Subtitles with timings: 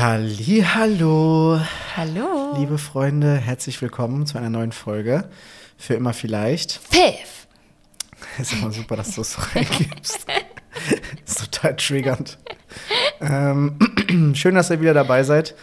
[0.00, 1.58] Halli, hallo,
[1.96, 2.54] Hallo.
[2.56, 5.24] liebe Freunde, herzlich willkommen zu einer neuen Folge.
[5.76, 6.74] Für immer vielleicht.
[6.88, 7.48] Pfiff.
[8.38, 10.24] Ist immer super, dass du es so reingibst.
[11.26, 12.38] ist total triggernd.
[13.20, 13.76] Ähm,
[14.36, 15.56] schön, dass ihr wieder dabei seid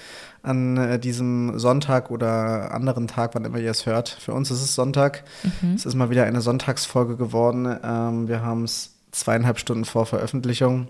[0.43, 4.09] an äh, diesem Sonntag oder anderen Tag, wann immer ihr es hört.
[4.09, 5.23] Für uns ist es Sonntag.
[5.73, 7.73] Es ist mal wieder eine Sonntagsfolge geworden.
[7.81, 10.89] Ähm, wir haben es zweieinhalb Stunden vor Veröffentlichung.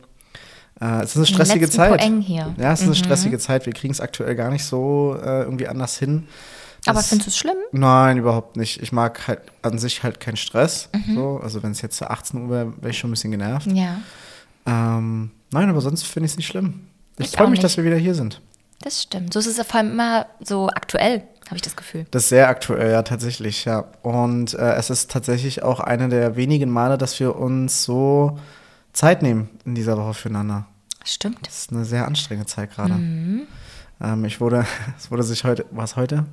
[0.82, 2.00] Äh, es ist eine stressige Zeit.
[2.00, 2.54] Poeng hier.
[2.58, 3.66] Ja, es ist eine stressige Zeit.
[3.66, 6.28] Wir kriegen es aktuell gar nicht so äh, irgendwie anders hin.
[6.86, 7.56] Aber Das- findest du es schlimm?
[7.72, 8.82] Nein, überhaupt nicht.
[8.84, 10.90] Ich mag halt an sich halt keinen Stress.
[10.94, 11.16] Mhm.
[11.16, 11.40] So.
[11.42, 13.68] Also wenn es jetzt 18 Uhr wäre, wäre ich schon ein bisschen genervt.
[13.72, 13.98] Ja,
[14.68, 16.82] Ähm, nein, aber sonst finde ich es nicht schlimm.
[17.18, 17.64] Ich, Ich freue mich, nicht.
[17.64, 18.42] dass wir wieder hier sind.
[18.82, 19.34] das stimmt.
[19.34, 22.06] So ist es vor allem immer so aktuell, habe ich das Gefühl.
[22.12, 23.86] Das ist sehr aktuell, ja, tatsächlich, ja.
[24.04, 28.38] Und äh, es ist tatsächlich auch eine der wenigen Male, dass wir uns so
[28.96, 30.66] Zeit nehmen in dieser Woche füreinander.
[31.04, 31.46] Stimmt.
[31.46, 32.94] Das ist eine sehr anstrengende Zeit gerade.
[32.94, 33.44] Mhm.
[34.02, 34.66] Ähm, ich wurde,
[34.98, 36.26] es wurde sich heute, war es heute?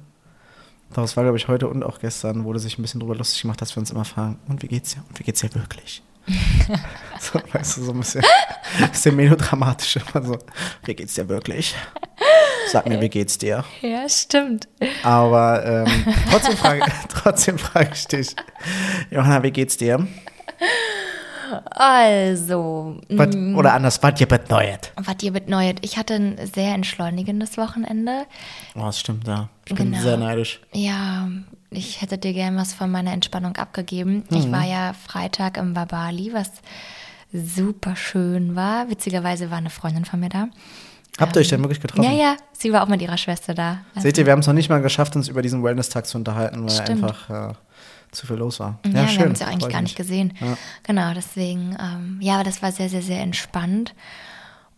[0.94, 3.42] Doch, es war, glaube ich, heute und auch gestern, wurde sich ein bisschen drüber lustig
[3.42, 5.02] gemacht, dass wir uns immer fragen, und wie geht's dir?
[5.08, 6.02] Und wie geht's dir wirklich?
[7.20, 8.22] so, weißt du, so ein bisschen,
[8.92, 10.38] bisschen melodramatisch immer so,
[10.84, 11.74] wie geht's dir wirklich?
[12.70, 13.64] Sag mir, wie geht's dir?
[13.80, 14.68] Ja, stimmt.
[15.02, 18.36] Aber ähm, trotzdem, frage, trotzdem frage ich dich,
[19.10, 20.06] Johanna, wie geht's dir?
[21.70, 24.92] Also, Was, oder anders, was dir beteuert?
[24.96, 25.78] was ihr betneuert.
[25.82, 28.24] Ich hatte ein sehr entschleunigendes Wochenende.
[28.74, 29.48] Oh, das stimmt, ja.
[29.66, 30.02] Ich bin Genau.
[30.02, 30.60] sehr neidisch.
[30.72, 31.28] Ja,
[31.70, 34.24] ich hätte dir gern was von meiner Entspannung abgegeben.
[34.30, 34.52] Ich Mhm.
[34.52, 36.50] war ja Freitag im Babali, was
[37.32, 38.90] super schön war.
[38.90, 40.48] Witzigerweise war eine Freundin von mir da.
[41.18, 42.04] Habt ihr euch denn wirklich getroffen?
[42.04, 43.78] Ja, ja, sie war auch mit ihrer Schwester da.
[43.94, 46.16] Also, Seht ihr, wir haben es noch nicht mal geschafft, uns über diesen Wellness-Tag zu
[46.16, 47.04] unterhalten, weil Stimmt.
[47.04, 47.54] einfach äh,
[48.12, 48.78] zu viel los war.
[48.86, 49.90] Ja, wir haben uns ja freut eigentlich gar mich.
[49.90, 50.32] nicht gesehen.
[50.40, 50.56] Ja.
[50.84, 53.94] Genau, deswegen, ähm, ja, aber das war sehr, sehr, sehr entspannt.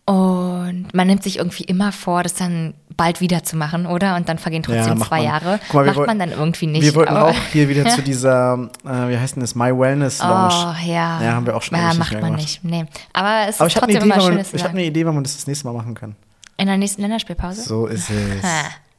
[0.07, 4.15] Und man nimmt sich irgendwie immer vor, das dann bald wieder zu machen, oder?
[4.15, 5.25] Und dann vergehen trotzdem macht zwei man.
[5.25, 5.59] Jahre.
[5.65, 6.83] Guck mal, macht wollten- man dann irgendwie nicht.
[6.83, 10.53] Wir wollten auch hier wieder zu dieser, äh, wie heißt denn das, My Wellness Lounge.
[10.53, 11.21] Oh, ja.
[11.23, 12.35] Ja, haben wir auch schon Ja, macht man gemacht.
[12.39, 12.63] nicht.
[12.63, 12.85] Nee.
[13.13, 14.77] Aber es Aber ist habe trotzdem Idee, immer schön, es ich hab sagen.
[14.77, 16.15] eine Idee, wann man das das nächste Mal machen kann.
[16.57, 17.63] In der nächsten Länderspielpause?
[17.63, 18.43] So ist es.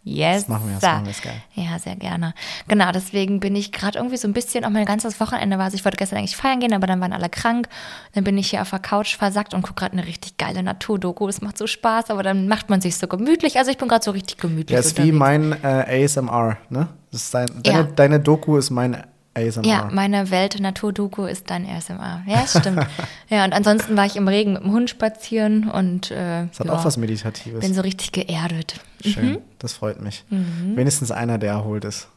[0.08, 0.42] Yes.
[0.42, 1.42] Das machen wir, das machen wir, ist geil.
[1.54, 2.32] Ja, sehr gerne.
[2.68, 5.74] Genau, deswegen bin ich gerade irgendwie so ein bisschen, auch mein ganzes Wochenende war, also
[5.76, 7.68] ich wollte gestern eigentlich feiern gehen, aber dann waren alle krank.
[8.14, 11.26] Dann bin ich hier auf der Couch versackt und gucke gerade eine richtig geile Naturdoku.
[11.26, 13.58] Es macht so Spaß, aber dann macht man sich so gemütlich.
[13.58, 14.70] Also ich bin gerade so richtig gemütlich.
[14.74, 15.60] Ja, ist wie unterwegs.
[15.64, 16.86] mein äh, ASMR, ne?
[17.10, 17.82] Das ist dein, deine, Ja.
[17.84, 19.02] deine Doku ist mein
[19.36, 19.64] ASMR.
[19.64, 22.22] Ja, meine Welt-Naturdoku ist dein ASMR.
[22.26, 22.86] Ja, das stimmt.
[23.28, 26.66] ja, und ansonsten war ich im Regen mit dem Hund spazieren und äh, das hat
[26.66, 27.60] ja, auch was Meditatives.
[27.60, 28.80] bin so richtig geerdet.
[29.04, 30.24] Schön, das freut mich.
[30.30, 32.08] Wenigstens einer, der erholt ist.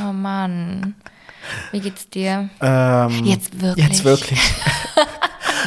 [0.00, 0.94] Oh Mann.
[1.72, 2.50] Wie geht's dir?
[2.60, 3.86] Ähm, Jetzt wirklich?
[3.86, 4.40] Jetzt wirklich.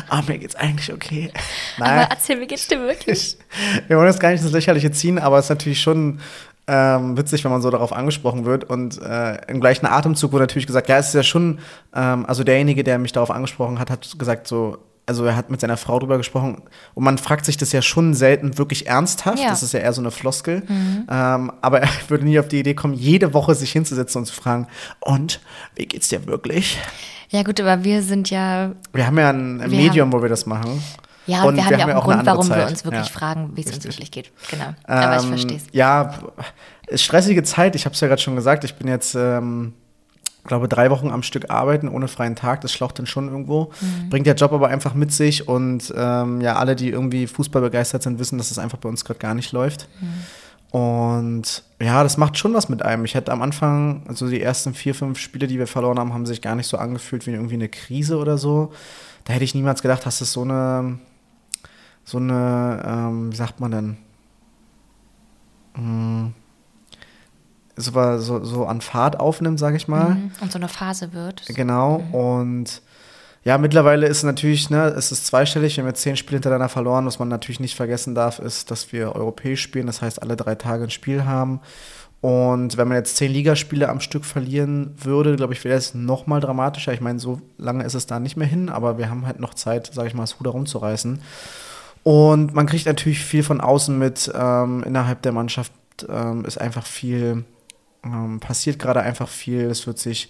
[0.09, 1.31] Aber mir geht's eigentlich okay.
[1.77, 3.37] Nein, Aber erzähl, wie geht's dir wirklich?
[3.87, 6.19] wir wollen das gar nicht ins Lächerliche ziehen, aber es ist natürlich schon
[6.69, 8.63] ähm, witzig, wenn man so darauf angesprochen wird.
[8.63, 11.59] Und äh, im gleichen Atemzug wurde natürlich gesagt, ja, es ist ja schon,
[11.95, 14.77] ähm, also derjenige, der mich darauf angesprochen hat, hat gesagt so,
[15.07, 16.61] also er hat mit seiner Frau drüber gesprochen
[16.93, 19.39] und man fragt sich das ja schon selten wirklich ernsthaft.
[19.39, 19.49] Ja.
[19.49, 20.61] Das ist ja eher so eine Floskel.
[20.69, 24.35] Ähm, aber er würde nie auf die Idee kommen, jede Woche sich hinzusetzen und zu
[24.35, 24.67] fragen,
[24.99, 25.41] und
[25.75, 26.77] wie geht's dir wirklich?
[27.29, 30.83] Ja gut, aber wir sind ja, Wir haben ja ein, Medium, wo wir das machen.
[31.29, 32.69] Ja, und wir haben ja auch einen eine Grund, warum wir Zeit.
[32.71, 33.11] uns wirklich Ja.
[33.11, 34.31] fragen, wie es uns wirklich geht.
[34.51, 34.73] Genau.
[34.85, 35.63] aber ich Ähm, verstehe es.
[35.71, 36.11] Ja,
[36.87, 37.75] ist stressige Zeit.
[37.75, 38.63] Ich habe es ja gerade schon gesagt.
[38.63, 39.73] Ich bin jetzt, ähm,
[40.45, 42.61] glaube drei Wochen am Stück arbeiten ohne freien Tag.
[42.61, 43.71] Das schlaucht dann schon irgendwo.
[43.81, 44.09] Mhm.
[44.09, 45.47] Bringt der Job aber einfach mit sich.
[45.47, 49.05] Und ähm, ja, alle, die irgendwie Fußball begeistert sind, wissen, dass es einfach bei uns
[49.05, 49.87] gerade gar nicht läuft.
[50.01, 50.13] Mhm.
[50.71, 53.03] Und ja, das macht schon was mit einem.
[53.05, 56.25] Ich hätte am Anfang, also die ersten vier, fünf Spiele, die wir verloren haben, haben
[56.25, 58.71] sich gar nicht so angefühlt wie irgendwie eine Krise oder so.
[59.25, 60.99] Da hätte ich niemals gedacht, dass es so eine,
[62.09, 63.97] so eine, ähm, wie sagt man denn,
[65.75, 66.33] Hm,
[67.75, 70.15] so, so, so an Fahrt aufnimmt, sage ich mal.
[70.15, 70.31] Mhm.
[70.41, 71.43] Und so eine Phase wird.
[71.47, 72.03] Genau.
[72.11, 72.81] Und
[73.45, 75.77] ja, mittlerweile ist es natürlich, ne, es ist zweistellig.
[75.77, 77.05] Wir haben jetzt zehn Spiele hintereinander verloren.
[77.05, 79.87] Was man natürlich nicht vergessen darf, ist, dass wir europäisch spielen.
[79.87, 81.61] Das heißt, alle drei Tage ein Spiel haben.
[82.19, 86.27] Und wenn man jetzt zehn Ligaspiele am Stück verlieren würde, glaube ich, wäre es noch
[86.27, 86.91] mal dramatischer.
[86.91, 89.53] Ich meine, so lange ist es da nicht mehr hin, aber wir haben halt noch
[89.53, 91.21] Zeit, sage ich mal, das Ruder rumzureißen.
[92.03, 94.31] Und man kriegt natürlich viel von außen mit.
[94.33, 95.71] Ähm, innerhalb der Mannschaft
[96.07, 97.43] ähm, ist einfach viel,
[98.03, 99.61] ähm, passiert gerade einfach viel.
[99.65, 100.29] Es wird sich,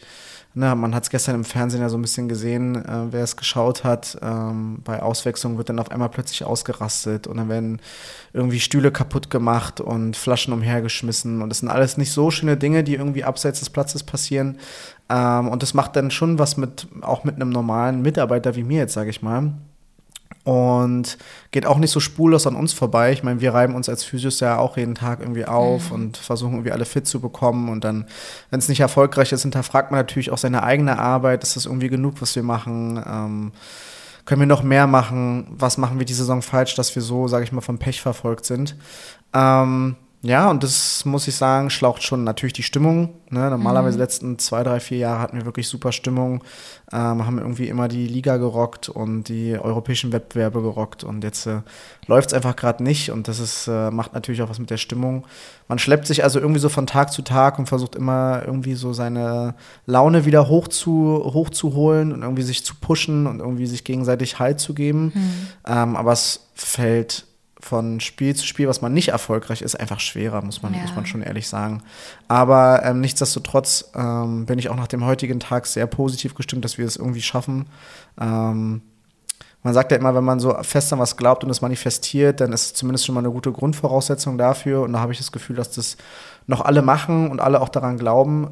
[0.55, 3.37] ne, man hat es gestern im Fernsehen ja so ein bisschen gesehen, äh, wer es
[3.37, 4.17] geschaut hat.
[4.21, 7.81] Ähm, bei Auswechslung wird dann auf einmal plötzlich ausgerastet und dann werden
[8.33, 11.41] irgendwie Stühle kaputt gemacht und Flaschen umhergeschmissen.
[11.41, 14.57] Und das sind alles nicht so schöne Dinge, die irgendwie abseits des Platzes passieren.
[15.07, 18.79] Ähm, und das macht dann schon was mit, auch mit einem normalen Mitarbeiter wie mir
[18.79, 19.53] jetzt, sage ich mal.
[20.43, 21.17] Und
[21.51, 23.11] geht auch nicht so spurlos an uns vorbei.
[23.11, 25.95] Ich meine, wir reiben uns als Physios ja auch jeden Tag irgendwie auf mhm.
[25.95, 27.69] und versuchen irgendwie alle fit zu bekommen.
[27.69, 28.07] Und dann,
[28.49, 31.43] wenn es nicht erfolgreich ist, hinterfragt man natürlich auch seine eigene Arbeit.
[31.43, 33.03] Ist das irgendwie genug, was wir machen?
[33.05, 33.51] Ähm,
[34.25, 35.47] können wir noch mehr machen?
[35.49, 38.45] Was machen wir die Saison falsch, dass wir so, sage ich mal, vom Pech verfolgt
[38.45, 38.75] sind?
[39.33, 43.13] Ähm, ja, und das muss ich sagen, schlaucht schon natürlich die Stimmung.
[43.29, 43.49] Ne?
[43.49, 44.01] Normalerweise mhm.
[44.01, 46.43] letzten zwei, drei, vier Jahre hatten wir wirklich super Stimmung,
[46.91, 51.05] ähm, haben irgendwie immer die Liga gerockt und die europäischen Wettbewerbe gerockt.
[51.05, 51.61] Und jetzt äh,
[52.07, 54.77] läuft es einfach gerade nicht und das ist, äh, macht natürlich auch was mit der
[54.77, 55.25] Stimmung.
[55.69, 58.91] Man schleppt sich also irgendwie so von Tag zu Tag und versucht immer irgendwie so
[58.91, 59.55] seine
[59.85, 64.59] Laune wieder hoch zu, hochzuholen und irgendwie sich zu pushen und irgendwie sich gegenseitig Halt
[64.59, 65.13] zu geben.
[65.15, 65.47] Mhm.
[65.65, 67.28] Ähm, aber es fällt
[67.59, 70.81] von Spiel zu Spiel, was man nicht erfolgreich ist, einfach schwerer, muss man, ja.
[70.81, 71.83] muss man schon ehrlich sagen.
[72.27, 76.77] Aber ähm, nichtsdestotrotz ähm, bin ich auch nach dem heutigen Tag sehr positiv gestimmt, dass
[76.77, 77.65] wir es irgendwie schaffen.
[78.19, 78.81] Ähm,
[79.61, 82.53] man sagt ja immer, wenn man so fest an was glaubt und es manifestiert, dann
[82.53, 84.81] ist es zumindest schon mal eine gute Grundvoraussetzung dafür.
[84.81, 85.97] Und da habe ich das Gefühl, dass das
[86.47, 88.51] noch alle machen und alle auch daran glauben.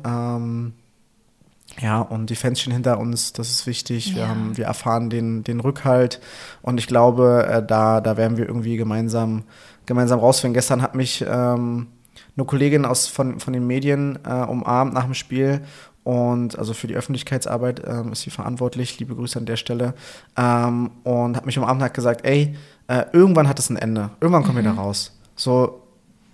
[1.80, 4.10] Ja, und die Fänzchen hinter uns, das ist wichtig.
[4.10, 4.16] Ja.
[4.16, 6.20] Wir, haben, wir erfahren den, den Rückhalt.
[6.62, 9.44] Und ich glaube, äh, da, da werden wir irgendwie gemeinsam,
[9.86, 10.56] gemeinsam rausfinden.
[10.56, 11.88] Gestern hat mich ähm,
[12.36, 15.62] eine Kollegin aus, von, von den Medien äh, umarmt nach dem Spiel.
[16.04, 18.98] Und also für die Öffentlichkeitsarbeit ähm, ist sie verantwortlich.
[18.98, 19.94] Liebe Grüße an der Stelle.
[20.36, 22.56] Ähm, und hat mich umarmt und hat gesagt, ey,
[22.88, 24.10] äh, irgendwann hat es ein Ende.
[24.20, 24.66] Irgendwann kommen mhm.
[24.66, 25.20] wir da raus.
[25.36, 25.84] So,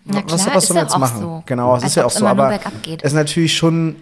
[0.06, 1.20] Na was, was sollen wir jetzt machen?
[1.20, 1.44] So.
[1.46, 2.26] Genau, es ist ja auch so.
[2.28, 3.98] Aber es ist natürlich schon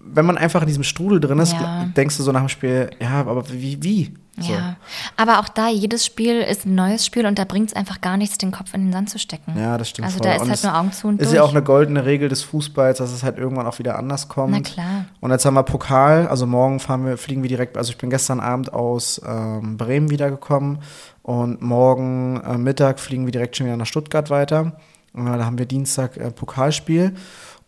[0.00, 1.86] wenn man einfach in diesem Strudel drin ist, ja.
[1.96, 4.14] denkst du so nach dem Spiel, ja, aber wie, wie?
[4.40, 4.52] So.
[4.52, 4.76] Ja,
[5.16, 8.16] aber auch da, jedes Spiel ist ein neues Spiel und da bringt es einfach gar
[8.16, 9.54] nichts, den Kopf in den Sand zu stecken.
[9.58, 10.06] Ja, das stimmt.
[10.06, 10.28] Also voll.
[10.28, 11.36] da ist und halt nur Augen zu und Ist durch.
[11.36, 14.52] ja auch eine goldene Regel des Fußballs, dass es halt irgendwann auch wieder anders kommt.
[14.52, 15.06] Na klar.
[15.20, 18.10] Und jetzt haben wir Pokal, also morgen fahren wir, fliegen wir direkt, also ich bin
[18.10, 20.78] gestern Abend aus ähm, Bremen wiedergekommen
[21.22, 24.76] und morgen äh, Mittag fliegen wir direkt schon wieder nach Stuttgart weiter.
[25.14, 27.14] Und da haben wir Dienstag äh, Pokalspiel.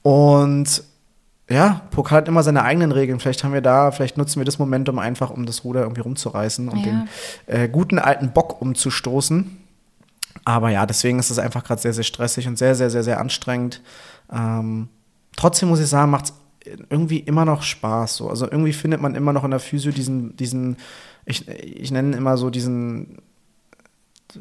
[0.03, 0.85] Und
[1.51, 3.19] ja, Pokal hat immer seine eigenen Regeln.
[3.19, 6.69] Vielleicht haben wir da, vielleicht nutzen wir das Momentum einfach, um das Ruder irgendwie rumzureißen
[6.69, 6.85] und ja.
[6.85, 7.09] den
[7.47, 9.59] äh, guten alten Bock umzustoßen.
[10.45, 13.21] Aber ja, deswegen ist es einfach gerade sehr, sehr stressig und sehr, sehr, sehr, sehr
[13.21, 13.83] anstrengend.
[14.33, 14.89] Ähm,
[15.37, 16.35] trotzdem muss ich sagen, macht es
[16.89, 18.17] irgendwie immer noch Spaß.
[18.17, 18.29] So.
[18.29, 20.77] Also irgendwie findet man immer noch in der Physio diesen, diesen
[21.25, 23.19] ich, ich nenne immer so diesen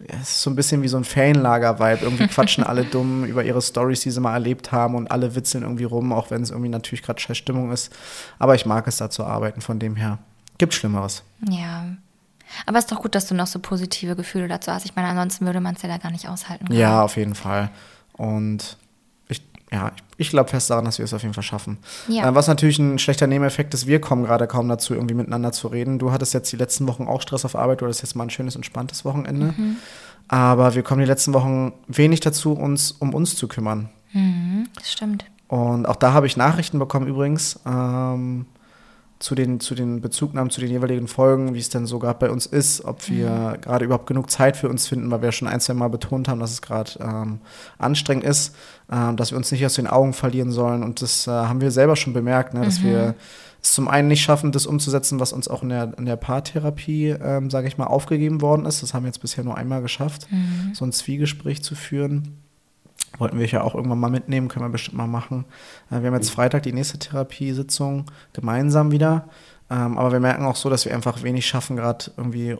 [0.07, 2.03] es ist so ein bisschen wie so ein Fanlager-Vibe.
[2.03, 5.63] Irgendwie quatschen alle dumm über ihre Stories, die sie mal erlebt haben und alle witzeln
[5.63, 7.93] irgendwie rum, auch wenn es irgendwie natürlich gerade scheiß Stimmung ist.
[8.37, 10.19] Aber ich mag es da zu arbeiten, von dem her.
[10.57, 11.23] Gibt Schlimmeres.
[11.49, 11.85] Ja.
[12.65, 14.85] Aber es ist doch gut, dass du noch so positive Gefühle dazu hast.
[14.85, 16.67] Ich meine, ansonsten würde man es ja da gar nicht aushalten.
[16.67, 16.79] Können.
[16.79, 17.69] Ja, auf jeden Fall.
[18.13, 18.77] Und
[19.71, 21.77] ja, ich glaube fest daran, dass wir es auf jeden Fall schaffen.
[22.07, 22.29] Ja.
[22.29, 25.67] Äh, was natürlich ein schlechter Nebeneffekt ist, wir kommen gerade kaum dazu, irgendwie miteinander zu
[25.67, 25.99] reden.
[25.99, 28.29] Du hattest jetzt die letzten Wochen auch Stress auf Arbeit, du hattest jetzt mal ein
[28.29, 29.53] schönes, entspanntes Wochenende.
[29.57, 29.77] Mhm.
[30.27, 33.89] Aber wir kommen die letzten Wochen wenig dazu, uns um uns zu kümmern.
[34.13, 35.25] Mhm, das stimmt.
[35.47, 37.59] Und auch da habe ich Nachrichten bekommen übrigens.
[37.65, 38.45] Ähm,
[39.19, 42.31] zu den, zu den Bezugnahmen, zu den jeweiligen Folgen, wie es denn so gerade bei
[42.31, 43.61] uns ist, ob wir mhm.
[43.61, 46.39] gerade überhaupt genug Zeit für uns finden, weil wir schon ein, zwei Mal betont haben,
[46.39, 47.41] dass es gerade ähm,
[47.77, 48.55] anstrengend ist,
[48.89, 50.83] äh, dass wir uns nicht aus den Augen verlieren sollen.
[50.83, 52.85] Und das äh, haben wir selber schon bemerkt, ne, dass mhm.
[52.85, 53.15] wir
[53.61, 57.09] es zum einen nicht schaffen, das umzusetzen, was uns auch in der, in der Paartherapie,
[57.09, 58.81] ähm, sage ich mal, aufgegeben worden ist.
[58.83, 60.73] Das haben wir jetzt bisher nur einmal geschafft, mhm.
[60.73, 62.37] so ein Zwiegespräch zu führen.
[63.17, 65.45] Wollten wir ja auch irgendwann mal mitnehmen, können wir bestimmt mal machen.
[65.89, 69.27] Äh, wir haben jetzt Freitag die nächste Therapiesitzung gemeinsam wieder.
[69.69, 72.57] Ähm, aber wir merken auch so, dass wir einfach wenig schaffen, gerade irgendwie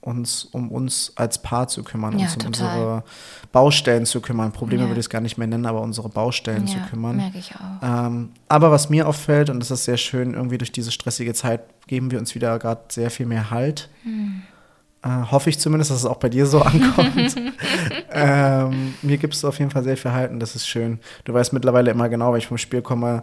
[0.00, 2.68] uns um uns als Paar zu kümmern, ja, uns um total.
[2.68, 3.04] unsere
[3.52, 4.52] Baustellen zu kümmern.
[4.52, 4.88] Probleme ja.
[4.88, 7.16] würde ich es gar nicht mehr nennen, aber unsere Baustellen ja, zu kümmern.
[7.16, 8.06] Merke ich auch.
[8.06, 11.62] Ähm, aber was mir auffällt, und das ist sehr schön, irgendwie durch diese stressige Zeit
[11.86, 13.88] geben wir uns wieder gerade sehr viel mehr Halt.
[14.04, 14.42] Hm.
[15.02, 17.36] Äh, hoffe ich zumindest, dass es auch bei dir so ankommt.
[18.10, 20.98] ähm, mir gibt es auf jeden Fall sehr viel Halten, das ist schön.
[21.24, 23.22] Du weißt mittlerweile immer genau, wenn ich vom Spiel komme,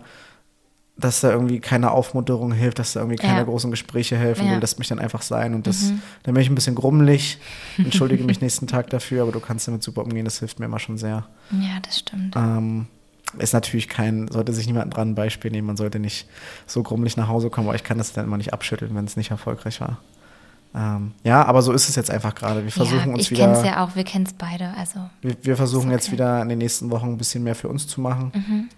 [0.97, 3.43] dass da irgendwie keine Aufmunterung hilft, dass da irgendwie keine ja.
[3.43, 4.47] großen Gespräche helfen.
[4.47, 4.53] Ja.
[4.53, 6.01] Du lässt mich dann einfach sein und das, mhm.
[6.23, 7.37] dann bin ich ein bisschen grummelig,
[7.77, 10.79] entschuldige mich nächsten Tag dafür, aber du kannst damit super umgehen, das hilft mir immer
[10.79, 11.27] schon sehr.
[11.51, 12.35] Ja, das stimmt.
[12.37, 12.87] Ähm,
[13.37, 16.29] ist natürlich kein, sollte sich niemand dran ein Beispiel nehmen, man sollte nicht
[16.65, 19.17] so grummelig nach Hause kommen, aber ich kann das dann immer nicht abschütteln, wenn es
[19.17, 19.99] nicht erfolgreich war.
[20.75, 22.63] Ähm, ja, aber so ist es jetzt einfach gerade.
[22.63, 23.39] Wir versuchen ja, uns wieder.
[23.39, 24.73] Ich kenne es ja auch, wir kennen es beide.
[24.77, 25.95] Also wir, wir versuchen okay.
[25.95, 28.31] jetzt wieder in den nächsten Wochen ein bisschen mehr für uns zu machen.
[28.35, 28.69] Mhm.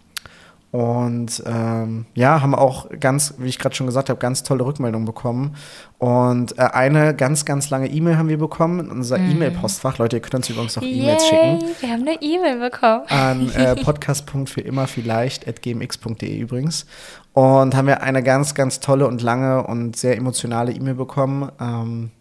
[0.72, 5.06] Und ähm, ja, haben auch ganz, wie ich gerade schon gesagt habe, ganz tolle Rückmeldungen
[5.06, 5.56] bekommen.
[5.98, 9.32] Und äh, eine ganz, ganz lange E-Mail haben wir bekommen in unser mm.
[9.32, 9.98] E-Mail-Postfach.
[9.98, 11.64] Leute, ihr könnt uns übrigens auch E-Mails schicken.
[11.80, 13.06] Wir haben eine E-Mail bekommen.
[13.08, 16.86] An äh, podcast.fürimmervielleicht.gmx.de übrigens.
[17.32, 21.50] Und haben wir eine ganz, ganz tolle und lange und sehr emotionale E-Mail bekommen.
[21.62, 22.12] Ähm,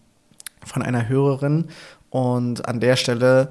[0.66, 1.68] von einer Hörerin.
[2.10, 3.50] Und an der Stelle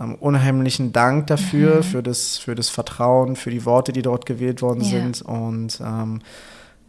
[0.00, 1.82] ähm, unheimlichen Dank dafür, mhm.
[1.82, 4.90] für, das, für das Vertrauen, für die Worte, die dort gewählt worden ja.
[4.90, 5.22] sind.
[5.22, 6.20] Und ähm,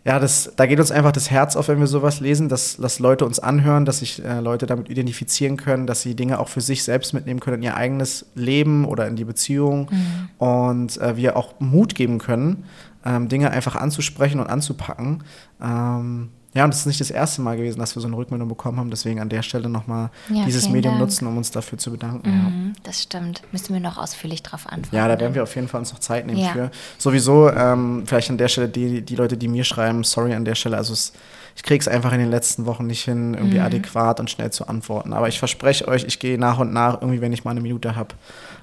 [0.07, 2.99] ja, das, da geht uns einfach das Herz auf, wenn wir sowas lesen, dass, dass
[2.99, 6.61] Leute uns anhören, dass sich äh, Leute damit identifizieren können, dass sie Dinge auch für
[6.61, 10.47] sich selbst mitnehmen können in ihr eigenes Leben oder in die Beziehung mhm.
[10.47, 12.63] und äh, wir auch Mut geben können,
[13.05, 15.23] ähm, Dinge einfach anzusprechen und anzupacken.
[15.61, 18.47] Ähm, ja, und es ist nicht das erste Mal gewesen, dass wir so eine Rückmeldung
[18.49, 18.89] bekommen haben.
[18.89, 21.01] Deswegen an der Stelle nochmal ja, dieses Medium Dank.
[21.01, 22.27] nutzen, um uns dafür zu bedanken.
[22.31, 22.81] Mhm, ja.
[22.81, 23.43] Das stimmt.
[23.51, 24.95] Müssen wir noch ausführlich drauf antworten.
[24.95, 26.49] Ja, da werden wir auf jeden Fall uns noch Zeit nehmen ja.
[26.49, 26.71] für.
[26.97, 30.55] Sowieso, ähm, vielleicht an der Stelle die, die Leute, die mir schreiben, sorry an der
[30.55, 30.77] Stelle.
[30.77, 31.13] Also es,
[31.55, 33.65] ich kriege es einfach in den letzten Wochen nicht hin, irgendwie mhm.
[33.65, 35.13] adäquat und schnell zu antworten.
[35.13, 37.95] Aber ich verspreche euch, ich gehe nach und nach, irgendwie, wenn ich mal eine Minute
[37.95, 38.15] habe,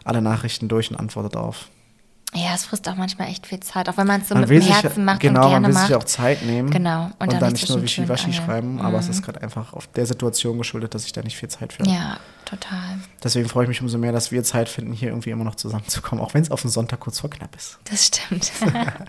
[0.03, 1.69] alle Nachrichten durch und antworte darauf.
[2.37, 4.51] Ja, es frisst auch manchmal echt viel Zeit, auch wenn man es so man mit
[4.51, 5.87] dem Herzen sich, macht genau, und gerne man will macht.
[5.87, 7.05] sich auch Zeit nehmen genau.
[7.05, 9.27] und, und dann, dann nicht nur Wischiwaschi schreiben, aber es ist mhm.
[9.27, 11.91] gerade einfach auf der Situation geschuldet, dass ich da nicht viel Zeit für habe.
[11.95, 12.99] Ja, total.
[13.23, 16.25] Deswegen freue ich mich umso mehr, dass wir Zeit finden, hier irgendwie immer noch zusammenzukommen,
[16.25, 17.79] auch wenn es auf den Sonntag kurz vor knapp ist.
[17.85, 18.51] Das stimmt.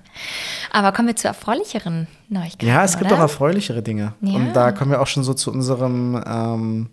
[0.71, 3.15] aber kommen wir zu erfreulicheren Neuigkeiten, Ja, es gibt oder?
[3.15, 4.13] auch erfreulichere Dinge.
[4.21, 4.35] Ja.
[4.35, 6.89] Und da kommen wir auch schon so zu unserem ähm,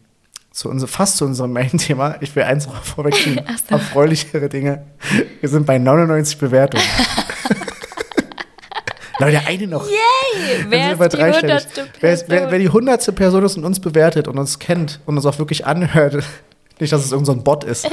[0.53, 2.17] zu unser, fast zu unserem Main-Thema.
[2.21, 3.45] Ich will eins vorwegschieben.
[3.69, 3.75] So.
[3.75, 4.85] Erfreulichere Dinge.
[5.41, 6.85] Wir sind bei 99 Bewertungen.
[9.19, 9.87] Leute, eine noch.
[9.89, 10.67] Yay!
[10.69, 14.27] Wer ist, die hundertste wer, ist, wer, wer, die hundertste Person ist und uns bewertet
[14.27, 16.25] und uns kennt und uns auch wirklich anhört,
[16.81, 17.89] nicht, dass es irgendein so Bot ist,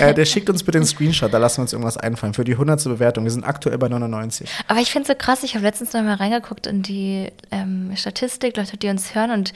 [0.00, 2.56] äh, der schickt uns bitte den Screenshot, da lassen wir uns irgendwas einfallen für die
[2.56, 3.24] hundertste Bewertung.
[3.24, 4.50] Wir sind aktuell bei 99.
[4.66, 7.92] Aber ich finde es so krass, ich habe letztens noch mal reingeguckt in die ähm,
[7.94, 9.52] Statistik, Leute, die uns hören und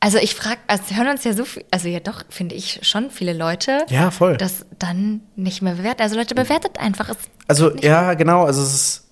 [0.00, 3.10] also ich frage, also hören uns ja so viel, also ja doch, finde ich schon
[3.10, 3.84] viele Leute.
[3.88, 4.36] Ja, voll.
[4.36, 6.02] Das dann nicht mehr bewerten.
[6.02, 7.10] Also Leute, bewertet einfach.
[7.48, 9.04] also ja, genau, also es ist,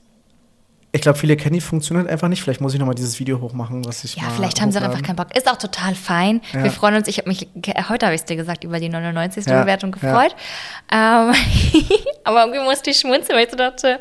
[0.92, 2.42] ich glaube, viele kennen die Funktion halt einfach nicht.
[2.42, 5.02] Vielleicht muss ich nochmal dieses Video hochmachen, was ich Ja, vielleicht haben sie auch einfach
[5.02, 5.34] keinen Bock.
[5.36, 6.40] Ist auch total fein.
[6.54, 6.64] Ja.
[6.64, 7.48] Wir freuen uns, ich habe mich,
[7.88, 9.44] heute habe ich es dir gesagt, über die 99.
[9.44, 10.34] Ja, Bewertung gefreut.
[10.90, 11.30] Ja.
[11.30, 11.34] Ähm,
[12.24, 13.98] aber irgendwie musste ich schmunzeln, weil ich so dachte,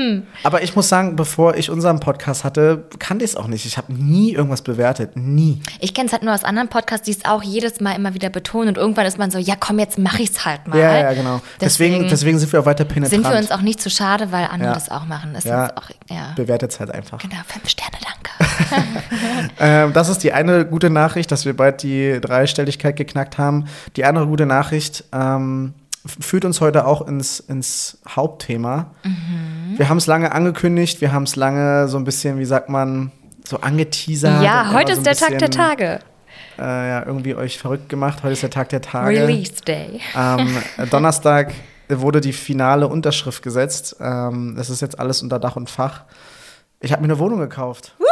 [0.00, 0.22] hm.
[0.44, 3.66] Aber ich muss sagen, bevor ich unseren Podcast hatte, kannte ich es auch nicht.
[3.66, 5.14] Ich habe nie irgendwas bewertet.
[5.14, 5.60] Nie.
[5.78, 8.30] Ich kenne es halt nur aus anderen Podcasts, die es auch jedes Mal immer wieder
[8.30, 8.68] betonen.
[8.68, 10.78] Und irgendwann ist man so, ja komm, jetzt mache ich es halt mal.
[10.78, 11.42] Ja, ja, genau.
[11.60, 13.10] Deswegen, deswegen, deswegen, sind wir auch weiter penetrant.
[13.22, 14.74] Sind wir uns auch nicht zu schade, weil andere ja.
[14.74, 15.32] das auch machen.
[15.34, 15.76] Das ja.
[15.76, 16.32] Auch, ja.
[16.34, 17.18] Bewertet es halt einfach.
[17.18, 19.50] Genau, fünf Sterne, danke.
[19.60, 23.66] ähm, das ist die eine gute Nachricht, dass wir bald die Dreistelligkeit geknackt haben.
[23.96, 28.94] Die andere gute Nachricht, ähm, führt uns heute auch ins, ins Hauptthema.
[29.04, 29.74] Mhm.
[29.76, 33.12] Wir haben es lange angekündigt, wir haben es lange so ein bisschen, wie sagt man,
[33.44, 34.42] so angeteasert.
[34.42, 36.00] Ja, heute ist der bisschen, Tag der Tage.
[36.58, 38.22] Äh, ja, irgendwie euch verrückt gemacht.
[38.22, 39.08] Heute ist der Tag der Tage.
[39.08, 40.00] Release Day.
[40.16, 40.56] Ähm,
[40.90, 41.52] Donnerstag
[41.88, 43.96] wurde die finale Unterschrift gesetzt.
[44.00, 46.04] Ähm, das ist jetzt alles unter Dach und Fach.
[46.80, 47.94] Ich habe mir eine Wohnung gekauft.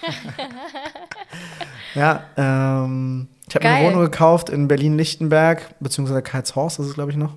[1.94, 7.16] ja, ähm, ich habe eine Wohnung gekauft in Berlin-Lichtenberg, beziehungsweise Karlshorst, das ist glaube ich
[7.16, 7.34] noch.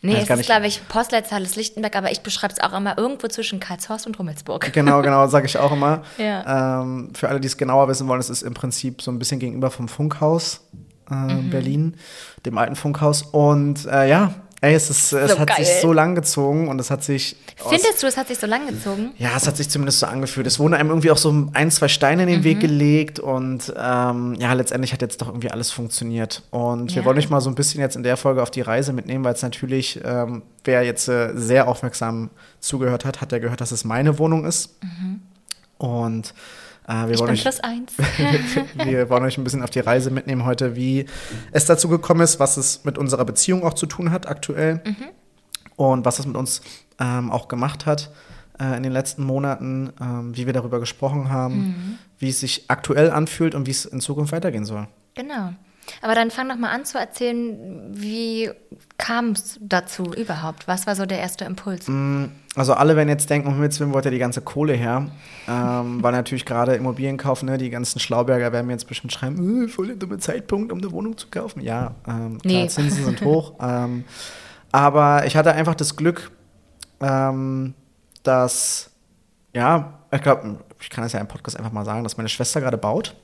[0.00, 3.26] Nee, es ist, glaube ich, Postleitzahl ist Lichtenberg, aber ich beschreibe es auch immer irgendwo
[3.26, 4.72] zwischen Karlshorst und Rummelsburg.
[4.72, 6.02] Genau, genau, sage ich auch immer.
[6.18, 6.82] ja.
[6.82, 9.40] ähm, für alle, die es genauer wissen wollen, es ist im Prinzip so ein bisschen
[9.40, 10.60] gegenüber vom Funkhaus
[11.10, 11.50] äh, mhm.
[11.50, 11.94] Berlin,
[12.46, 13.22] dem alten Funkhaus.
[13.22, 15.64] Und äh, ja, Ey, es, ist, es so hat geil.
[15.64, 17.36] sich so lang gezogen und es hat sich.
[17.56, 19.12] Findest du, es hat sich so lang gezogen?
[19.16, 20.48] Ja, es hat sich zumindest so angefühlt.
[20.48, 22.44] Es wurden einem irgendwie auch so ein, zwei Steine in den mhm.
[22.44, 26.42] Weg gelegt und ähm, ja, letztendlich hat jetzt doch irgendwie alles funktioniert.
[26.50, 26.96] Und ja.
[26.96, 29.24] wir wollen euch mal so ein bisschen jetzt in der Folge auf die Reise mitnehmen,
[29.24, 33.70] weil es natürlich, ähm, wer jetzt äh, sehr aufmerksam zugehört hat, hat ja gehört, dass
[33.70, 34.82] es meine Wohnung ist.
[34.82, 35.20] Mhm.
[35.78, 36.34] Und
[36.88, 37.92] äh, wir, wollen euch, plus eins.
[38.84, 41.04] wir wollen euch ein bisschen auf die Reise mitnehmen heute, wie
[41.52, 44.96] es dazu gekommen ist, was es mit unserer Beziehung auch zu tun hat aktuell mhm.
[45.76, 46.62] und was es mit uns
[46.98, 48.10] ähm, auch gemacht hat
[48.58, 51.98] äh, in den letzten Monaten, ähm, wie wir darüber gesprochen haben, mhm.
[52.18, 54.88] wie es sich aktuell anfühlt und wie es in Zukunft weitergehen soll.
[55.14, 55.52] Genau.
[56.02, 58.50] Aber dann fang doch mal an zu erzählen, wie
[58.98, 60.68] kam es dazu überhaupt?
[60.68, 61.88] Was war so der erste Impuls?
[61.88, 62.26] Mm,
[62.56, 65.10] also alle werden jetzt denken, um Himmels Willen, wo hat er die ganze Kohle her?
[65.48, 69.68] Ähm, weil natürlich gerade Immobilienkauf, ne, die ganzen Schlauberger werden mir jetzt bestimmt schreiben, äh,
[69.68, 71.60] voll der dumme Zeitpunkt, um eine Wohnung zu kaufen.
[71.60, 72.54] Ja, ähm, nee.
[72.54, 73.54] klar, Zinsen sind hoch.
[73.60, 74.04] Ähm,
[74.72, 76.30] aber ich hatte einfach das Glück,
[77.00, 77.74] ähm,
[78.22, 78.90] dass,
[79.54, 82.60] ja, ich glaube, ich kann das ja im Podcast einfach mal sagen, dass meine Schwester
[82.60, 83.16] gerade baut.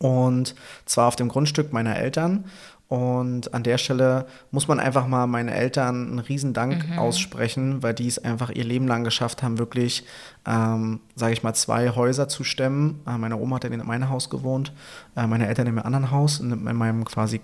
[0.00, 0.54] Und
[0.86, 2.44] zwar auf dem Grundstück meiner Eltern.
[2.90, 6.98] Und an der Stelle muss man einfach mal meinen Eltern einen riesen Dank mhm.
[6.98, 10.04] aussprechen, weil die es einfach ihr Leben lang geschafft haben, wirklich,
[10.44, 13.00] ähm, sage ich mal, zwei Häuser zu stemmen.
[13.06, 14.72] Äh, meine Oma hat in meinem Haus gewohnt,
[15.14, 17.40] äh, meine Eltern in einem anderen Haus, in, in, meinem quasi,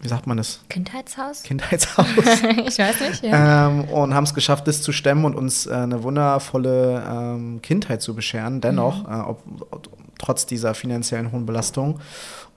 [0.00, 0.60] wie sagt man das?
[0.70, 1.42] Kindheitshaus?
[1.42, 2.06] Kindheitshaus.
[2.66, 3.68] ich weiß nicht, ja.
[3.68, 8.00] Ähm, und haben es geschafft, das zu stemmen und uns äh, eine wundervolle ähm, Kindheit
[8.00, 8.62] zu bescheren.
[8.62, 9.12] Dennoch, mhm.
[9.12, 12.00] Äh, ob, ob, trotz dieser finanziellen hohen Belastung.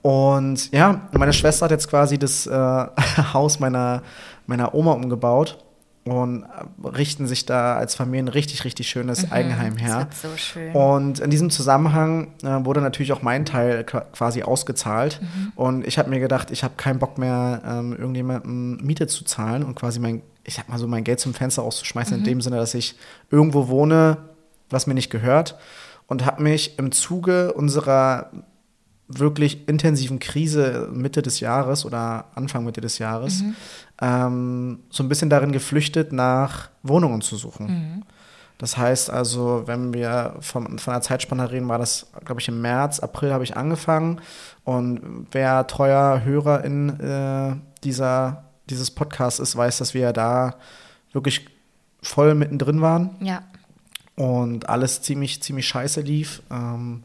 [0.02, 2.50] Und ja, meine Schwester hat jetzt quasi das äh,
[3.32, 4.02] Haus meiner,
[4.46, 5.58] meiner Oma umgebaut
[6.04, 6.46] und
[6.82, 10.08] richten sich da als Familie ein richtig, richtig schönes mhm, Eigenheim her.
[10.10, 10.72] Das wird so schön.
[10.72, 15.20] Und in diesem Zusammenhang äh, wurde natürlich auch mein Teil quasi ausgezahlt.
[15.20, 15.52] Mhm.
[15.56, 19.62] Und ich habe mir gedacht, ich habe keinen Bock mehr, ähm, irgendjemandem Miete zu zahlen
[19.62, 22.24] und quasi mein, ich sag mal so, mein Geld zum Fenster auszuschmeißen, mhm.
[22.24, 22.96] in dem Sinne, dass ich
[23.30, 24.16] irgendwo wohne,
[24.70, 25.58] was mir nicht gehört.
[26.10, 28.30] Und habe mich im Zuge unserer
[29.06, 33.56] wirklich intensiven Krise Mitte des Jahres oder Anfang Mitte des Jahres mhm.
[34.00, 37.66] ähm, so ein bisschen darin geflüchtet, nach Wohnungen zu suchen.
[37.66, 38.02] Mhm.
[38.58, 42.60] Das heißt also, wenn wir vom, von der Zeitspanne reden, war das, glaube ich, im
[42.60, 44.20] März, April habe ich angefangen.
[44.64, 50.56] Und wer treuer Hörer in äh, dieser, dieses Podcasts ist, weiß, dass wir ja da
[51.12, 51.46] wirklich
[52.02, 53.16] voll mittendrin waren.
[53.20, 53.42] Ja.
[54.20, 56.42] Und alles ziemlich, ziemlich scheiße lief.
[56.50, 57.04] Ähm,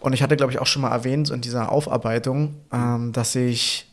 [0.00, 3.86] und ich hatte, glaube ich, auch schon mal erwähnt in dieser Aufarbeitung, ähm, dass ich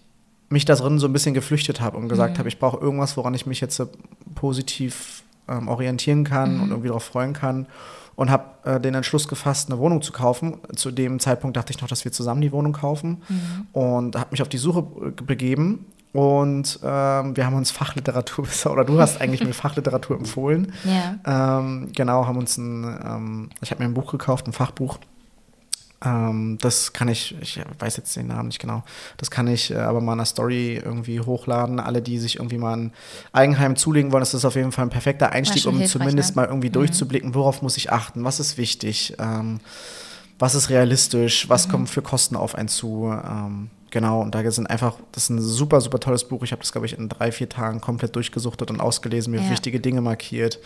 [0.50, 2.40] mich da drin so ein bisschen geflüchtet habe und gesagt mhm.
[2.40, 3.88] habe, ich brauche irgendwas, woran ich mich jetzt so
[4.34, 6.64] positiv ähm, orientieren kann mhm.
[6.64, 7.68] und irgendwie darauf freuen kann.
[8.16, 10.58] Und habe äh, den Entschluss gefasst, eine Wohnung zu kaufen.
[10.76, 13.22] Zu dem Zeitpunkt dachte ich noch, dass wir zusammen die Wohnung kaufen.
[13.30, 13.68] Mhm.
[13.74, 15.86] Und habe mich auf die Suche begeben.
[16.14, 20.72] Und ähm, wir haben uns Fachliteratur, oder du hast eigentlich mir Fachliteratur empfohlen.
[20.84, 21.60] Ja.
[21.60, 25.00] Ähm, genau, haben uns ein, ähm, ich habe mir ein Buch gekauft, ein Fachbuch
[26.04, 28.84] ähm, das kann ich, ich weiß jetzt den Namen nicht genau,
[29.18, 31.80] das kann ich äh, aber mal in einer Story irgendwie hochladen.
[31.80, 32.92] Alle, die sich irgendwie mal ein
[33.32, 36.42] Eigenheim zulegen wollen, das ist auf jeden Fall ein perfekter Einstieg, um zumindest ne?
[36.42, 36.74] mal irgendwie mhm.
[36.74, 39.60] durchzublicken, worauf muss ich achten, was ist wichtig, ähm,
[40.40, 41.72] was ist realistisch, was mhm.
[41.72, 43.12] kommt für Kosten auf einen zu.
[43.12, 46.44] Ähm, genau, und da sind einfach, das ist ein super, super tolles Buch.
[46.44, 49.50] Ich habe das, glaube ich, in drei, vier Tagen komplett durchgesuchtet und ausgelesen, mir ja.
[49.50, 50.60] wichtige Dinge markiert.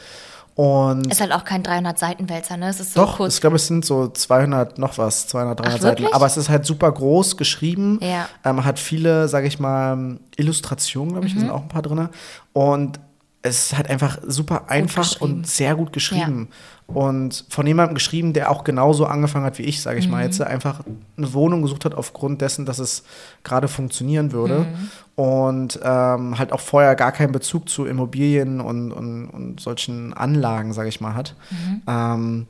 [0.55, 2.69] Und ist halt auch kein 300 Seiten Wälzer, ne?
[2.69, 3.35] Es ist so doch, kurz.
[3.35, 6.07] ich glaube, es sind so 200 noch was, 200, 300 Ach, Seiten.
[6.11, 7.99] Aber es ist halt super groß geschrieben.
[8.01, 8.27] Ja.
[8.43, 11.39] Ähm, hat viele, sage ich mal, Illustrationen, glaube ich, mhm.
[11.39, 12.09] da sind auch ein paar drin.
[12.53, 12.99] Und
[13.41, 16.49] es ist halt einfach super einfach und sehr gut geschrieben.
[16.87, 16.95] Ja.
[16.95, 20.11] Und von jemandem geschrieben, der auch genauso angefangen hat wie ich, sage ich mhm.
[20.11, 20.81] mal, jetzt einfach
[21.17, 23.03] eine Wohnung gesucht hat aufgrund dessen, dass es
[23.43, 24.59] gerade funktionieren würde.
[24.59, 25.23] Mhm.
[25.23, 30.73] Und ähm, halt auch vorher gar keinen Bezug zu Immobilien und, und, und solchen Anlagen,
[30.73, 31.35] sage ich mal, hat.
[31.49, 31.81] Mhm.
[31.87, 32.47] Ähm,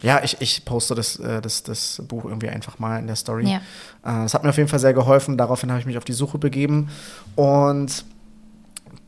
[0.00, 3.50] ja, ich, ich poste das, äh, das, das Buch irgendwie einfach mal in der Story.
[3.50, 3.60] Ja.
[4.04, 5.36] Äh, hat mir auf jeden Fall sehr geholfen.
[5.36, 6.88] Daraufhin habe ich mich auf die Suche begeben.
[7.34, 8.04] Und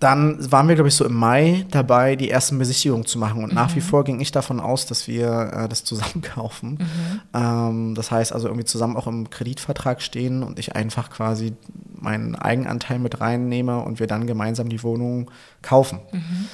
[0.01, 3.45] dann waren wir, glaube ich, so im Mai dabei, die ersten Besichtigungen zu machen.
[3.45, 3.55] Und mhm.
[3.55, 3.85] nach wie mhm.
[3.85, 6.79] vor ging ich davon aus, dass wir äh, das zusammen kaufen.
[6.81, 7.21] Mhm.
[7.35, 11.53] Ähm, das heißt also irgendwie zusammen auch im Kreditvertrag stehen und ich einfach quasi
[11.93, 16.01] meinen Eigenanteil mit reinnehme und wir dann gemeinsam die Wohnung kaufen.
[16.13, 16.47] Mhm.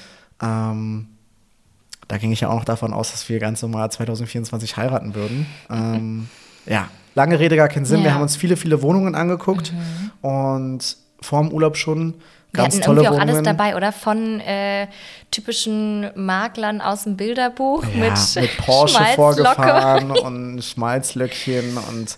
[0.43, 1.07] Ähm,
[2.09, 5.47] da ging ich ja auch noch davon aus, dass wir ganz normal 2024 heiraten würden.
[5.71, 6.29] Ähm,
[6.67, 7.99] ja, lange Rede, gar keinen Sinn.
[7.99, 8.07] Ja.
[8.07, 10.29] Wir haben uns viele, viele Wohnungen angeguckt mhm.
[10.29, 12.15] und vor dem Urlaub schon
[12.57, 13.31] Ganz Wir hatten irgendwie auch Wohnungen.
[13.31, 13.93] alles dabei, oder?
[13.93, 14.89] Von äh,
[15.31, 22.17] typischen Maklern aus dem Bilderbuch ja, mit, mit Porsche vorgefahren und Schmalzlöckchen und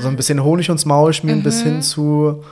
[0.00, 1.44] so ein bisschen Honig ins Maul schmieren mhm.
[1.44, 2.44] bis hin zu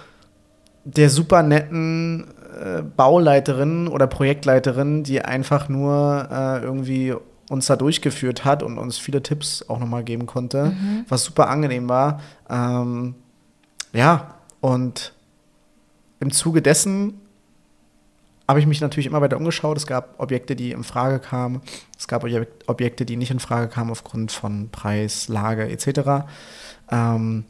[0.85, 7.15] der super netten äh, Bauleiterin oder Projektleiterin, die einfach nur äh, irgendwie
[7.51, 11.05] uns da durchgeführt hat und uns viele Tipps auch nochmal geben konnte, mhm.
[11.09, 12.21] was super angenehm war.
[12.49, 13.15] Ähm,
[13.93, 15.13] ja, und
[16.21, 17.21] im Zuge dessen
[18.49, 19.77] habe ich mich natürlich immer weiter umgeschaut.
[19.77, 21.61] Es gab Objekte, die in Frage kamen.
[21.99, 22.25] Es gab
[22.67, 26.27] Objekte, die nicht in Frage kamen aufgrund von Preis, Lage etc.
[26.91, 27.45] Ähm,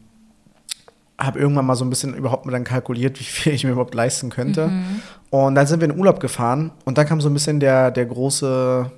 [1.17, 3.95] habe irgendwann mal so ein bisschen überhaupt mal dann kalkuliert, wie viel ich mir überhaupt
[3.95, 4.69] leisten könnte.
[4.69, 5.03] Mhm.
[5.31, 8.07] Und dann sind wir in Urlaub gefahren und dann kam so ein bisschen der, der
[8.07, 8.91] große,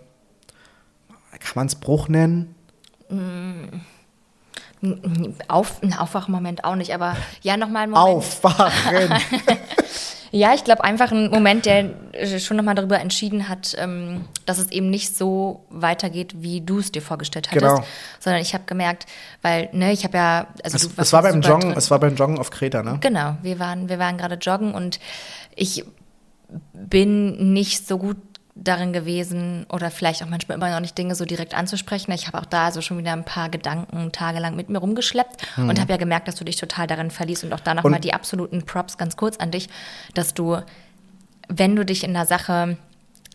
[1.38, 2.54] kann man es Bruch nennen?
[3.10, 3.82] Mhm.
[5.48, 8.16] Auf, ein Aufwachmoment auch nicht, aber ja, nochmal ein Moment.
[8.16, 9.14] Aufwachen!
[10.30, 11.90] ja, ich glaube einfach ein Moment, der
[12.38, 16.92] schon nochmal darüber entschieden hat, ähm, dass es eben nicht so weitergeht, wie du es
[16.92, 17.62] dir vorgestellt hattest.
[17.62, 17.84] Genau.
[18.20, 19.06] Sondern ich habe gemerkt,
[19.42, 20.46] weil, ne, ich habe ja.
[20.64, 22.98] Also es, es war beim Joggen, es war beim Joggen auf Kreta, ne?
[23.00, 24.98] Genau, wir waren, wir waren gerade joggen und
[25.54, 25.84] ich
[26.72, 28.16] bin nicht so gut
[28.54, 32.12] darin gewesen oder vielleicht auch manchmal immer noch nicht Dinge so direkt anzusprechen.
[32.12, 35.68] Ich habe auch da so schon wieder ein paar Gedanken tagelang mit mir rumgeschleppt mhm.
[35.68, 38.12] und habe ja gemerkt, dass du dich total darin verliest und auch da nochmal die
[38.12, 39.68] absoluten Props ganz kurz an dich,
[40.14, 40.58] dass du,
[41.48, 42.76] wenn du dich in der Sache,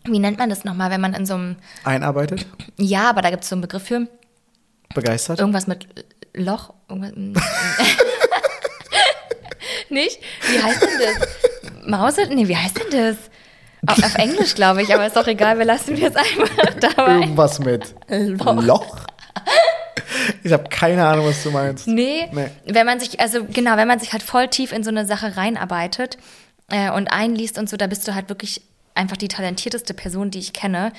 [0.04, 1.56] wie nennt man das nochmal, wenn man in so einem...
[1.84, 2.46] Einarbeitet?
[2.76, 4.06] Ja, aber da gibt es so einen Begriff für.
[4.94, 5.40] Begeistert?
[5.40, 5.86] Irgendwas mit
[6.34, 6.74] Loch.
[6.88, 7.12] Irgendwas,
[9.88, 10.20] nicht?
[10.48, 11.86] Wie heißt denn das?
[11.86, 12.26] Mause?
[12.28, 13.16] Nee, wie heißt denn das?
[13.86, 17.14] Auf, Englisch, glaube ich, aber ist doch egal, wir lassen jetzt einfach dabei.
[17.20, 18.98] Irgendwas mit Loch.
[20.42, 21.86] Ich habe keine Ahnung, was du meinst.
[21.86, 22.48] Nee, Nee.
[22.66, 25.36] wenn man sich, also genau, wenn man sich halt voll tief in so eine Sache
[25.36, 26.16] reinarbeitet
[26.70, 28.62] äh, und einliest und so, da bist du halt wirklich
[28.94, 30.92] einfach die talentierteste Person, die ich kenne.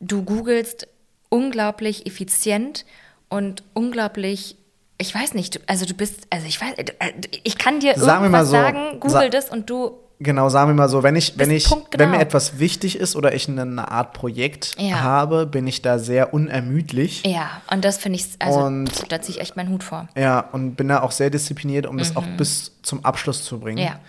[0.00, 0.88] Du googelst
[1.28, 2.84] unglaublich effizient
[3.28, 4.56] und unglaublich,
[4.96, 7.12] ich weiß nicht, also du bist, also ich weiß, äh,
[7.44, 10.70] ich kann dir Sagen wir mal irgendwas so, sagen, google das und du, Genau, sagen
[10.70, 12.02] wir mal so, wenn ich, wenn ich, punktgenau.
[12.02, 15.00] wenn mir etwas wichtig ist oder ich eine Art Projekt Ja.
[15.00, 17.22] habe, bin ich da sehr unermüdlich.
[17.24, 20.08] ja, und das finde ich, also Und- da ziehe ich echt meinen Hut vor.
[20.16, 23.78] Ja, und bin da auch sehr diszipliniert, um das auch bis zum Abschluss zu bringen.
[23.78, 23.84] Mhm.
[23.86, 24.00] Ja.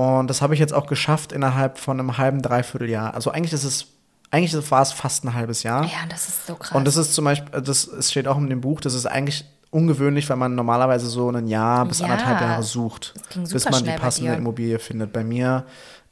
[0.00, 3.14] Und das habe ich jetzt auch geschafft innerhalb von einem halben, dreiviertel Jahr.
[3.14, 3.86] Also eigentlich ist es,
[4.30, 5.82] eigentlich war es fast ein halbes Jahr.
[5.84, 6.76] Ja, und das ist so krass.
[6.76, 9.44] Und das ist zum Beispiel, das es steht auch in dem Buch, das ist eigentlich
[9.76, 12.06] ungewöhnlich, weil man normalerweise so ein Jahr bis Ja.
[12.06, 13.14] anderthalb Jahre sucht,
[13.52, 14.34] bis man die passende.
[14.34, 15.12] Immobilie findet.
[15.12, 15.64] Bei mir,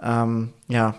[0.02, 0.94] ähm, ja,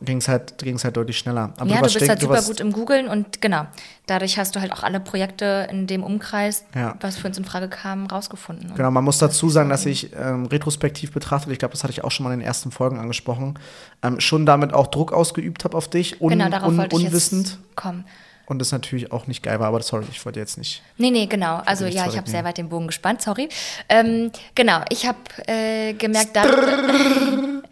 [0.00, 1.52] ging es halt, ging's halt deutlich schneller.
[1.58, 3.66] Aber ja, du warst bist halt super gut im Googeln und genau,
[4.06, 6.94] dadurch hast du halt auch alle Projekte in dem Umkreis, Ja.
[7.00, 8.72] was für uns in Frage kam, rausgefunden.
[8.76, 12.04] Genau, man muss dazu sagen, dass ich ähm, retrospektiv betrachtet, ich glaube, das hatte ich
[12.04, 13.58] auch schon mal in den ersten Folgen angesprochen,
[14.04, 17.06] ähm, schon damit auch Druck ausgeübt habe auf dich, un, genau, darauf un, wollte ich
[17.06, 17.48] unwissend.
[17.48, 18.04] jetzt kommen.
[18.48, 20.82] Und das natürlich auch nicht geil war, aber sorry, ich wollte jetzt nicht.
[20.96, 21.56] Nee, nee, genau.
[21.66, 23.50] Also ja, ich habe sehr weit den Bogen gespannt, sorry.
[23.90, 26.56] Ähm, genau, ich habe äh, gemerkt, dadurch,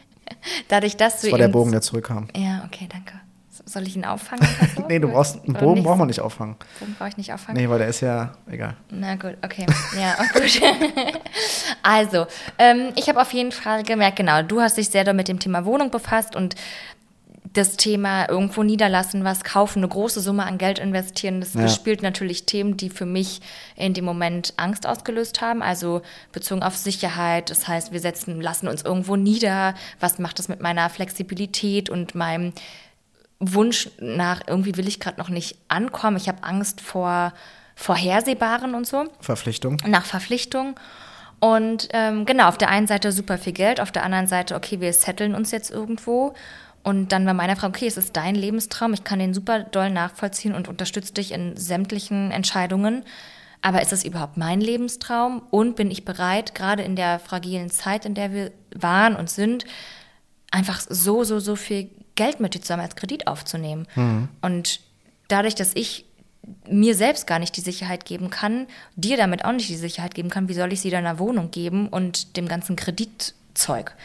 [0.68, 2.28] dadurch, dass du Das war der Bogen, der zurückkam.
[2.36, 3.14] Ja, okay, danke.
[3.64, 4.46] Soll ich ihn auffangen?
[4.46, 4.82] oder so?
[4.88, 6.56] Nee, du brauchst, einen Bogen braucht man nicht auffangen.
[6.78, 7.60] Bogen brauche ich nicht auffangen?
[7.60, 8.76] Nee, weil der ist ja, egal.
[8.90, 9.64] Na gut, okay.
[9.98, 10.60] Ja, auch gut.
[11.82, 12.26] also,
[12.58, 15.40] ähm, ich habe auf jeden Fall gemerkt, genau, du hast dich sehr doll mit dem
[15.40, 16.54] Thema Wohnung befasst und
[17.52, 21.62] das Thema irgendwo niederlassen, was kaufen, eine große Summe an Geld investieren, das Ja.
[21.62, 23.40] bespielt natürlich Themen, die für mich
[23.76, 27.50] in dem Moment Angst ausgelöst haben, also bezogen auf Sicherheit.
[27.50, 29.74] Das heißt, wir setzen, lassen uns irgendwo nieder.
[30.00, 32.52] Was macht das mit meiner Flexibilität und meinem
[33.38, 36.16] Wunsch nach, irgendwie will ich gerade noch nicht ankommen.
[36.16, 37.32] Ich habe Angst vor
[37.74, 39.76] Vorhersehbaren und so Verpflichtung.
[39.86, 40.74] nach Verpflichtung.
[41.38, 44.80] Und ähm, genau, auf der einen Seite super viel Geld, auf der anderen Seite, okay,
[44.80, 46.32] wir setteln uns jetzt irgendwo.
[46.86, 49.90] Und dann war meine Frage, okay, es ist dein Lebenstraum, ich kann den super doll
[49.90, 53.02] nachvollziehen und unterstütze dich in sämtlichen Entscheidungen.
[53.60, 55.42] Aber ist es überhaupt mein Lebenstraum?
[55.50, 59.64] Und bin ich bereit, gerade in der fragilen Zeit, in der wir waren und sind,
[60.52, 63.88] einfach so, so, so viel Geld mit dir zusammen als Kredit aufzunehmen?
[64.40, 64.78] Und
[65.26, 66.04] dadurch, dass ich
[66.68, 70.30] mir selbst gar nicht die Sicherheit geben kann, dir damit auch nicht die Sicherheit geben
[70.30, 73.96] kann, wie soll ich sie deiner Wohnung geben und dem ganzen Kreditzeug?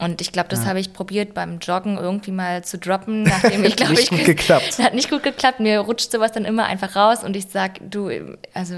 [0.00, 3.76] Und ich glaube, das habe ich probiert beim Joggen irgendwie mal zu droppen, nachdem ich
[3.76, 4.78] glaube, Nicht ich gut geklappt.
[4.82, 5.60] Hat nicht gut geklappt.
[5.60, 8.10] Mir rutscht sowas dann immer einfach raus und ich sag, du,
[8.54, 8.74] also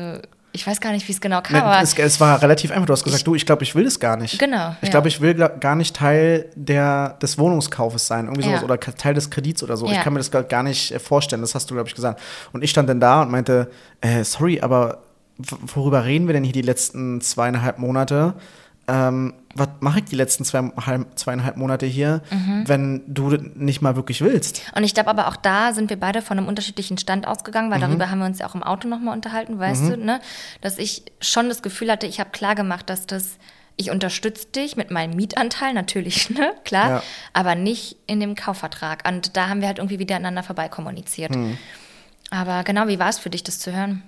[0.54, 2.84] ich weiß gar nicht, wie es genau kam, Nee, es, es war relativ einfach.
[2.84, 4.38] Du hast gesagt, du, ich glaube, ich will das gar nicht.
[4.38, 4.90] Genau, Ich ja.
[4.90, 8.64] glaube, ich will gar nicht Teil der, des Wohnungskaufes sein, irgendwie sowas, Ja.
[8.64, 9.86] oder Teil des Kredits oder so.
[9.86, 10.02] Ich Ja.
[10.02, 11.40] kann mir das gar- nicht äh, vorstellen.
[11.40, 12.20] Das hast du, glaube ich, gesagt.
[12.52, 13.70] Und ich stand dann da und meinte,
[14.02, 14.98] äh, sorry, aber
[15.38, 18.34] worüber reden wir denn hier die letzten zweieinhalb Monate?
[18.88, 22.64] Ähm, was mache ich die letzten zweieinhalb, zweieinhalb Monate hier, Mhm.
[22.66, 24.62] wenn du nicht mal wirklich willst?
[24.74, 27.80] Und ich glaube aber auch da sind wir beide von einem unterschiedlichen Stand ausgegangen, weil
[27.80, 30.20] darüber haben wir uns ja auch im Auto nochmal unterhalten, weißt du, ne?
[30.62, 33.36] Dass ich schon das Gefühl hatte, ich habe klar gemacht, dass das,
[33.76, 36.52] ich unterstütze dich mit meinem Mietanteil, natürlich, ne?
[36.64, 37.02] Klar, Ja.
[37.34, 39.06] aber nicht in dem Kaufvertrag.
[39.08, 41.36] Und da haben wir halt irgendwie wieder aneinander vorbei kommuniziert.
[42.32, 44.02] Aber genau, wie war es für dich, das zu hören?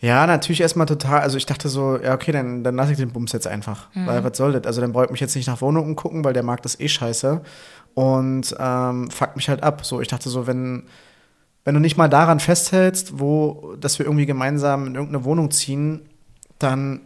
[0.00, 1.20] Ja, natürlich erstmal total.
[1.20, 3.88] Also ich dachte so, ja, okay, dann, dann lasse ich den Bums jetzt einfach.
[3.94, 4.06] Mhm.
[4.06, 4.66] Weil was soll das?
[4.66, 6.88] Also dann brauche ich mich jetzt nicht nach Wohnungen gucken, weil der Markt ist eh
[6.88, 7.42] scheiße.
[7.92, 9.84] Und ähm, fuckt mich halt ab.
[9.84, 10.84] So, ich dachte so, wenn,
[11.64, 16.08] wenn du nicht mal daran festhältst, wo, dass wir irgendwie gemeinsam in irgendeine Wohnung ziehen,
[16.58, 17.02] dann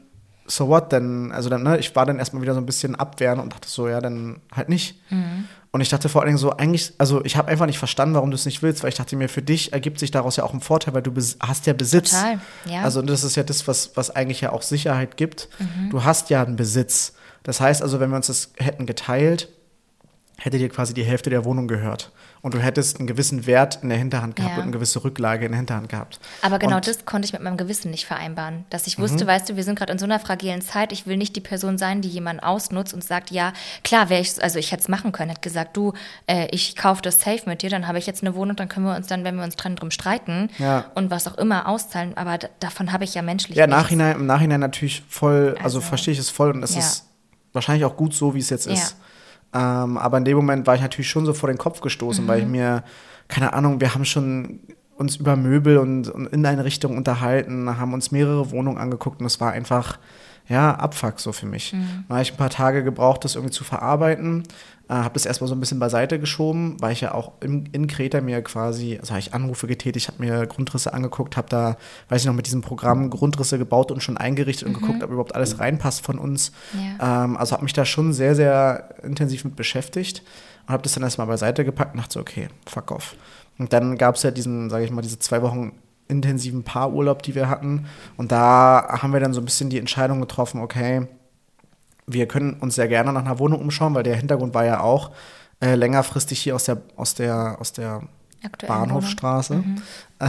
[0.46, 1.32] so what denn?
[1.32, 3.88] Also dann, ne, ich war dann erstmal wieder so ein bisschen abwehren und dachte so,
[3.88, 5.00] ja, dann halt nicht.
[5.10, 5.46] Mhm.
[5.72, 8.30] Und ich dachte vor allen Dingen so, eigentlich, also ich habe einfach nicht verstanden, warum
[8.30, 10.52] du es nicht willst, weil ich dachte mir, für dich ergibt sich daraus ja auch
[10.52, 12.10] ein Vorteil, weil du hast ja Besitz.
[12.10, 12.82] Total, ja.
[12.82, 15.48] Also das ist ja das, was, was eigentlich ja auch Sicherheit gibt.
[15.58, 15.90] Mhm.
[15.90, 17.14] Du hast ja einen Besitz.
[17.44, 19.48] Das heißt also, wenn wir uns das hätten geteilt,
[20.38, 22.10] hätte dir quasi die Hälfte der Wohnung gehört.
[22.42, 24.56] Und du hättest einen gewissen Wert in der Hinterhand gehabt Ja.
[24.58, 26.18] und eine gewisse Rücklage in der Hinterhand gehabt.
[26.40, 26.90] Aber genau und, Mhm.
[26.90, 28.64] das konnte ich mit meinem Gewissen nicht vereinbaren.
[28.70, 30.90] Dass ich wusste, weißt du, wir sind gerade in so einer fragilen Zeit.
[30.92, 33.52] Ich will nicht die Person sein, die jemanden ausnutzt und sagt, ja,
[33.84, 35.92] klar, wäre ich, also ich hätte es machen können, hätte gesagt, du,
[36.26, 38.86] äh, ich kaufe das safe mit dir, dann habe ich jetzt eine Wohnung, dann können
[38.86, 40.86] wir uns dann, wenn wir uns dran drum streiten Ja.
[40.94, 42.16] und was auch immer auszahlen.
[42.16, 43.82] Aber davon habe ich ja menschlich Ja, nichts.
[43.82, 46.80] Nachhinein, im Nachhinein natürlich voll, also, Also, verstehe ich es voll und es ja.
[46.80, 47.04] ist
[47.52, 48.96] wahrscheinlich auch gut so, wie es jetzt ist.
[49.52, 52.40] Ähm, aber in dem Moment war ich natürlich schon so vor den Kopf gestoßen, weil
[52.40, 52.52] ich Mhm.
[52.52, 52.84] mir,
[53.28, 54.60] keine Ahnung, wir haben schon
[54.96, 59.26] uns über Möbel und, und in eine Richtung unterhalten, haben uns mehrere Wohnungen angeguckt und
[59.26, 59.98] es war einfach,
[60.48, 61.72] ja, Abfuck so für mich.
[61.72, 62.04] Mhm.
[62.08, 64.42] Da habe ich ein paar Tage gebraucht, das irgendwie zu verarbeiten.
[64.90, 67.86] Äh, habe das erstmal so ein bisschen beiseite geschoben, weil ich ja auch in, in
[67.86, 71.76] Kreta mir quasi, also habe ich Anrufe getätigt, habe mir Grundrisse angeguckt, habe da,
[72.08, 74.74] weiß ich noch, mit diesem Programm Grundrisse gebaut und schon eingerichtet mhm.
[74.74, 76.50] und geguckt, ob überhaupt alles reinpasst von uns.
[76.98, 77.24] Ja.
[77.24, 80.24] Ähm, also habe mich da schon sehr, sehr intensiv mit beschäftigt
[80.66, 83.14] und habe das dann erstmal beiseite gepackt und dachte so, okay, fuck off.
[83.58, 85.70] Und dann gab es ja diesen, sage ich mal, diese zwei Wochen
[86.08, 87.86] intensiven Paarurlaub, die wir hatten.
[88.16, 91.06] Und da haben wir dann so ein bisschen die Entscheidung getroffen, okay,
[92.12, 95.10] wir können uns sehr gerne nach einer Wohnung umschauen, weil der Hintergrund war ja auch,
[95.60, 98.02] äh, längerfristig hier aus der, aus der, aus der
[98.66, 99.82] Bahnhofstraße mhm.
[100.18, 100.28] äh,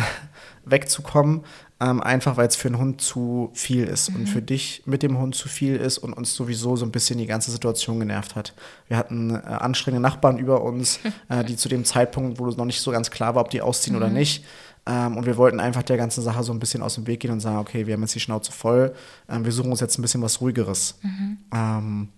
[0.66, 1.44] wegzukommen.
[1.80, 4.18] Ähm, einfach weil es für einen Hund zu viel ist mhm.
[4.18, 7.18] und für dich mit dem Hund zu viel ist und uns sowieso so ein bisschen
[7.18, 8.54] die ganze Situation genervt hat.
[8.88, 12.66] Wir hatten äh, anstrengende Nachbarn über uns, äh, die zu dem Zeitpunkt, wo es noch
[12.66, 14.04] nicht so ganz klar war, ob die ausziehen mhm.
[14.04, 14.46] oder nicht,
[14.86, 17.32] ähm, und wir wollten einfach der ganzen Sache so ein bisschen aus dem Weg gehen
[17.32, 18.94] und sagen, okay, wir haben jetzt die Schnauze voll,
[19.30, 21.00] ähm, wir suchen uns jetzt ein bisschen was Ruhigeres.
[21.04, 21.38] Mhm.
[21.54, 22.10] Ähm,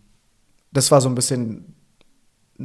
[0.71, 1.73] das war so ein bisschen,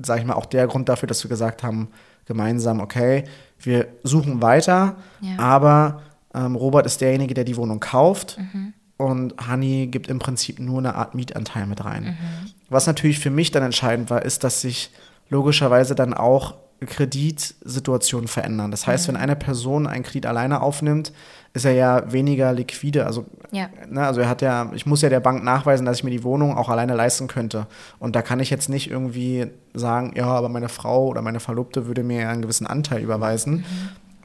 [0.02, 1.88] sag ich mal, auch der Grund dafür, dass wir gesagt haben,
[2.26, 3.24] gemeinsam, okay,
[3.58, 5.38] wir suchen weiter, ja.
[5.38, 6.02] aber
[6.34, 8.38] ähm, Robert ist derjenige, der die Wohnung kauft.
[8.38, 8.74] Mhm.
[8.98, 12.04] Und Hani gibt im Prinzip nur eine Art Mietanteil mit rein.
[12.04, 12.50] Mhm.
[12.68, 14.90] Was natürlich für mich dann entscheidend war, ist, dass sich
[15.28, 16.54] logischerweise dann auch
[16.86, 18.70] Kreditsituationen verändern.
[18.70, 19.14] Das heißt, mhm.
[19.14, 21.12] wenn eine Person einen Kredit alleine aufnimmt,
[21.54, 23.06] ist er ja weniger liquide.
[23.06, 23.68] Also, ja.
[23.88, 26.22] ne, also er hat ja, ich muss ja der Bank nachweisen, dass ich mir die
[26.22, 27.66] Wohnung auch alleine leisten könnte.
[27.98, 31.86] Und da kann ich jetzt nicht irgendwie sagen, ja, aber meine Frau oder meine Verlobte
[31.86, 33.56] würde mir einen gewissen Anteil überweisen.
[33.56, 33.64] Mhm.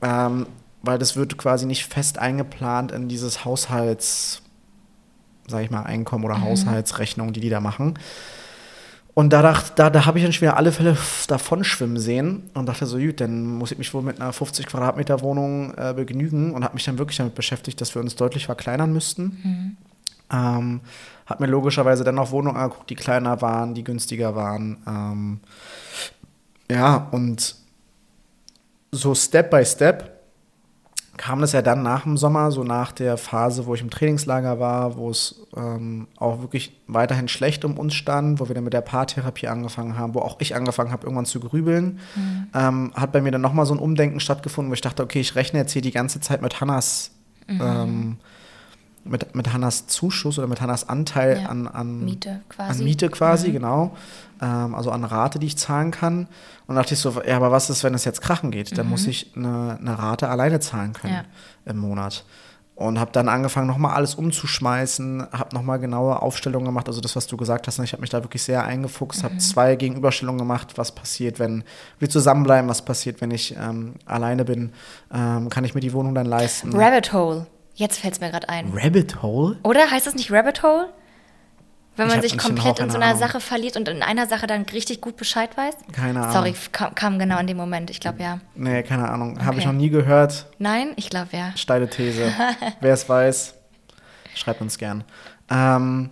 [0.02, 0.46] Ähm,
[0.84, 4.42] weil das wird quasi nicht fest eingeplant in dieses Haushalts,
[5.48, 6.44] sag ich mal, Einkommen oder mhm.
[6.44, 7.98] Haushaltsrechnung, die die da machen.
[9.16, 10.98] Und da, dacht, da, da habe ich dann schon wieder alle Fälle
[11.28, 14.66] davon schwimmen sehen und dachte so, gut, dann muss ich mich wohl mit einer 50
[14.66, 18.48] Quadratmeter Wohnung äh, begnügen und habe mich dann wirklich damit beschäftigt, dass wir uns deutlich
[18.48, 19.24] verkleinern müssten.
[19.24, 19.78] Mhm.
[20.32, 20.82] Ähm,
[21.28, 24.78] habe mir logischerweise dann auch Wohnungen angeguckt, die kleiner waren, die günstiger waren.
[24.88, 25.40] Ähm,
[26.72, 27.56] ja, und
[28.92, 30.13] so Step by Step
[31.18, 34.60] kam das ja dann nach dem Sommer, so nach der Phase, wo ich im Trainingslager
[34.60, 38.74] war, wo es ähm, auch wirklich weiterhin schlecht um uns stand, wo wir dann mit
[38.74, 42.48] der Paartherapie angefangen haben, wo auch ich angefangen habe, irgendwann zu grübeln, mhm.
[42.56, 45.36] ähm, hat bei mir dann nochmal so ein Umdenken stattgefunden, wo ich dachte, okay, ich
[45.36, 47.12] rechne jetzt hier die ganze Zeit mit Hannas
[47.48, 47.62] mhm.
[47.62, 48.18] ähm,
[49.06, 51.50] mit, mit Hannas Zuschuss oder mit Hannas Anteil ja.
[51.50, 53.54] an, an Miete quasi, an Miete quasi mhm.
[53.54, 53.98] genau.
[54.42, 56.28] Ähm, also an Rate, die ich zahlen kann.
[56.68, 58.78] Und dachte ich so, ja, aber was ist, wenn es jetzt krachen geht?
[58.78, 58.92] Dann mhm.
[58.92, 61.24] muss ich eine, eine, Rate alleine zahlen können ja.
[61.66, 62.26] im Monat.
[62.76, 66.88] Und habe dann angefangen, nochmal alles umzuschmeißen, habe nochmal genaue Aufstellungen gemacht.
[66.88, 69.26] Also das, was du gesagt hast, ne, ich habe mich da wirklich sehr eingefuchst, mhm.
[69.26, 71.64] habe zwei Gegenüberstellungen gemacht, was passiert, wenn
[72.00, 74.72] wir zusammenbleiben, was passiert, wenn ich ähm, alleine bin,
[75.14, 76.76] ähm, kann ich mir die Wohnung dann leisten.
[76.76, 77.46] Rabbit Hole.
[77.76, 78.72] Jetzt fällt es mir gerade ein.
[78.74, 79.58] Rabbit Hole?
[79.64, 80.90] Oder heißt das nicht Rabbit Hole?
[81.96, 83.20] Wenn man sich komplett in so einer Ahnung.
[83.20, 85.76] Sache verliert und in einer Sache dann richtig gut Bescheid weiß?
[85.92, 86.32] Keine Ahnung.
[86.34, 87.92] Sorry, kam, kam genau in dem Moment.
[87.92, 88.40] Ich glaube ja.
[88.56, 89.36] Nee, keine Ahnung.
[89.36, 89.46] Okay.
[89.46, 90.48] Habe ich noch nie gehört.
[90.58, 91.52] Nein, ich glaube ja.
[91.56, 92.34] Steile These.
[92.80, 93.54] Wer es weiß,
[94.34, 95.04] schreibt uns gern.
[95.52, 96.10] Ähm,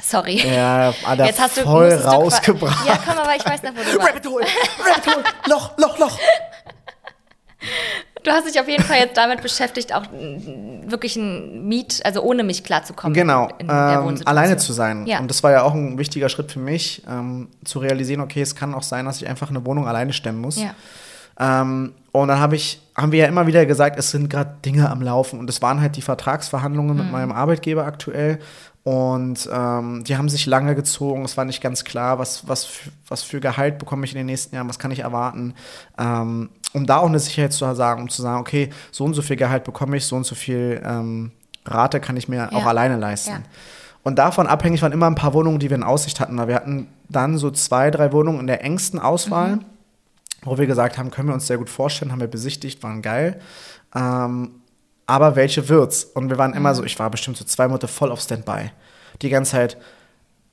[0.00, 0.42] Sorry.
[0.46, 2.86] Ja, Alter, Jetzt hast du, voll rausgebracht.
[2.86, 4.08] Ja, komm, aber ich weiß noch, wo du warst.
[4.08, 4.46] Rabbit Hole,
[4.78, 6.18] Rabbit Hole, Loch, Loch, Loch.
[8.22, 12.44] Du hast dich auf jeden Fall jetzt damit beschäftigt, auch wirklich ein Miet, also ohne
[12.44, 13.14] mich klarzukommen.
[13.14, 15.06] Genau, ähm, alleine zu sein.
[15.06, 15.18] Ja.
[15.18, 18.54] Und das war ja auch ein wichtiger Schritt für mich, ähm, zu realisieren, okay, es
[18.54, 20.60] kann auch sein, dass ich einfach eine Wohnung alleine stemmen muss.
[20.60, 20.74] Ja.
[21.38, 24.90] Ähm, und dann hab ich, haben wir ja immer wieder gesagt, es sind gerade Dinge
[24.90, 25.38] am Laufen.
[25.38, 27.02] Und es waren halt die Vertragsverhandlungen mhm.
[27.02, 28.38] mit meinem Arbeitgeber aktuell.
[28.84, 31.24] Und ähm, die haben sich lange gezogen.
[31.24, 34.26] Es war nicht ganz klar, was, was, für, was für Gehalt bekomme ich in den
[34.26, 35.54] nächsten Jahren, was kann ich erwarten.
[35.98, 39.22] Ähm, um da auch eine Sicherheit zu sagen, um zu sagen, okay, so und so
[39.22, 41.32] viel Gehalt bekomme ich, so und so viel ähm,
[41.66, 42.52] Rate kann ich mir ja.
[42.52, 43.30] auch alleine leisten.
[43.30, 43.42] Ja.
[44.02, 46.36] Und davon abhängig waren immer ein paar Wohnungen, die wir in Aussicht hatten.
[46.48, 49.64] Wir hatten dann so zwei, drei Wohnungen in der engsten Auswahl, mhm.
[50.42, 53.40] wo wir gesagt haben, können wir uns sehr gut vorstellen, haben wir besichtigt, waren geil.
[53.94, 54.62] Ähm,
[55.06, 56.04] aber welche wird's?
[56.04, 56.86] Und wir waren immer so, mhm.
[56.86, 58.70] ich war bestimmt so zwei Monate voll auf Standby.
[59.20, 59.76] Die ganze Zeit,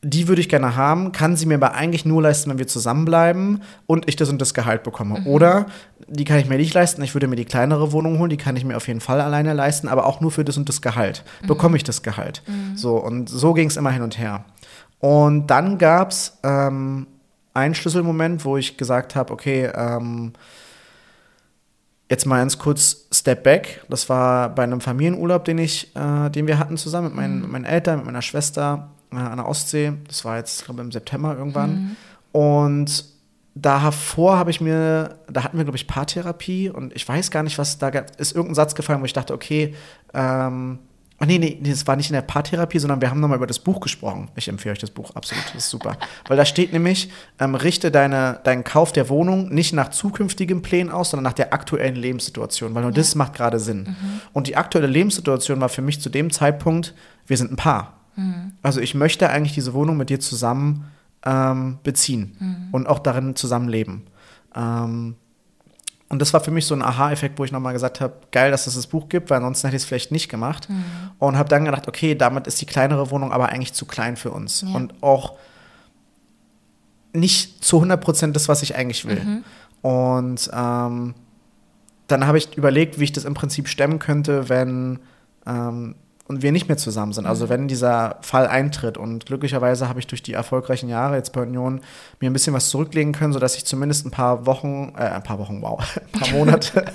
[0.02, 3.62] die würde ich gerne haben, kann sie mir aber eigentlich nur leisten, wenn wir zusammenbleiben
[3.86, 5.20] und ich das und das Gehalt bekomme.
[5.20, 5.28] Mhm.
[5.28, 5.66] Oder
[6.08, 8.56] die kann ich mir nicht leisten, ich würde mir die kleinere Wohnung holen, die kann
[8.56, 11.26] ich mir auf jeden Fall alleine leisten, aber auch nur für das und das Gehalt.
[11.42, 11.48] Mhm.
[11.48, 12.44] Bekomme ich das Gehalt.
[12.48, 12.78] Mhm.
[12.78, 14.46] So, und so ging es immer hin und her.
[15.00, 17.08] Und dann gab es ähm,
[17.54, 20.34] einen Schlüsselmoment, wo ich gesagt habe, okay, ähm,
[22.12, 23.86] Jetzt mal ganz kurz Step Back.
[23.88, 27.42] Das war bei einem Familienurlaub, den ich, äh, den wir hatten zusammen mit meinen, mhm.
[27.42, 29.94] mit meinen Eltern, mit meiner Schwester an der Ostsee.
[30.08, 31.72] Das war jetzt, glaube ich, im September irgendwann.
[31.72, 31.96] Mhm.
[32.32, 33.06] Und
[33.56, 37.58] davor habe ich mir, da hatten wir, glaube ich, Paartherapie und ich weiß gar nicht,
[37.58, 39.76] was da ist irgendein Satz gefallen, wo ich dachte, okay,
[40.14, 40.80] ähm,
[41.22, 43.48] Oh, nee, nee, nee, das war nicht in der Paartherapie, sondern wir haben nochmal über
[43.48, 44.30] das Buch gesprochen.
[44.36, 45.98] Ich empfehle euch das Buch, absolut, das ist super.
[46.30, 50.90] Weil da steht nämlich, ähm, richte deine, deinen Kauf der Wohnung nicht nach zukünftigen Plänen
[50.90, 53.84] aus, sondern nach der aktuellen Lebenssituation, weil nur das macht gerade Sinn.
[53.84, 54.22] Mhm.
[54.32, 56.94] Und die aktuelle Lebenssituation war für mich zu dem Zeitpunkt,
[57.28, 57.99] wir sind ein Paar.
[58.16, 58.54] Mhm.
[58.62, 60.86] Also ich möchte eigentlich diese Wohnung mit dir zusammen
[61.26, 62.68] ähm, beziehen Mhm.
[62.72, 64.04] und auch darin zusammenleben.
[64.56, 65.16] Ähm,
[66.08, 68.66] und das war für mich so ein Aha-Effekt, wo ich nochmal gesagt habe, geil, dass
[68.66, 70.68] es das Buch gibt, weil ansonsten hätte ich es vielleicht nicht gemacht.
[70.70, 70.84] Mhm.
[71.20, 74.32] Und habe dann gedacht, okay, damit ist die kleinere Wohnung aber eigentlich zu klein für
[74.32, 74.62] uns.
[74.62, 74.74] Ja.
[74.76, 75.34] Und auch
[77.14, 79.20] nicht zu 100 Prozent das, was ich eigentlich will.
[79.24, 79.44] Mhm.
[79.82, 81.14] Und ähm,
[82.08, 85.00] dann habe ich überlegt, wie ich das im Prinzip stemmen könnte, wenn
[85.46, 85.96] ähm,
[86.30, 87.26] und wir nicht mehr zusammen sind.
[87.26, 89.00] Also wenn dieser Fall eintritt.
[89.00, 91.82] Und glücklicherweise habe ich durch die erfolgreichen Jahre jetzt bei Union
[92.20, 95.40] mir ein bisschen was zurücklegen können, sodass ich zumindest ein paar Wochen, äh, ein paar
[95.40, 96.86] Wochen, wow, ein paar Monate,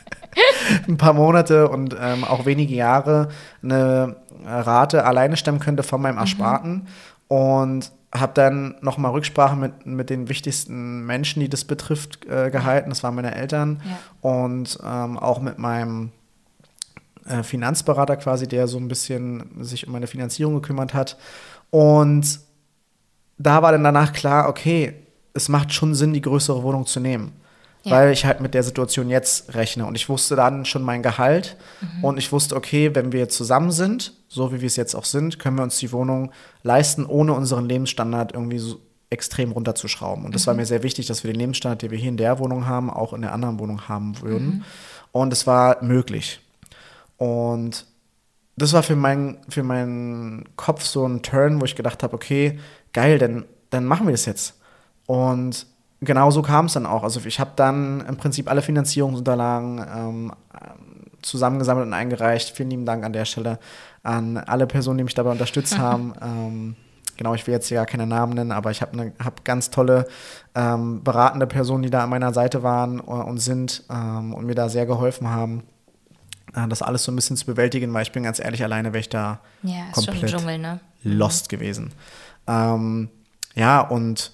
[0.88, 3.28] ein paar Monate und ähm, auch wenige Jahre
[3.62, 6.88] eine Rate alleine stemmen könnte von meinem Ersparten.
[7.28, 12.88] Und habe dann nochmal Rücksprache mit, mit den wichtigsten Menschen, die das betrifft, äh, gehalten.
[12.88, 13.82] Das waren meine Eltern.
[13.84, 14.30] Ja.
[14.30, 16.12] Und ähm, auch mit meinem
[17.26, 21.16] äh, Finanzberater quasi, der so ein bisschen sich um meine Finanzierung gekümmert hat.
[21.70, 22.40] Und
[23.38, 24.94] da war dann danach klar, okay,
[25.32, 27.32] es macht schon Sinn, die größere Wohnung zu nehmen.
[27.82, 27.92] Ja.
[27.92, 29.84] Weil ich halt mit der Situation jetzt rechne.
[29.84, 31.56] Und ich wusste dann schon mein Gehalt.
[32.00, 35.38] Und ich wusste, okay, wenn wir zusammen sind, so wie wir es jetzt auch sind,
[35.38, 36.32] können wir uns die Wohnung
[36.62, 40.24] leisten, ohne unseren Lebensstandard irgendwie so extrem runterzuschrauben.
[40.24, 42.38] Und das war mir sehr wichtig, dass wir den Lebensstandard, den wir hier in der
[42.38, 44.64] Wohnung haben, auch in der anderen Wohnung haben würden.
[45.12, 46.40] Und es war möglich.
[47.16, 47.86] Und
[48.56, 52.58] das war für, mein, für meinen Kopf so ein Turn, wo ich gedacht habe, okay,
[52.92, 54.60] geil, dann, dann machen wir das jetzt.
[55.06, 55.66] Und
[56.00, 57.02] genau so kam es dann auch.
[57.02, 60.32] Also ich habe dann im Prinzip alle Finanzierungsunterlagen ähm,
[61.22, 62.50] zusammengesammelt und eingereicht.
[62.56, 63.58] Vielen lieben Dank an der Stelle
[64.02, 66.12] an alle Personen, die mich dabei unterstützt haben.
[66.22, 66.76] Ähm,
[67.16, 69.70] genau, ich will jetzt hier gar keine Namen nennen, aber ich habe ne, hab ganz
[69.70, 70.06] tolle
[70.54, 74.54] ähm, beratende Personen, die da an meiner Seite waren äh, und sind ähm, und mir
[74.54, 75.62] da sehr geholfen haben,
[76.68, 79.08] das alles so ein bisschen zu bewältigen, weil ich bin ganz ehrlich, alleine wäre ich
[79.08, 80.80] da Ja, ist schon ein komplett Dschungel, ne?
[81.02, 81.92] lost gewesen.
[82.46, 83.08] Ähm,
[83.54, 84.32] ja, und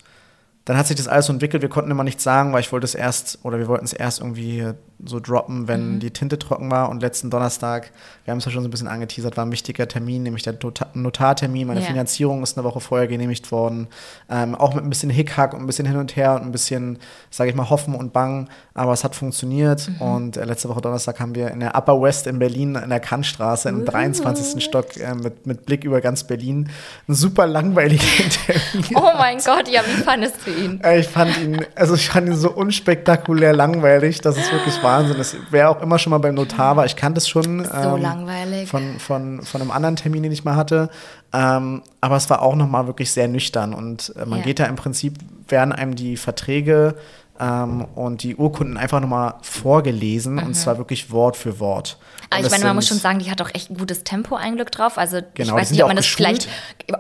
[0.65, 1.63] dann hat sich das alles so entwickelt.
[1.63, 4.21] Wir konnten immer nichts sagen, weil ich wollte es erst, oder wir wollten es erst
[4.21, 4.73] irgendwie
[5.05, 6.01] so droppen, wenn Mhm.
[6.01, 6.89] die Tinte trocken war.
[6.89, 7.91] Und letzten Donnerstag,
[8.25, 10.55] wir haben es ja schon so ein bisschen angeteasert, war ein wichtiger Termin, nämlich der
[10.95, 11.67] Notartermin.
[11.67, 11.87] Meine Ja.
[11.87, 13.89] Finanzierung ist eine Woche vorher genehmigt worden.
[14.29, 16.99] Ähm, auch mit ein bisschen Hickhack und ein bisschen hin und her und ein bisschen,
[17.31, 18.49] sage ich mal, Hoffen und Bangen.
[18.75, 19.89] Aber es hat funktioniert.
[19.89, 20.01] Mhm.
[20.01, 23.01] Und äh, letzte Woche Donnerstag haben wir in der Upper West in Berlin, in der
[23.01, 24.63] Kantstraße, im 23.
[24.63, 26.69] Stock äh, mit, mit Blick über ganz Berlin,
[27.09, 28.01] einen super langweiligen
[28.47, 28.87] Termin.
[28.97, 30.81] Oh mein Gott, ja, wie fandest du ihn?
[30.83, 35.19] Äh, Ich fand ihn, also ich fand ihn so unspektakulär langweilig, das ist wirklich Wahnsinn.
[35.19, 37.65] Das wer auch immer schon mal beim Notar war, ich kannte es schon.
[37.65, 38.69] So ähm, langweilig.
[38.69, 40.91] Von, von, von einem anderen Termin, den ich mal hatte.
[41.33, 43.75] Ähm, aber es war auch nochmal wirklich sehr nüchtern.
[43.75, 44.45] Und äh, man Ja.
[44.45, 45.15] geht da im Prinzip,
[45.49, 46.95] werden einem die Verträge
[47.41, 50.39] ähm, und die Urkunden einfach nochmal vorgelesen.
[50.39, 51.97] Und zwar wirklich Wort für Wort.
[52.29, 52.47] Aber Mhm.
[52.47, 54.71] ich meine, man muss schon sagen, die hat auch echt ein gutes Tempo ein Glück
[54.71, 54.99] drauf.
[54.99, 56.45] Also ich Genau, die weiß nicht, ob man das geschult.
[56.45, 56.49] vielleicht.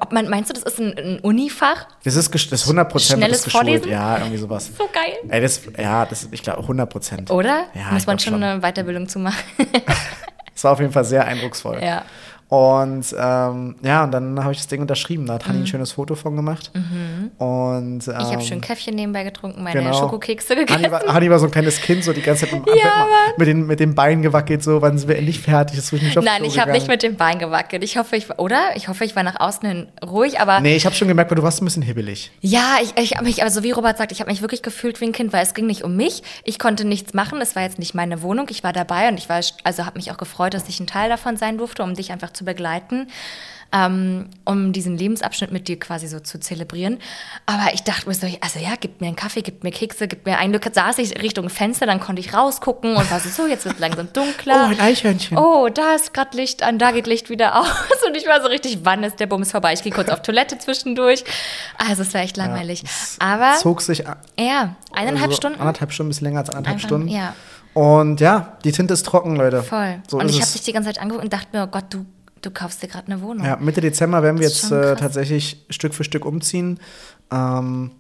[0.03, 1.87] Ob man, meinst du, das ist ein, ein Unifach?
[2.05, 3.64] Das ist, das ist 100 Prozent Schnelles geschult.
[3.64, 3.90] Vorlesen?
[3.90, 4.70] Ja, irgendwie sowas.
[4.79, 5.12] So geil.
[5.29, 7.31] Ey, das, ja, das, ich glaube 100 Prozent.
[7.31, 7.66] Oder?
[7.74, 8.42] Ja, muss ich man schon schon.
[8.42, 9.37] eine Weiterbildung zu machen.
[10.53, 11.79] Es war auf jeden Fall sehr eindrucksvoll.
[11.83, 12.03] ja.
[12.51, 15.25] Und ähm, ja, und dann habe ich das Ding unterschrieben.
[15.27, 16.71] Da hat Hanni ein schönes Foto von gemacht.
[16.75, 18.21] Und, ähm, Mhm.
[18.21, 19.97] Ich habe schön Käffchen nebenbei getrunken, meine genau.
[19.97, 20.91] Schokokekse Hanni gegessen.
[20.91, 23.47] war, Hanni war so ein kleines Kind, so die ganze Zeit mit, dem- Ja, mit,
[23.49, 25.77] den, mit den Beinen gewackelt, so, wann sind wir endlich fertig?
[25.77, 27.85] Muss ich mich aufs Nein, ich habe nicht mit dem Bein gewackelt.
[27.85, 28.61] Ich hoffe, ich war, oder?
[28.75, 31.37] Ich hoffe, ich war nach außen hin ruhig, aber Nee, ich habe schon gemerkt, weil
[31.37, 32.33] du warst ein bisschen hibbelig.
[32.41, 35.05] ja, ich, ich habe mich, also wie Robert sagt, ich habe mich wirklich gefühlt wie
[35.07, 36.23] ein Kind, weil es ging nicht um mich.
[36.45, 37.41] Ich konnte nichts machen.
[37.41, 38.47] Es war jetzt nicht meine Wohnung.
[38.51, 41.09] Ich war dabei und ich war, also habe mich auch gefreut, dass ich ein Teil
[41.09, 43.09] davon sein durfte, um dich einfach zu begleiten.
[43.72, 46.98] Ähm, um diesen Lebensabschnitt mit dir quasi so zu zelebrieren.
[47.46, 50.26] Aber ich dachte mir so, also ja, gib mir einen Kaffee, gib mir Kekse, gib
[50.26, 50.64] mir ein Glück.
[50.72, 53.81] Saß ich Richtung Fenster, dann konnte ich rausgucken und war so, so jetzt wird es
[53.81, 54.64] langsam dunkler.
[54.66, 55.38] Oh, ein Eichhörnchen.
[55.38, 57.68] Oh, da ist gerade Licht an, da geht Licht wieder aus.
[58.09, 59.72] Und ich war so richtig, wann ist der Bums vorbei?
[59.72, 61.22] Ich gehe kurz auf Toilette zwischendurch.
[61.79, 62.83] Also es war echt langweilig.
[63.20, 65.61] Aber Zog sich a- ja, eineinhalb also Stunden.
[65.61, 67.07] Anderthalb Stunden, bis länger als anderthalb Einfach, Stunden.
[67.07, 67.35] ja.
[67.72, 69.62] Und ja, die Tinte ist trocken, Leute.
[69.62, 70.03] Voll.
[70.09, 72.05] So und ich habe dich die ganze Zeit angeguckt und dachte mir, oh Gott, du,
[72.43, 73.45] du kaufst dir gerade eine Wohnung.
[73.45, 76.78] Ja, Mitte Dezember werden wir jetzt äh, tatsächlich Stück für Stück umziehen.
[77.30, 77.93] Ähm,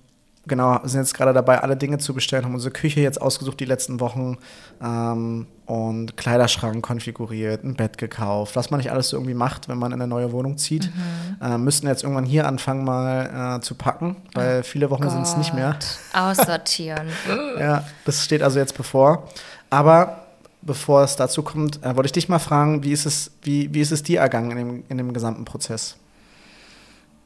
[0.46, 3.64] genau, sind jetzt gerade dabei, alle Dinge zu bestellen, haben unsere Küche jetzt ausgesucht die
[3.64, 4.38] letzten Wochen
[4.82, 9.78] ähm, und Kleiderschrank konfiguriert, ein Bett gekauft, was man nicht alles so irgendwie macht, wenn
[9.78, 10.90] man in eine neue Wohnung zieht.
[10.94, 11.44] Mhm.
[11.46, 15.36] Äh, müssten jetzt irgendwann hier anfangen mal äh, zu packen, weil viele Wochen sind es
[15.36, 15.76] nicht mehr.
[16.12, 17.08] Aussortieren.
[17.58, 19.28] Ja, das steht also jetzt bevor.
[19.68, 20.19] Aber
[20.62, 23.80] bevor es dazu kommt, äh, wollte ich dich mal fragen, wie ist es, wie, wie
[23.80, 25.96] ist es dir ergangen in dem, in dem gesamten Prozess?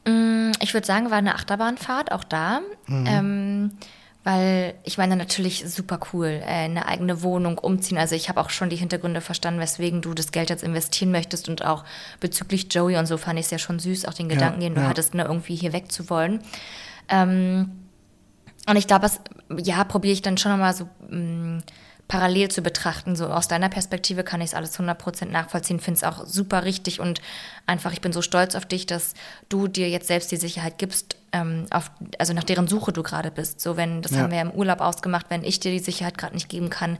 [0.06, 2.60] Mm, ich würde sagen, war eine Achterbahnfahrt, auch da.
[2.86, 3.06] Mhm.
[3.06, 3.70] Ähm,
[4.24, 7.98] weil ich meine natürlich super cool, äh, eine eigene Wohnung umziehen.
[7.98, 11.48] Also ich habe auch schon die Hintergründe verstanden, weswegen du das Geld jetzt investieren möchtest
[11.48, 11.84] und auch
[12.20, 14.76] bezüglich Joey und so fand ich es ja schon süß, auch den Gedanken, ja, den
[14.76, 14.88] du ja.
[14.88, 16.40] hattest, ne, irgendwie hier wegzuwollen.
[17.10, 17.72] Ähm,
[18.66, 19.10] und ich glaube,
[19.62, 21.62] ja, probiere ich dann schon nochmal so mh, mm,
[22.08, 23.16] parallel zu betrachten.
[23.16, 27.00] So aus deiner Perspektive kann ich es alles 100% nachvollziehen, finde es auch super richtig
[27.00, 27.20] und
[27.66, 29.14] einfach, ich bin so stolz auf dich, dass
[29.48, 33.30] du dir jetzt selbst die Sicherheit gibst, ähm, auf, also nach deren Suche du gerade
[33.30, 33.60] bist.
[33.60, 34.18] So, wenn, das ja.
[34.18, 36.98] haben wir ja im Urlaub ausgemacht, wenn ich dir die Sicherheit gerade nicht geben kann,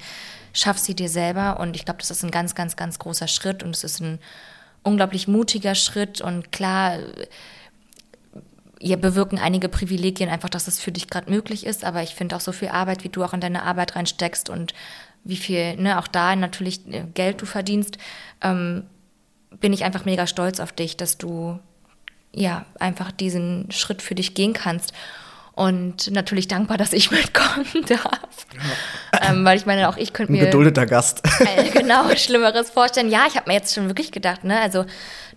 [0.52, 3.62] schaff sie dir selber und ich glaube, das ist ein ganz, ganz, ganz großer Schritt
[3.62, 4.18] und es ist ein
[4.82, 6.98] unglaublich mutiger Schritt und klar,
[8.84, 11.84] ihr bewirken einige Privilegien einfach, dass es für dich gerade möglich ist.
[11.84, 14.74] Aber ich finde auch so viel Arbeit, wie du auch in deine Arbeit reinsteckst und
[15.24, 17.96] wie viel, ne, auch da natürlich äh, Geld du verdienst,
[18.42, 18.84] ähm,
[19.58, 21.58] bin ich einfach mega stolz auf dich, dass du
[22.34, 24.92] ja einfach diesen Schritt für dich gehen kannst
[25.54, 28.46] und natürlich dankbar, dass ich mitkommen darf.
[29.12, 29.30] Ja.
[29.30, 30.40] Ähm, weil ich meine, auch ich könnte mir.
[30.40, 31.22] Ein geduldeter Gast.
[31.40, 33.08] Äh, genau, Schlimmeres vorstellen.
[33.08, 34.84] Ja, ich habe mir jetzt schon wirklich gedacht, ne, also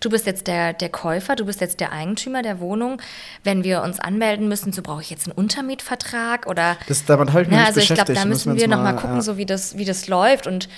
[0.00, 3.00] du bist jetzt der, der Käufer, du bist jetzt der Eigentümer der Wohnung.
[3.44, 6.76] Wenn wir uns anmelden müssen, so brauche ich jetzt einen Untermietvertrag oder.
[6.88, 9.22] Das damit halt ne, Also ich glaube, da müssen wir, wir noch mal gucken, ja.
[9.22, 10.68] so wie das, wie das läuft und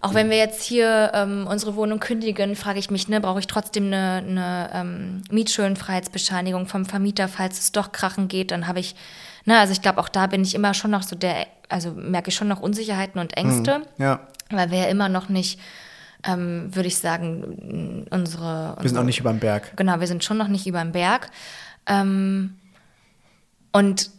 [0.00, 3.46] auch wenn wir jetzt hier ähm, unsere Wohnung kündigen, frage ich mich, ne, brauche ich
[3.46, 8.94] trotzdem eine, eine ähm, Mietschuldenfreiheitsbescheinigung vom Vermieter, falls es doch krachen geht, dann habe ich,
[9.44, 12.28] ne, also ich glaube, auch da bin ich immer schon noch so der, also merke
[12.28, 13.78] ich schon noch Unsicherheiten und Ängste.
[13.78, 14.20] Mhm, ja.
[14.50, 15.58] Weil wir ja immer noch nicht,
[16.24, 18.82] ähm, würde ich sagen, unsere, unsere.
[18.82, 19.76] Wir sind auch nicht über dem Berg.
[19.76, 21.30] Genau, wir sind schon noch nicht über dem Berg.
[21.86, 22.56] Ähm,
[23.72, 24.10] und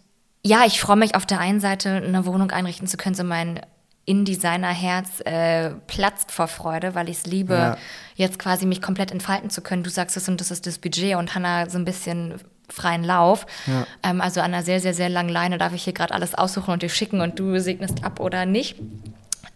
[0.44, 3.62] ja, ich freue mich auf der einen Seite, eine Wohnung einrichten zu können, so mein
[4.08, 7.78] InDesigner-Herz äh, platzt vor Freude, weil ich es liebe, ja.
[8.16, 9.84] jetzt quasi mich komplett entfalten zu können.
[9.84, 12.36] Du sagst es und das ist das Budget und Hannah so ein bisschen
[12.70, 13.46] freien Lauf.
[13.68, 13.86] Ja.
[14.04, 16.72] Ähm, also an einer sehr, sehr, sehr langen Leine darf ich hier gerade alles aussuchen
[16.72, 18.78] und dir schicken und du segnest ab oder nicht.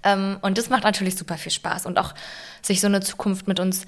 [0.04, 2.14] Ähm, und das macht natürlich super viel Spaß und auch
[2.62, 3.86] sich so eine Zukunft mit uns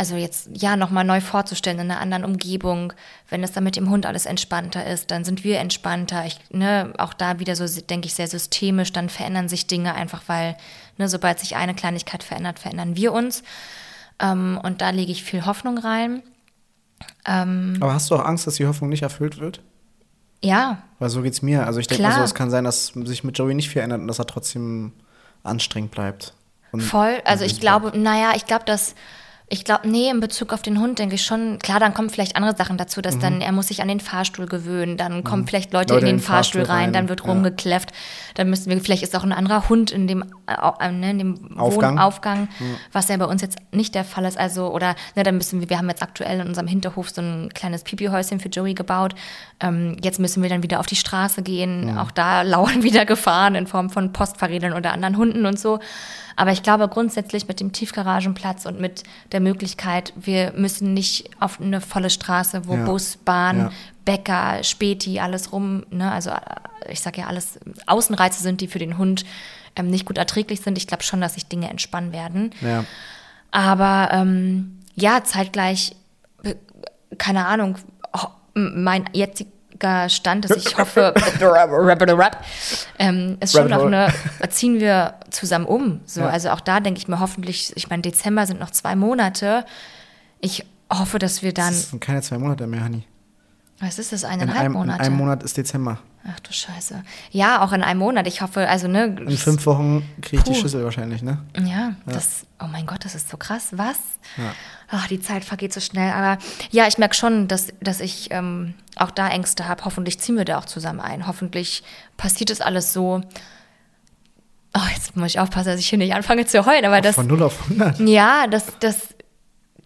[0.00, 2.94] also jetzt ja nochmal neu vorzustellen in einer anderen Umgebung,
[3.28, 6.24] wenn es dann mit dem Hund alles entspannter ist, dann sind wir entspannter.
[6.24, 10.22] Ich, ne, auch da wieder so, denke ich, sehr systemisch, dann verändern sich Dinge einfach,
[10.26, 10.56] weil,
[10.96, 13.42] ne, sobald sich eine Kleinigkeit verändert, verändern wir uns.
[14.18, 16.22] Ähm, und da lege ich viel Hoffnung rein.
[17.26, 19.60] Ähm, Aber hast du auch Angst, dass die Hoffnung nicht erfüllt wird?
[20.42, 20.82] Ja.
[20.98, 21.66] Weil so geht es mir.
[21.66, 24.00] Also ich denke mal so, es kann sein, dass sich mit Joey nicht viel ändert
[24.00, 24.94] und dass er trotzdem
[25.42, 26.32] anstrengend bleibt.
[26.78, 27.20] Voll.
[27.26, 28.94] Also ich glaube, naja, ich glaube, dass
[29.52, 32.36] ich glaube, nee, in Bezug auf den Hund denke ich schon, klar, dann kommen vielleicht
[32.36, 33.20] andere Sachen dazu, dass mhm.
[33.20, 35.48] dann, er muss sich an den Fahrstuhl gewöhnen, dann kommen mhm.
[35.48, 37.26] vielleicht Leute, Leute in den, Fahrstuhl, Fahrstuhl rein, dann wird ja.
[37.26, 37.90] rumgekläfft,
[38.34, 41.58] dann müssen wir, vielleicht ist auch ein anderer Hund in dem, äh, ne, in dem
[41.58, 42.76] Aufgang, Wohnaufgang, mhm.
[42.92, 45.68] was ja bei uns jetzt nicht der Fall ist, also, oder, ne, dann müssen wir,
[45.68, 49.16] wir haben jetzt aktuell in unserem Hinterhof so ein kleines Pipi-Häuschen für Joey gebaut,
[49.58, 51.98] ähm, jetzt müssen wir dann wieder auf die Straße gehen, mhm.
[51.98, 55.80] auch da lauern wieder Gefahren in Form von Postfahrrädern oder anderen Hunden und so,
[56.36, 59.02] aber ich glaube grundsätzlich mit dem Tiefgaragenplatz und mit
[59.32, 62.84] der Möglichkeit, wir müssen nicht auf eine volle Straße, wo ja.
[62.84, 63.70] Bus, Bahn, ja.
[64.04, 66.10] Bäcker, Späti, alles rum, ne?
[66.10, 69.24] also äh, ich sage ja alles, Außenreize sind, die für den Hund
[69.76, 70.78] ähm, nicht gut erträglich sind.
[70.78, 72.50] Ich glaube schon, dass sich Dinge entspannen werden.
[72.60, 72.84] Ja.
[73.50, 75.94] Aber ähm, ja, zeitgleich,
[76.42, 76.54] äh,
[77.18, 77.76] keine Ahnung,
[78.54, 79.50] mein jetziger
[80.08, 81.14] Stand, dass ich hoffe,
[82.98, 84.12] ähm, ist schon noch eine,
[84.48, 86.00] ziehen wir zusammen um.
[86.06, 86.28] So, ja.
[86.28, 89.64] also auch da denke ich mir hoffentlich, ich meine, Dezember sind noch zwei Monate.
[90.40, 91.68] Ich hoffe, dass wir dann.
[91.68, 93.04] Das sind keine zwei Monate mehr, Honey.
[93.80, 94.24] Was ist das?
[94.24, 95.00] Eineinhalb in Monate?
[95.00, 95.98] In einem Monat ist Dezember.
[96.28, 97.02] Ach du Scheiße.
[97.30, 98.26] Ja, auch in einem Monat.
[98.26, 99.04] Ich hoffe, also, ne.
[99.04, 100.52] In fünf Wochen kriege ich Puh.
[100.52, 101.38] die Schüssel wahrscheinlich, ne?
[101.56, 103.68] Ja, ja, das, oh mein Gott, das ist so krass.
[103.72, 103.96] Was?
[104.36, 104.52] Ja.
[104.90, 106.12] Ach, die Zeit vergeht so schnell.
[106.12, 106.38] Aber
[106.70, 109.84] ja, ich merke schon, dass, dass ich ähm, auch da Ängste habe.
[109.84, 111.26] Hoffentlich ziehen wir da auch zusammen ein.
[111.26, 111.82] Hoffentlich
[112.18, 113.22] passiert das alles so.
[114.74, 116.84] Oh, jetzt muss ich aufpassen, dass ich hier nicht anfange zu heulen.
[116.84, 118.00] Aber das, von 0 auf 100.
[118.00, 119.14] Ja, das, das,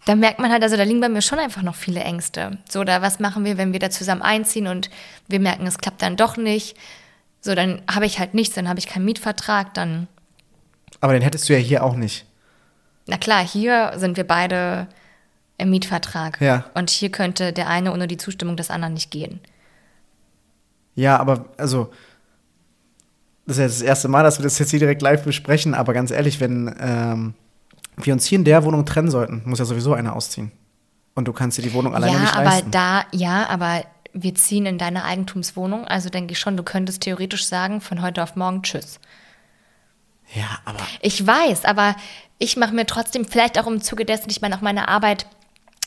[0.05, 2.59] da merkt man halt, also da liegen bei mir schon einfach noch viele Ängste.
[2.69, 4.91] So, oder was machen wir, wenn wir da zusammen einziehen und
[5.29, 6.77] wir merken, es klappt dann doch nicht.
[7.41, 10.09] So, dann habe ich halt nichts, dann habe ich keinen Mietvertrag, dann.
[11.01, 12.27] Aber den hättest du ja hier auch nicht.
[13.07, 14.89] Na klar, hier sind wir beide
[15.59, 16.41] im Mietvertrag.
[16.41, 16.65] Ja.
[16.75, 19.41] Und hier könnte der eine ohne die Zustimmung des anderen nicht gehen.
[20.95, 21.93] Ja, aber also,
[23.47, 25.93] das ist ja das erste Mal, dass wir das jetzt hier direkt live besprechen, aber
[25.93, 27.35] ganz ehrlich, wenn ähm,
[27.97, 30.53] wir uns hier in der Wohnung trennen sollten, muss ja sowieso einer ausziehen.
[31.14, 32.72] Und du kannst dir die Wohnung alleine ja, nicht leisten.
[32.72, 36.62] Ja, aber da, ja, aber wir ziehen in deine Eigentumswohnung, also denke ich schon, du
[36.62, 39.01] könntest theoretisch sagen, von heute auf morgen Tschüss.
[40.34, 40.80] Ja, aber.
[41.01, 41.97] Ich weiß, aber
[42.38, 45.26] ich mache mir trotzdem, vielleicht auch im Zuge dessen, ich meine, auch meine Arbeit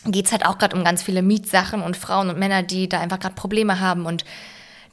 [0.05, 2.99] geht es halt auch gerade um ganz viele Mietsachen und Frauen und Männer, die da
[2.99, 4.23] einfach gerade Probleme haben und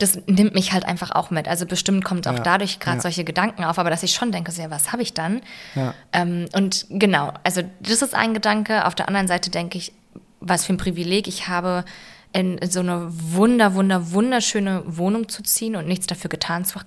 [0.05, 1.48] das nimmt mich halt einfach auch mit.
[1.48, 3.02] Also bestimmt kommt auch Ja, dadurch gerade ja.
[3.02, 5.40] solche Gedanken auf, aber dass ich schon denke, so, ja, was habe ich dann?
[5.74, 5.94] Ja.
[6.12, 8.86] Ähm, und genau, also das ist ein Gedanke.
[8.86, 9.92] Auf der anderen Seite denke ich,
[10.40, 11.84] was für ein Privileg ich habe,
[12.32, 16.80] in so eine wunder, wunder, wunderschöne Wohnung zu ziehen und nichts dafür getan zu,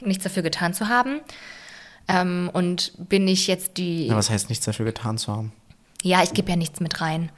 [0.00, 1.20] nichts dafür getan zu haben.
[2.06, 5.52] Ähm, und bin ich jetzt die, was heißt nichts dafür getan zu haben?
[6.02, 7.30] ja, ich gebe ja nichts mit rein.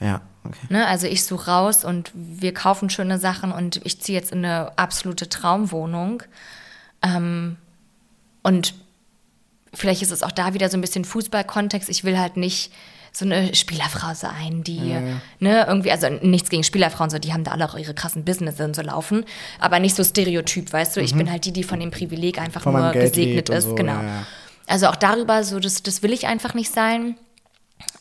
[0.00, 0.58] Ja, okay.
[0.68, 0.86] Ne?
[0.86, 4.76] Also ich suche raus und wir kaufen schöne Sachen und ich ziehe jetzt in eine
[4.76, 6.22] absolute Traumwohnung.
[7.02, 7.56] Ähm,
[8.42, 8.74] und
[9.74, 11.88] vielleicht ist es auch da wieder so ein bisschen Fußballkontext.
[11.88, 12.72] Ich will halt nicht
[13.12, 14.96] so eine Spielerfrau sein, die,
[15.38, 18.58] ne, irgendwie, also nichts gegen Spielerfrauen, so, die haben da alle auch ihre krassen Business
[18.58, 19.26] und so laufen,
[19.60, 22.64] aber nicht so Stereotyp, weißt du, ich bin halt die, die von dem Privileg einfach
[22.64, 22.72] Mhm.
[22.72, 23.94] Von nur gesegnet ist, so, genau.
[23.94, 24.26] ja, ja.
[24.66, 27.16] Also auch darüber, so, das, das will ich einfach nicht sein.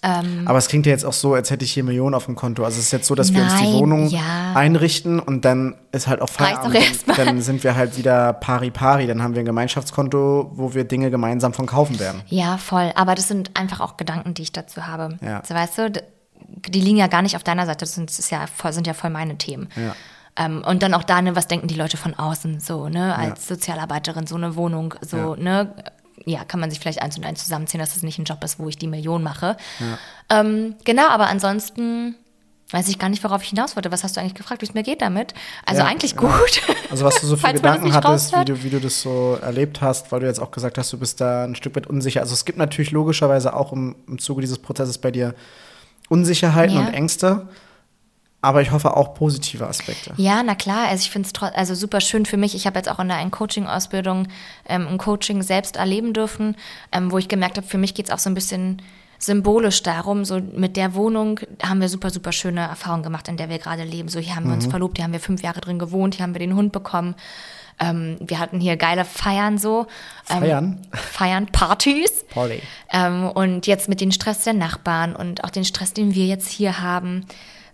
[0.01, 2.63] Aber es klingt ja jetzt auch so, als hätte ich hier Millionen auf dem Konto.
[2.63, 4.53] Also es ist jetzt so, dass wir uns die Wohnung ja.
[4.55, 6.75] einrichten und dann ist halt auch Feierabend.
[6.75, 7.15] auch.
[7.15, 9.05] Dann, dann sind wir halt wieder pari pari.
[9.05, 12.23] Dann haben wir ein Gemeinschaftskonto, wo wir Dinge gemeinsam von kaufen werden.
[12.27, 12.91] Ja, voll.
[12.95, 15.19] Aber das sind einfach auch Gedanken, die ich dazu habe.
[15.21, 15.43] Ja.
[15.47, 15.91] So, weißt du,
[16.69, 18.87] die liegen ja gar nicht auf deiner Seite, das sind, das ist ja voll, sind
[18.87, 19.69] ja voll meine Themen.
[19.75, 19.95] Ja.
[20.35, 23.47] Ähm, und dann auch da, ne, was denken die Leute von außen, so, ne, als
[23.47, 25.73] Sozialarbeiterin, so eine Wohnung, so, ne,
[26.25, 28.59] ja, kann man sich vielleicht eins und eins zusammenziehen, dass das nicht ein Job ist,
[28.59, 29.57] wo ich die Million mache.
[30.29, 32.15] Ähm, genau, aber ansonsten
[32.71, 33.91] weiß ich gar nicht, worauf ich hinaus wollte.
[33.91, 35.33] Was hast du eigentlich gefragt, wie es mir geht damit?
[35.65, 36.17] Also Ja, eigentlich ja.
[36.19, 36.61] gut.
[36.89, 40.11] Also was du so für Gedanken hattest, wie du, wie du das so erlebt hast,
[40.13, 42.21] weil du jetzt auch gesagt hast, du bist da ein Stück weit unsicher.
[42.21, 45.35] Also es gibt natürlich logischerweise auch im, im Zuge dieses Prozesses bei dir
[46.07, 46.81] Unsicherheiten Ja.
[46.87, 47.47] und Ängste,
[48.41, 50.13] aber ich hoffe auch positive Aspekte.
[50.17, 50.87] Ja, na klar.
[50.87, 52.55] Also ich finde es also super schön für mich.
[52.55, 54.27] Ich habe jetzt auch in der Coaching-Ausbildung
[54.67, 56.55] ähm, ein Coaching selbst erleben dürfen,
[56.91, 58.81] ähm, wo ich gemerkt habe, für mich geht es auch so ein bisschen
[59.19, 63.49] symbolisch darum, so mit der Wohnung haben wir super, super schöne Erfahrungen gemacht, in der
[63.49, 64.09] wir gerade leben.
[64.09, 64.71] So hier haben wir uns Mhm.
[64.71, 67.13] verlobt, hier haben wir fünf Jahre drin gewohnt, hier haben wir den Hund bekommen.
[67.79, 69.85] Ähm, wir hatten hier geile Feiern so.
[70.29, 70.87] Ähm, Feiern?
[70.91, 72.25] Feiern, Partys.
[72.31, 72.61] Party.
[72.91, 76.49] Ähm, und jetzt mit den Stress der Nachbarn und auch den Stress, den wir jetzt
[76.49, 77.25] hier haben.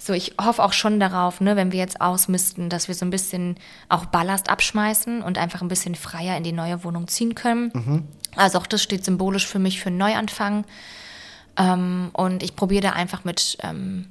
[0.07, 3.09] So, ich hoffe auch schon darauf, ne, wenn wir jetzt ausmisten, dass wir so ein
[3.09, 3.57] bisschen
[3.89, 7.71] auch Ballast abschmeißen und einfach ein bisschen freier in die neue Wohnung ziehen können.
[8.37, 10.63] Also auch das steht symbolisch für mich für einen Neuanfang.
[11.57, 14.07] Ähm, und ich probiere da einfach mit, ähm,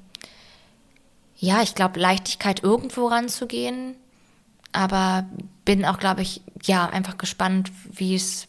[1.38, 3.94] ja, ich glaube, Leichtigkeit irgendwo ranzugehen.
[4.72, 5.24] Aber
[5.64, 8.48] bin auch, glaube ich, ja, einfach gespannt, wie es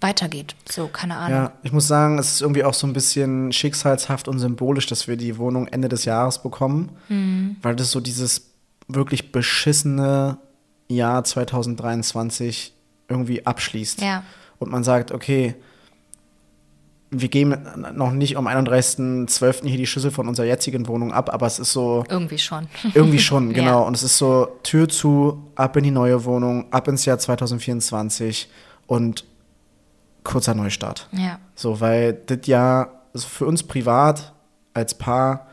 [0.00, 0.54] weitergeht.
[0.70, 1.30] So, keine Ahnung.
[1.38, 5.08] Ja, ich muss sagen, es ist irgendwie auch so ein bisschen schicksalshaft und symbolisch, dass
[5.08, 7.56] wir die Wohnung Ende des Jahres bekommen, Mhm.
[7.62, 8.50] weil das so dieses
[8.88, 10.38] wirklich beschissene
[10.88, 12.74] Jahr 2023
[13.08, 14.00] irgendwie abschließt.
[14.02, 14.22] Ja.
[14.58, 15.54] Und man sagt, okay,
[17.10, 17.54] wir geben
[17.94, 19.66] noch nicht am 31.12.
[19.68, 22.66] hier die Schlüssel von unserer jetzigen Wohnung ab, aber es ist so, Irgendwie schon.
[22.94, 23.54] irgendwie schon, Ja.
[23.54, 23.86] genau.
[23.86, 28.48] Und es ist so Tür zu, ab in die neue Wohnung, ab ins Jahr 2024
[28.86, 29.24] und
[30.26, 31.08] kurzer Neustart.
[31.12, 31.38] Ja.
[31.54, 34.32] So, weil das Jahr, also für uns privat
[34.74, 35.46] als Paar,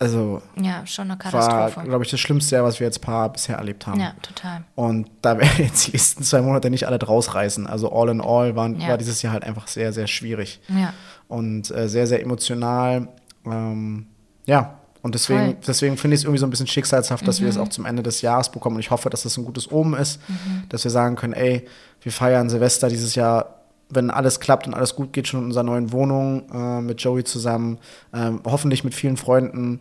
[0.00, 1.84] also Ja, schon eine war, Katastrophe.
[1.88, 3.98] glaube ich, das schlimmste Jahr, was wir als Paar bisher erlebt haben.
[3.98, 4.62] Ja, total.
[4.76, 7.66] Und da werden jetzt die nächsten zwei Monate nicht alle draus reißen.
[7.66, 8.88] Also all in all waren, Ja.
[8.90, 10.60] war dieses Jahr halt einfach sehr, sehr schwierig.
[10.68, 10.92] Ja.
[11.26, 13.08] Und äh, sehr, sehr emotional.
[13.44, 14.06] Ähm,
[14.46, 15.48] ja, und deswegen, Voll.
[15.54, 15.56] Mhm.
[15.66, 18.02] deswegen finde ich es irgendwie so ein bisschen schicksalshaft, dass wir es auch zum Ende
[18.04, 18.76] des Jahres bekommen.
[18.76, 20.62] Und ich hoffe, dass das ein gutes Omen ist, Mhm.
[20.68, 21.66] dass wir sagen können, ey,
[22.02, 25.64] wir feiern Silvester dieses Jahr, wenn alles klappt und alles gut geht, schon in unserer
[25.64, 27.78] neuen Wohnung äh, mit Joey zusammen,
[28.12, 29.80] ähm, hoffentlich mit vielen Freunden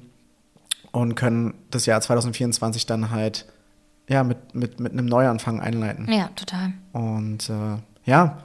[0.91, 3.45] und können das Jahr 2024 dann halt
[4.09, 6.11] ja, mit, mit, mit einem Neuanfang einleiten.
[6.11, 6.73] Ja, total.
[6.93, 8.37] Und äh, ja,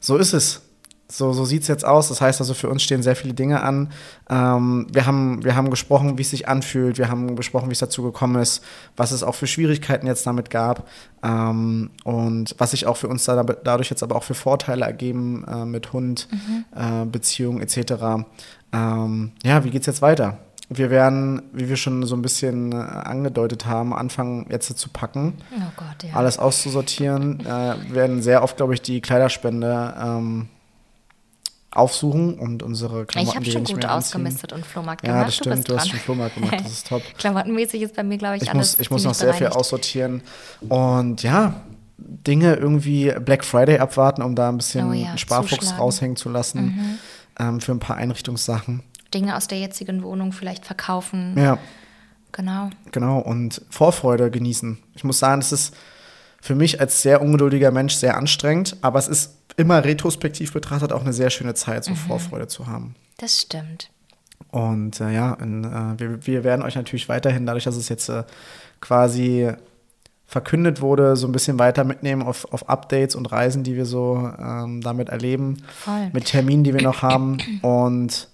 [0.00, 0.62] so ist es.
[1.10, 2.08] So, so sieht es jetzt aus.
[2.08, 3.90] Das heißt also, für uns stehen sehr viele Dinge an.
[4.28, 6.98] Ähm, wir, haben, wir haben gesprochen, wie es sich anfühlt.
[6.98, 8.62] Wir haben besprochen, wie es dazu gekommen ist,
[8.96, 10.88] was es auch für Schwierigkeiten jetzt damit gab.
[11.22, 15.44] Ähm, und was sich auch für uns da, dadurch jetzt aber auch für Vorteile ergeben
[15.48, 16.28] äh, mit Hund,
[16.74, 18.24] äh, Beziehung etc.
[18.72, 20.38] Ähm, ja, wie geht's jetzt weiter?
[20.72, 25.34] Wir werden, wie wir schon so ein bisschen äh, angedeutet haben, anfangen jetzt zu packen
[25.52, 26.14] Oh Gott, ja.
[26.14, 27.40] alles auszusortieren.
[27.40, 30.48] Äh, wir werden sehr oft, glaube ich, die Kleiderspende ähm,
[31.72, 35.28] aufsuchen und unsere Klamotten, ich habe schon gut ausgemistet und Flohmarkt Ja, gemacht.
[35.28, 35.56] das du stimmt.
[35.56, 36.56] bist Du hast schon Flohmarkt gemacht.
[36.64, 37.02] Das ist top.
[37.18, 40.22] Klamottenmäßig ist bei mir, glaube ich, Ich alles muss, ich muss noch sehr viel aussortieren.
[40.68, 41.60] Und ja,
[41.98, 45.76] Dinge irgendwie Black Friday abwarten, um da ein bisschen Oh ja, einen Sparfuchs zuschlagen.
[45.76, 45.80] Mhm.
[45.80, 46.98] raushängen zu lassen.
[47.38, 48.82] Ähm, für ein paar Einrichtungssachen.
[49.14, 51.34] Dinge aus der jetzigen Wohnung vielleicht verkaufen.
[51.38, 51.58] Ja.
[52.32, 52.70] Genau.
[52.92, 54.78] Genau, und Vorfreude genießen.
[54.94, 55.76] Ich muss sagen, es ist
[56.40, 61.02] für mich als sehr ungeduldiger Mensch sehr anstrengend, aber es ist immer retrospektiv betrachtet auch
[61.02, 61.96] eine sehr schöne Zeit, so mhm.
[61.96, 62.94] Vorfreude zu haben.
[63.18, 63.90] Das stimmt.
[64.50, 68.08] Und äh, ja, in, äh, wir, wir, werden euch natürlich weiterhin, dadurch, dass es jetzt
[68.08, 68.24] äh,
[68.80, 69.52] quasi
[70.26, 74.30] verkündet wurde, so ein bisschen weiter mitnehmen auf, auf Updates und Reisen, die wir so
[74.38, 76.10] ähm, damit erleben, Voll.
[76.12, 77.38] mit Terminen, die wir noch haben.
[77.62, 78.28] Und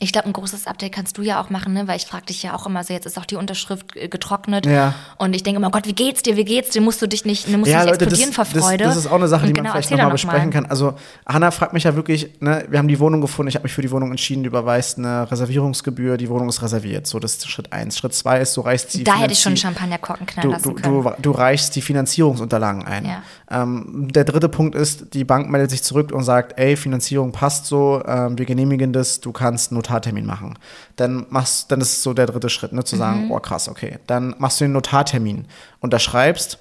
[0.00, 1.86] ich glaube, ein großes Update kannst du ja auch machen, ne?
[1.86, 4.66] weil ich frage dich ja auch immer so, jetzt ist auch die Unterschrift äh, getrocknet.
[4.66, 4.92] Ja.
[5.18, 6.80] Und ich denke immer, Gott, wie geht's dir, wie geht's dir?
[6.80, 8.84] Musst du dich nicht, musst ja, du nicht Leute, explodieren das, vor Freude?
[8.84, 10.52] Das, das, ist auch eine Sache, die genau, man vielleicht nochmal noch besprechen mal.
[10.52, 10.66] kann.
[10.66, 10.94] Also
[11.26, 13.82] Hanna fragt mich ja wirklich, ne, wir haben die Wohnung gefunden, ich habe mich für
[13.82, 17.06] die Wohnung entschieden, du überweist eine Reservierungsgebühr, die Wohnung ist reserviert.
[17.06, 17.96] So, das ist Schritt eins.
[17.96, 21.04] Schritt zwei ist, du reichst die Da hätte ich schon Champagnerkorken knallen du, lassen können.
[21.04, 23.04] Du, du, reichst die Finanzierungsunterlagen ein.
[23.04, 23.22] Ja.
[23.48, 27.66] Ähm, der dritte Punkt ist, die Bank meldet sich zurück und sagt, ey, Finanzierung passt
[27.66, 30.58] so, ähm, wir genehmigen das, du kannst einen Notartermin machen
[30.96, 33.32] dann machst, dann ist so der dritte Schritt, ne, zu sagen, mhm.
[33.32, 35.46] oh krass, okay, dann machst du den Notartermin,
[35.80, 36.58] unterschreibst,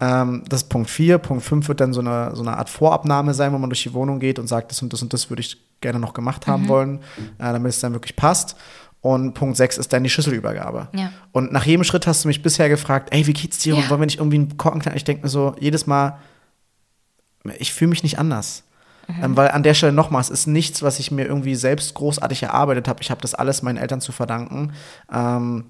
[0.00, 1.18] ähm, das ist Punkt 4.
[1.18, 3.94] Punkt 5 wird dann so eine, so eine Art Vorabnahme sein, wo man durch die
[3.94, 6.64] Wohnung geht und sagt, das und das und das würde ich gerne noch gemacht haben
[6.64, 6.68] mhm.
[6.68, 6.98] wollen,
[7.38, 8.56] äh, damit es dann wirklich passt.
[9.00, 10.88] Und Punkt 6 ist dann die Schlüsselübergabe.
[10.92, 11.12] Ja.
[11.32, 13.74] Und nach jedem Schritt hast du mich bisher gefragt, ey, wie geht's dir?
[13.74, 13.80] Ja.
[13.80, 14.96] Und wollen wir nicht irgendwie einen Korken knallen?
[14.96, 16.18] Ich denke mir so, jedes Mal,
[17.58, 18.64] ich fühle mich nicht anders.
[19.08, 19.24] Mhm.
[19.24, 22.42] Ähm, weil an der Stelle nochmal, es ist nichts, was ich mir irgendwie selbst großartig
[22.44, 23.02] erarbeitet habe.
[23.02, 24.72] Ich habe das alles meinen Eltern zu verdanken.
[25.12, 25.64] Ähm,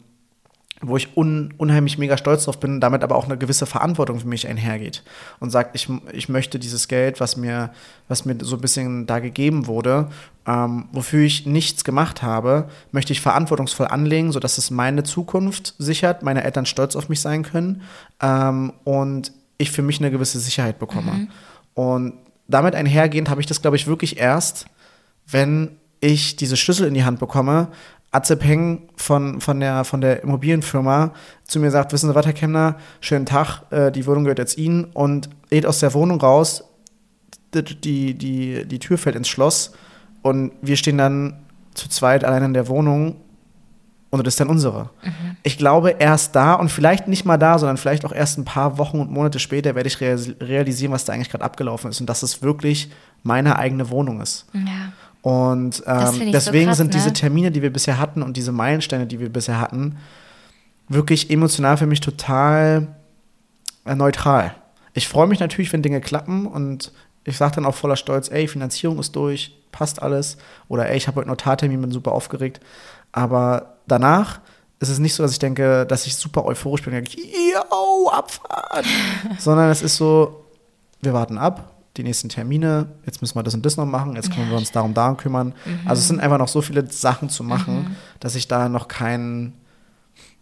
[0.80, 4.28] wo ich un, unheimlich mega stolz drauf bin, damit aber auch eine gewisse Verantwortung für
[4.28, 5.03] mich einhergeht
[5.41, 7.70] und sagt, ich, ich möchte dieses Geld, was mir,
[8.07, 10.09] was mir so ein bisschen da gegeben wurde,
[10.47, 16.22] ähm, wofür ich nichts gemacht habe, möchte ich verantwortungsvoll anlegen, sodass es meine Zukunft sichert,
[16.22, 17.82] meine Eltern stolz auf mich sein können
[18.22, 21.12] ähm, und ich für mich eine gewisse Sicherheit bekomme.
[21.12, 21.28] Mhm.
[21.74, 22.14] Und
[22.49, 24.66] damit einhergehend habe ich das, glaube ich, wirklich erst,
[25.26, 27.68] wenn ich diese Schlüssel in die Hand bekomme,
[28.11, 31.12] Atze Peng von, von, der, von der Immobilienfirma
[31.44, 34.57] zu mir sagt, wissen Sie was, Herr Kemner, schönen Tag, äh, die Wohnung gehört jetzt
[34.57, 34.84] Ihnen.
[34.84, 36.64] Und geht aus der Wohnung raus,
[37.53, 39.72] die, die, die Tür fällt ins Schloss
[40.22, 41.38] und wir stehen dann
[41.74, 43.16] zu zweit allein in der Wohnung
[44.11, 44.90] und das ist dann unsere.
[45.02, 45.36] Mhm.
[45.42, 48.78] Ich glaube, erst da und vielleicht nicht mal da, sondern vielleicht auch erst ein paar
[48.78, 52.22] Wochen und Monate später werde ich realisieren, was da eigentlich gerade abgelaufen ist und dass
[52.22, 52.90] es wirklich
[53.22, 54.46] meine eigene Wohnung ist.
[54.54, 54.92] Ja.
[55.20, 57.12] Und ähm, deswegen so krass, sind diese ne?
[57.12, 59.98] Termine, die wir bisher hatten und diese Meilensteine, die wir bisher hatten,
[60.88, 62.88] wirklich emotional für mich total
[63.84, 64.54] äh, neutral.
[64.94, 66.92] Ich freue mich natürlich, wenn Dinge klappen und
[67.24, 70.38] ich sage dann auch voller Stolz, ey, Finanzierung ist durch, passt alles.
[70.68, 72.61] Oder ey, ich habe heute Notartermin, bin super aufgeregt.
[73.12, 74.40] Aber danach
[74.80, 78.09] ist es nicht so, dass ich denke, dass ich super euphorisch bin und denke, yo,
[78.11, 78.86] Abfahrt.
[79.38, 80.44] Sondern es ist so,
[81.00, 84.32] wir warten ab, die nächsten Termine, jetzt müssen wir das und das noch machen, jetzt
[84.32, 85.54] können wir uns darum, darum kümmern.
[85.64, 85.80] Mhm.
[85.88, 87.96] Also es sind einfach noch so viele Sachen zu machen, mhm.
[88.20, 89.54] dass ich da noch keinen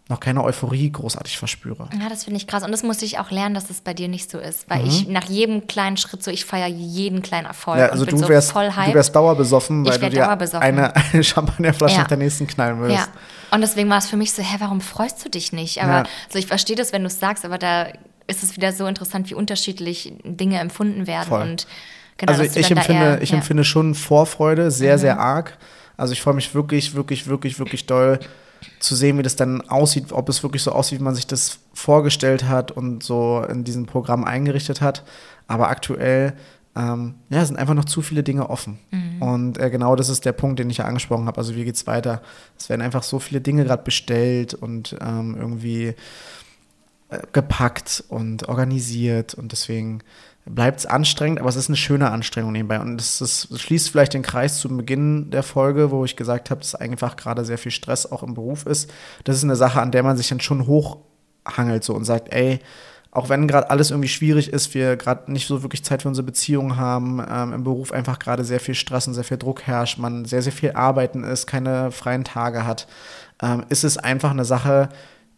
[0.09, 1.89] noch keine Euphorie großartig verspüre.
[1.99, 2.63] Ja, das finde ich krass.
[2.63, 4.69] Und das musste ich auch lernen, dass es bei dir nicht so ist.
[4.69, 4.87] Weil mhm.
[4.87, 7.79] ich nach jedem kleinen Schritt so, ich feiere jeden kleinen Erfolg.
[7.79, 10.29] Ja, also du, wärst, so voll du wärst dauerbesoffen, weil du dir
[10.59, 12.01] eine, eine Champagnerflasche ja.
[12.01, 12.99] nach der nächsten knallen würdest.
[12.99, 13.07] Ja.
[13.51, 15.83] Und deswegen war es für mich so, hä, warum freust du dich nicht?
[15.83, 16.03] Aber ja.
[16.27, 17.87] also ich verstehe das, wenn du es sagst, aber da
[18.27, 21.27] ist es wieder so interessant, wie unterschiedlich Dinge empfunden werden.
[21.27, 21.41] Voll.
[21.41, 21.67] Und
[22.17, 23.37] genau, also ich empfinde, eher, ich ja.
[23.37, 25.01] empfinde schon Vorfreude sehr, mhm.
[25.01, 25.57] sehr arg.
[25.97, 28.19] Also ich freue mich wirklich, wirklich, wirklich, wirklich doll
[28.79, 31.59] zu sehen, wie das dann aussieht, ob es wirklich so aussieht, wie man sich das
[31.73, 35.03] vorgestellt hat und so in diesem Programm eingerichtet hat.
[35.47, 36.33] Aber aktuell
[36.77, 38.79] ähm, ja, sind einfach noch zu viele Dinge offen.
[38.91, 39.21] Mhm.
[39.21, 41.37] Und äh, genau das ist der Punkt, den ich ja angesprochen habe.
[41.37, 42.21] Also wie geht es weiter?
[42.57, 45.95] Es werden einfach so viele Dinge gerade bestellt und ähm, irgendwie
[47.09, 50.01] äh, gepackt und organisiert und deswegen
[50.49, 52.79] bleibt es anstrengend, aber es ist eine schöne Anstrengung nebenbei.
[52.79, 56.61] Und es, es schließt vielleicht den Kreis zum Beginn der Folge, wo ich gesagt habe,
[56.61, 58.91] dass einfach gerade sehr viel Stress auch im Beruf ist.
[59.23, 62.59] Das ist eine Sache, an der man sich dann schon hochhangelt so und sagt, ey,
[63.11, 66.25] auch wenn gerade alles irgendwie schwierig ist, wir gerade nicht so wirklich Zeit für unsere
[66.25, 69.97] Beziehung haben, ähm, im Beruf einfach gerade sehr viel Stress und sehr viel Druck herrscht,
[69.97, 72.87] man sehr, sehr viel arbeiten ist, keine freien Tage hat,
[73.41, 74.89] ähm, ist es einfach eine Sache,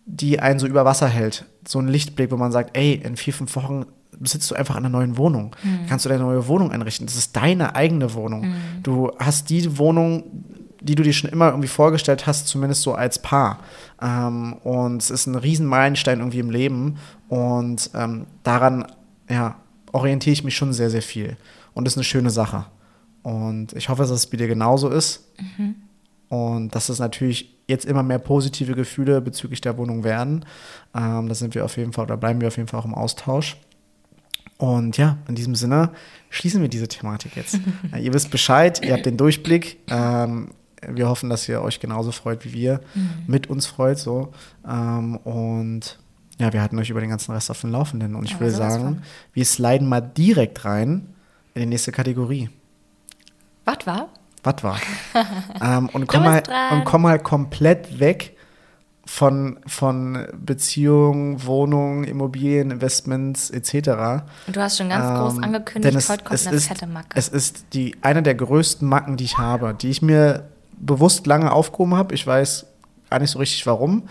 [0.05, 1.45] die einen so über Wasser hält.
[1.67, 3.85] So ein Lichtblick, wo man sagt, ey, in vier, fünf Wochen
[4.23, 5.55] sitzt du einfach in einer neuen Wohnung.
[5.63, 5.87] Mhm.
[5.87, 7.05] Kannst du deine neue Wohnung einrichten.
[7.05, 8.49] Das ist deine eigene Wohnung.
[8.49, 8.83] Mhm.
[8.83, 10.23] Du hast die Wohnung,
[10.81, 13.59] die du dir schon immer irgendwie vorgestellt hast, zumindest so als Paar.
[14.01, 16.97] Ähm, und es ist ein riesen Meilenstein irgendwie im Leben.
[17.27, 18.85] Und ähm, daran,
[19.29, 19.55] ja,
[19.91, 21.37] orientiere ich mich schon sehr, sehr viel.
[21.73, 22.65] Und das ist eine schöne Sache.
[23.23, 25.27] Und ich hoffe, dass es bei dir genauso ist.
[25.57, 25.75] Mhm.
[26.29, 30.45] Und dass es natürlich jetzt immer mehr positive Gefühle bezüglich der Wohnung werden.
[30.95, 32.95] Ähm, da sind wir auf jeden Fall, oder bleiben wir auf jeden Fall auch im
[32.95, 33.57] Austausch.
[34.59, 35.91] Und ja, in diesem Sinne
[36.29, 37.59] schließen wir diese Thematik jetzt.
[37.97, 39.79] ihr wisst Bescheid, ihr habt den Durchblick.
[39.89, 40.49] Ähm,
[40.85, 43.09] wir hoffen, dass ihr euch genauso freut wie wir, mhm.
[43.25, 44.33] mit uns freut so.
[44.67, 45.97] Ähm, und
[46.39, 48.15] ja, wir halten euch über den ganzen Rest auf dem Laufenden.
[48.15, 49.01] Und ich Aber will sagen, von.
[49.33, 51.07] wir sliden mal direkt rein
[51.53, 52.49] in die nächste Kategorie.
[53.63, 54.09] Was war?
[54.43, 54.79] Was war?
[55.61, 56.43] ähm, und, komm dran.
[56.71, 58.35] und komm halt komplett weg
[59.09, 63.73] von, von Beziehungen, Wohnungen, Immobilien, Investments etc.
[64.45, 66.67] Und du hast schon ganz groß Ähm, angekündigt, denn es, heute kommt es eine ist,
[66.67, 67.09] fette Macke.
[67.15, 70.47] Es ist die, eine der größten Macken, die ich habe, die ich mir
[70.77, 72.13] bewusst lange aufgehoben habe.
[72.13, 72.67] Ich weiß
[73.09, 74.03] gar nicht so richtig warum,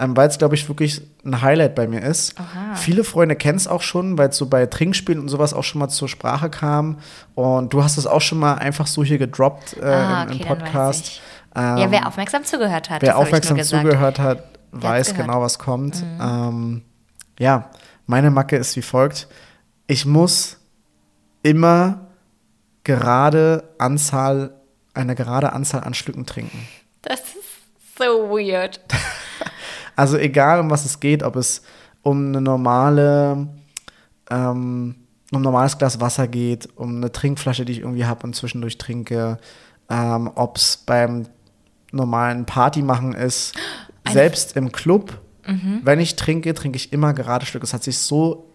[0.00, 2.34] ähm, weil es, glaube ich, wirklich ein Highlight bei mir ist.
[2.38, 2.74] Aha.
[2.74, 5.78] Viele Freunde kennen es auch schon, weil es so bei Trinkspielen und sowas auch schon
[5.78, 6.98] mal zur Sprache kam.
[7.36, 10.34] Und du hast es auch schon mal einfach so hier gedroppt äh, Ah, im, im
[10.34, 11.20] okay, dann weiß Podcast.
[11.54, 13.02] Ähm, ja, wer aufmerksam zugehört hat.
[13.02, 15.12] Wer aufmerksam zugehört hat, weiß.
[15.12, 15.16] Mhm.
[15.16, 16.04] genau, was kommt.
[16.20, 16.82] Ähm,
[17.38, 17.70] ja,
[18.06, 19.28] meine Macke ist wie folgt.
[19.86, 20.58] Ich muss
[21.42, 22.06] immer
[22.84, 24.52] gerade Anzahl,
[24.94, 26.66] eine gerade Anzahl an Schlücken trinken.
[27.02, 28.80] Das ist so weird.
[29.96, 31.60] Also egal, um was es geht, ob es
[32.00, 33.48] um eine normale,
[34.30, 34.94] ähm,
[35.30, 38.78] um ein normales Glas Wasser geht, um eine Trinkflasche, die ich irgendwie habe und zwischendurch
[38.78, 39.36] trinke,
[39.90, 41.26] ähm, ob es beim
[41.92, 43.54] normalen Party machen ist,
[44.10, 45.20] selbst im Club,
[45.82, 47.64] wenn ich trinke, trinke ich immer gerade Stück.
[47.64, 48.52] Es hat sich so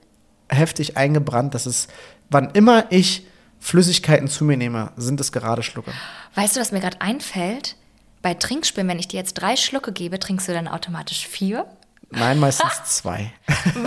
[0.48, 1.88] heftig eingebrannt, dass es,
[2.30, 3.28] wann immer ich
[3.60, 5.92] Flüssigkeiten zu mir nehme, sind es gerade Schlucke.
[6.36, 7.76] Weißt du, was mir gerade einfällt?
[8.22, 11.66] Bei Trinkspielen, wenn ich dir jetzt drei Schlucke gebe, trinkst du dann automatisch vier?
[12.12, 13.32] Nein, meistens zwei.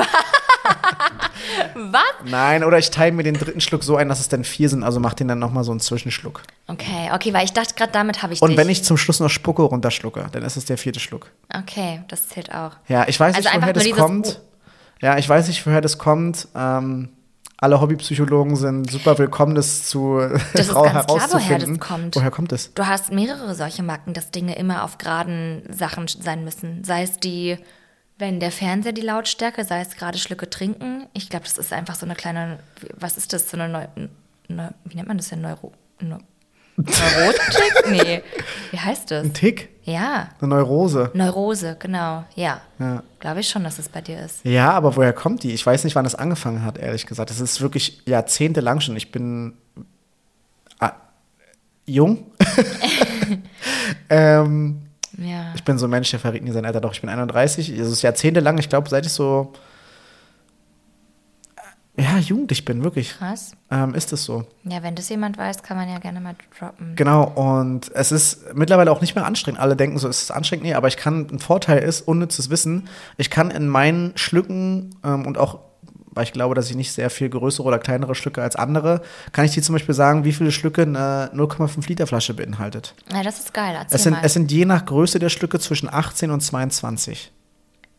[1.75, 2.03] Was?
[2.25, 4.83] Nein, oder ich teile mir den dritten Schluck so ein, dass es dann vier sind,
[4.83, 6.43] also mach den dann nochmal so einen Zwischenschluck.
[6.67, 8.59] Okay, okay, weil ich dachte gerade, damit habe ich Und dich.
[8.59, 11.31] wenn ich zum Schluss noch spucke, runterschlucke, dann ist es der vierte Schluck.
[11.55, 12.73] Okay, das zählt auch.
[12.89, 14.41] Ja, ich weiß Also nicht, woher das kommt.
[15.01, 16.49] Ja, ich weiß nicht, woher das kommt.
[16.55, 17.11] Ähm,
[17.57, 20.19] alle Hobbypsychologen sind super willkommen, das zu
[20.53, 22.17] Das ist ganz klar, woher das kommt.
[22.17, 22.75] Woher kommt es?
[22.75, 26.85] Du hast mehrere solche Macken, dass Dinge immer auf geraden Sachen sein müssen.
[26.85, 27.59] Sei es die,
[28.19, 31.07] wenn der Fernseher die Lautstärke, sei es gerade Schlücke trinken.
[31.13, 32.59] Ich glaube, das ist einfach so eine kleine,
[32.97, 33.87] was ist das, so eine Neu,
[34.49, 36.19] Neu, wie nennt man das denn, Neuro, Neu,
[36.77, 37.91] Neurotik?
[37.91, 38.23] nee,
[38.71, 39.25] wie heißt das?
[39.25, 39.69] Ein Tick?
[39.85, 41.11] Ja, Eine Neurose?
[41.15, 42.61] Neurose, genau, ja.
[42.79, 43.03] Ja.
[43.21, 44.45] Glaube ich schon, dass es bei dir ist.
[44.45, 45.53] Ja, aber woher kommt die?
[45.53, 47.31] Ich weiß nicht, wann es angefangen hat, ehrlich gesagt.
[47.31, 48.97] Das ist wirklich jahrzehntelang schon.
[48.97, 49.55] Ich bin
[50.79, 50.93] ah,
[51.87, 52.27] jung.
[54.11, 54.88] ähm,
[55.19, 55.53] Ja.
[55.55, 56.81] ich bin so ein Mensch, der verrät nie sein Alter.
[56.81, 57.71] Doch, ich bin 31.
[57.71, 58.57] Es ist jahrzehntelang.
[58.59, 59.53] Ich glaube, seit ich so
[62.01, 63.19] ja, jugendlich bin, wirklich.
[63.19, 63.53] Krass.
[63.73, 64.45] Ähm, ist es so.
[64.63, 66.95] Ja, wenn das jemand weiß, kann man ja gerne mal droppen.
[66.95, 69.61] Genau, und es ist mittlerweile auch nicht mehr anstrengend.
[69.61, 70.65] Alle denken so, es ist anstrengend.
[70.65, 75.27] Nee, aber ich kann, ein Vorteil ist, unnützes Wissen, ich kann in meinen Schlücken ähm,
[75.27, 75.59] und auch,
[76.19, 79.01] weil ich glaube, dass ich nicht sehr viel größere oder kleinere Schlücke als andere,
[79.33, 82.95] kann ich dir zum Beispiel sagen, wie viele Schlücke eine 0,5 Liter Flasche beinhaltet.
[83.15, 83.75] Ja, das ist geil.
[83.89, 87.31] Es sind, es sind je nach Größe der Schlücke zwischen 18 und 22.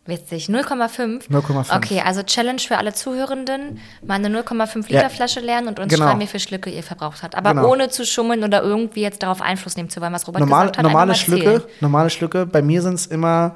[0.06, 0.48] Witzig.
[0.50, 1.30] 0,5?
[1.30, 1.76] 0,5.
[1.76, 3.80] Okay, also Challenge für alle Zuhörenden.
[4.06, 5.10] Mal eine 0,5 Liter Ja.
[5.10, 6.06] Flasche lernen und uns Genau.
[6.08, 7.36] schreiben, wie viel Schlücke ihr verbraucht habt.
[7.36, 7.72] Aber Genau.
[7.72, 10.78] ohne zu schummeln oder irgendwie jetzt darauf Einfluss nehmen zu wollen, was Robert Normal, gesagt
[10.78, 10.84] hat.
[10.84, 13.56] normale Schlücke, normale Schlücke, bei mir sind es immer,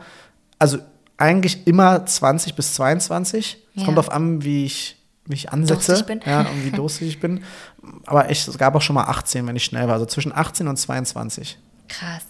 [0.59, 0.77] also
[1.17, 3.57] eigentlich immer 20 bis 22.
[3.75, 3.85] Es Ja.
[3.85, 4.97] kommt darauf an, wie ich
[5.27, 5.93] mich ansetze.
[5.93, 6.21] Durstig bin.
[6.25, 7.43] Ja, und wie durstig ich bin.
[8.05, 9.93] Aber ich, es gab auch schon mal 18, wenn ich schnell war.
[9.93, 11.57] Also zwischen 18 und 22.
[11.87, 12.23] Krass.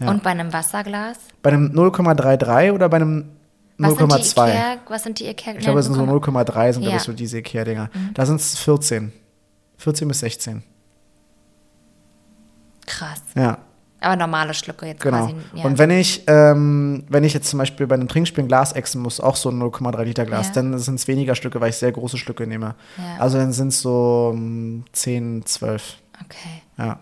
[0.00, 0.10] Ja.
[0.10, 1.18] Und bei einem Wasserglas?
[1.42, 3.30] Bei einem 0,33 oder bei einem
[3.78, 4.48] Was sind die 0,2?
[4.48, 4.76] Ikea?
[4.88, 5.52] Was sind die Ikea?
[5.54, 6.90] Ich glaube, es sind so 0,3 sind, Ja.
[6.92, 6.96] Mhm.
[6.96, 7.90] ich, so diese Ikea-Dinger.
[8.14, 9.12] Da sind es 14.
[9.78, 10.62] 14 bis 16.
[12.86, 13.22] Krass.
[13.34, 13.58] Ja.
[14.04, 15.26] Aber normale Schlücke jetzt Genau.
[15.26, 15.34] quasi.
[15.54, 15.64] Ja.
[15.64, 19.00] Und wenn ich, ähm, wenn ich jetzt zum Beispiel bei einem Trinkspiel ein Glas exen
[19.02, 20.52] muss, auch so ein 0,3 Liter Glas, Ja.
[20.54, 22.74] dann sind es weniger Stücke, weil ich sehr große Stücke nehme.
[22.98, 23.04] Ja.
[23.20, 25.96] Also dann sind es so ähm, 10, 12.
[26.24, 26.62] okay.
[26.78, 26.98] Ja.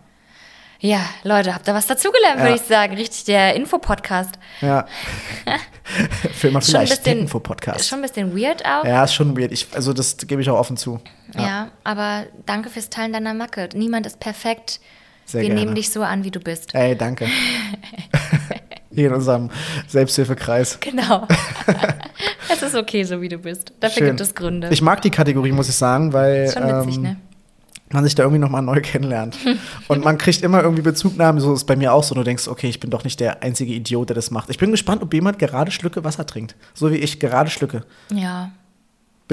[0.84, 2.42] Ja, Leute, habt ihr was dazugelernt, Ja.
[2.42, 2.94] würde ich sagen.
[2.96, 4.32] Richtig, der Infopodcast.
[4.62, 4.86] Ja.
[6.32, 7.88] Für Schon ein vielleicht bisschen- den Info-Podcast.
[7.88, 8.84] Schon ein bisschen weird auch.
[8.84, 9.52] Ja, ist schon weird.
[9.52, 10.98] Ich, also das gebe ich auch offen zu.
[11.36, 11.68] Ja.
[11.84, 13.68] aber danke fürs Teilen deiner Macke.
[13.74, 14.80] Niemand ist perfekt.
[15.32, 15.60] Sehr Wir gerne.
[15.62, 16.74] nehmen dich so an, wie du bist.
[16.74, 17.26] Ey, danke.
[18.94, 19.48] Hier in unserem
[19.88, 20.78] Selbsthilfekreis.
[20.80, 21.26] Genau.
[22.52, 23.72] es ist okay, so wie du bist.
[23.80, 24.06] Dafür Schön.
[24.08, 24.68] gibt es Gründe.
[24.70, 27.16] Ich mag die Kategorie, muss ich sagen, weil ist schon witzig, ähm, ne?
[27.88, 29.38] man sich da irgendwie nochmal neu kennenlernt.
[29.88, 32.14] Und man kriegt immer irgendwie Bezugnahmen, so ist bei mir auch so.
[32.14, 34.50] Du denkst, okay, ich bin doch nicht der einzige Idiot, der das macht.
[34.50, 36.56] Ich bin gespannt, ob jemand gerade Schlücke Wasser trinkt.
[36.74, 37.86] So wie ich gerade Schlücke.
[38.12, 38.52] Ja.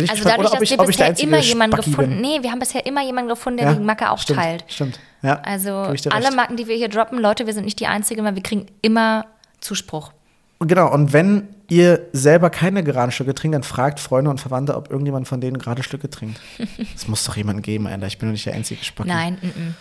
[0.04, 2.22] Also gespannt, dadurch, oder dass ich, wir bisher immer jemanden Spacki gefunden, bin.
[2.22, 4.66] nee, wir haben bisher immer jemanden gefunden, der Ja, die Macke auch stimmt, teilt.
[4.68, 5.00] Stimmt.
[5.22, 5.72] Ja, Also
[6.10, 6.32] alle.
[6.36, 9.26] Macken, die wir hier droppen, Leute, wir sind nicht die Einzigen, weil wir kriegen immer
[9.60, 10.12] Zuspruch.
[10.60, 14.90] Genau, und wenn ihr selber keine geraden Stücke trinkt, dann fragt Freunde und Verwandte, ob
[14.90, 16.40] irgendjemand von denen gerade Stücke trinkt.
[16.96, 18.08] Es muss doch jemanden geben, Alter.
[18.08, 19.10] Ich bin doch nicht der einzige Spacki.
[19.10, 19.76] Nein, mm, mm.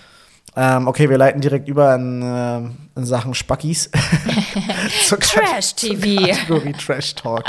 [0.60, 2.56] Ähm, okay, wir leiten direkt über in, äh,
[2.98, 3.90] in Sachen Spackis.
[5.06, 6.26] Zur Trash TV.
[6.32, 7.44] Kategorie Trash Talk.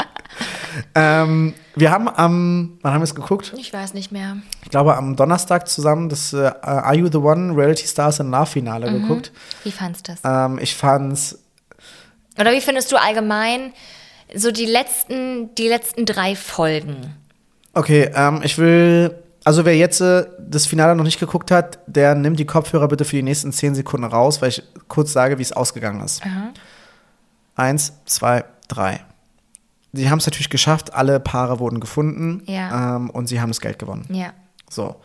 [0.93, 3.51] ähm, wir haben am, wann haben wir es geguckt?
[3.57, 4.37] Ich weiß nicht mehr.
[4.63, 8.45] Ich glaube am Donnerstag zusammen das äh, Are You the One Reality Stars in Love
[8.45, 9.01] Finale Mhm.
[9.01, 9.31] geguckt.
[9.63, 10.21] Wie fandst du das?
[10.23, 11.39] Ähm, ich fand's
[12.39, 13.73] Oder wie findest du allgemein
[14.35, 17.15] so die letzten, die letzten drei Folgen?
[17.73, 22.15] Okay, ähm, ich will, also wer jetzt äh, das Finale noch nicht geguckt hat, der
[22.15, 25.41] nimmt die Kopfhörer bitte für die nächsten 10 Sekunden raus, weil ich kurz sage, wie
[25.43, 26.21] es ausgegangen ist.
[27.55, 29.01] Eins, zwei, drei.
[29.91, 32.95] Sie haben es natürlich geschafft, alle Paare wurden gefunden Ja.
[32.97, 34.05] ähm, und sie haben das Geld gewonnen.
[34.11, 34.33] Ja.
[34.69, 34.97] So.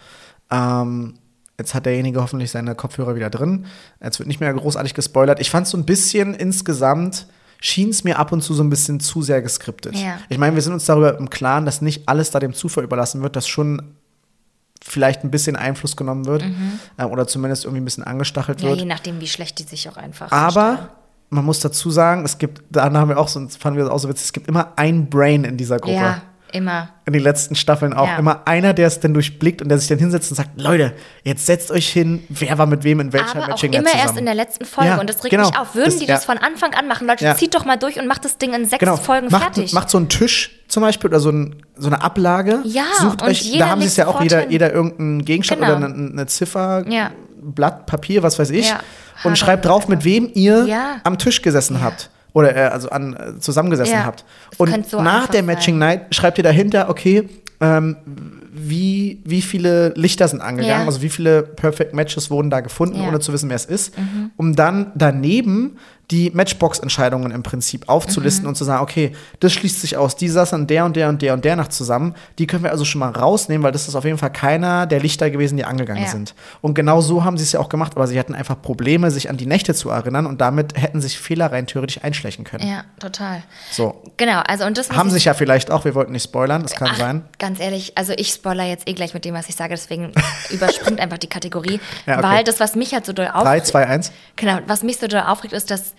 [0.50, 1.14] Ähm,
[1.58, 3.66] jetzt hat derjenige hoffentlich seine Kopfhörer wieder drin.
[4.02, 5.40] Jetzt wird nicht mehr großartig gespoilert.
[5.40, 7.26] Ich fand so ein bisschen insgesamt
[7.60, 9.94] schien es mir ab und zu so ein bisschen zu sehr geskriptet.
[9.96, 10.18] Ja.
[10.28, 13.22] Ich meine, wir sind uns darüber im Klaren, dass nicht alles da dem Zufall überlassen
[13.22, 13.94] wird, dass schon
[14.86, 16.44] vielleicht ein bisschen Einfluss genommen wird
[16.98, 18.64] äh, oder zumindest irgendwie ein bisschen angestachelt Mhm.
[18.64, 18.80] Ja, wird.
[18.80, 20.90] je nachdem, wie schlecht die sich auch einfach Aber
[21.30, 23.98] man muss dazu sagen, es gibt, da haben wir auch so, fanden wir das auch
[23.98, 25.96] so witzig, es gibt immer ein Brain in dieser Gruppe.
[25.96, 26.22] Ja,
[26.54, 26.88] immer.
[27.06, 28.16] In den letzten Staffeln auch Ja.
[28.16, 30.92] immer einer, der es dann durchblickt und der sich dann hinsetzt und sagt, Leute,
[31.24, 34.02] jetzt setzt euch hin, wer war mit wem in welcher Aber auch Matching immer zusammen.
[34.06, 34.90] erst in der letzten Folge.
[34.90, 35.48] Ja, und das regt genau.
[35.50, 35.74] mich auf.
[35.74, 36.14] Würden Das- die ja.
[36.14, 37.06] das von Anfang an machen?
[37.06, 39.72] Leute, zieht doch mal durch und macht das Ding in sechs Genau, Folgen macht, fertig.
[39.72, 42.60] macht so einen Tisch zum Beispiel oder so, ein, so eine Ablage.
[42.64, 44.50] Ja, Sucht und euch, jeder da haben sie es ja auch jeder, hin.
[44.50, 45.76] jeder irgendeinen Gegenstand Genau.
[45.76, 46.84] oder eine, eine Ziffer.
[47.46, 48.72] Blatt, Papier, was weiß ich.
[49.24, 50.66] Und schreibt drauf, mit wem ihr
[51.04, 52.10] am Tisch gesessen habt.
[52.34, 54.04] Oder äh, also an, äh, zusammengesessen Ja.
[54.04, 54.24] habt.
[54.58, 55.42] Und so nach der.
[55.42, 57.28] Matching Night schreibt ihr dahinter, okay,
[57.60, 57.96] ähm,
[58.52, 60.86] wie, wie viele Lichter sind angegangen, Ja.
[60.86, 63.02] also wie viele Perfect Matches wurden da gefunden, Ja.
[63.02, 63.08] Mhm.
[63.08, 63.94] ohne zu wissen, wer es ist,
[64.36, 65.76] um dann daneben
[66.10, 68.48] die Matchbox-Entscheidungen im Prinzip aufzulisten Mhm.
[68.50, 71.32] und zu sagen, okay, das schließt sich aus, die saßen der und der und der
[71.32, 74.04] und der Nacht zusammen, die können wir also schon mal rausnehmen, weil das ist auf
[74.04, 76.08] jeden Fall keiner der Lichter gewesen, die angegangen Ja.
[76.10, 76.34] sind.
[76.60, 79.30] Und genau so haben sie es ja auch gemacht, aber sie hatten einfach Probleme, sich
[79.30, 82.66] an die Nächte zu erinnern und damit hätten sich Fehler rein theoretisch einschleichen können.
[82.68, 83.42] Ja, total.
[83.70, 84.02] So.
[84.18, 86.72] Genau, also und das Haben ich- sich ja vielleicht auch, wir wollten nicht spoilern, das
[86.74, 87.24] kann Ach, sein.
[87.38, 90.12] Ganz ehrlich, also ich spoiler jetzt eh gleich mit dem, was ich sage, deswegen
[90.50, 91.80] überspringt einfach die Kategorie.
[92.06, 92.22] Ja, okay.
[92.28, 94.12] Weil das, was mich halt so doll 3, aufregt, 2, 1.
[94.36, 95.94] genau, was mich so doll aufregt, ist, dass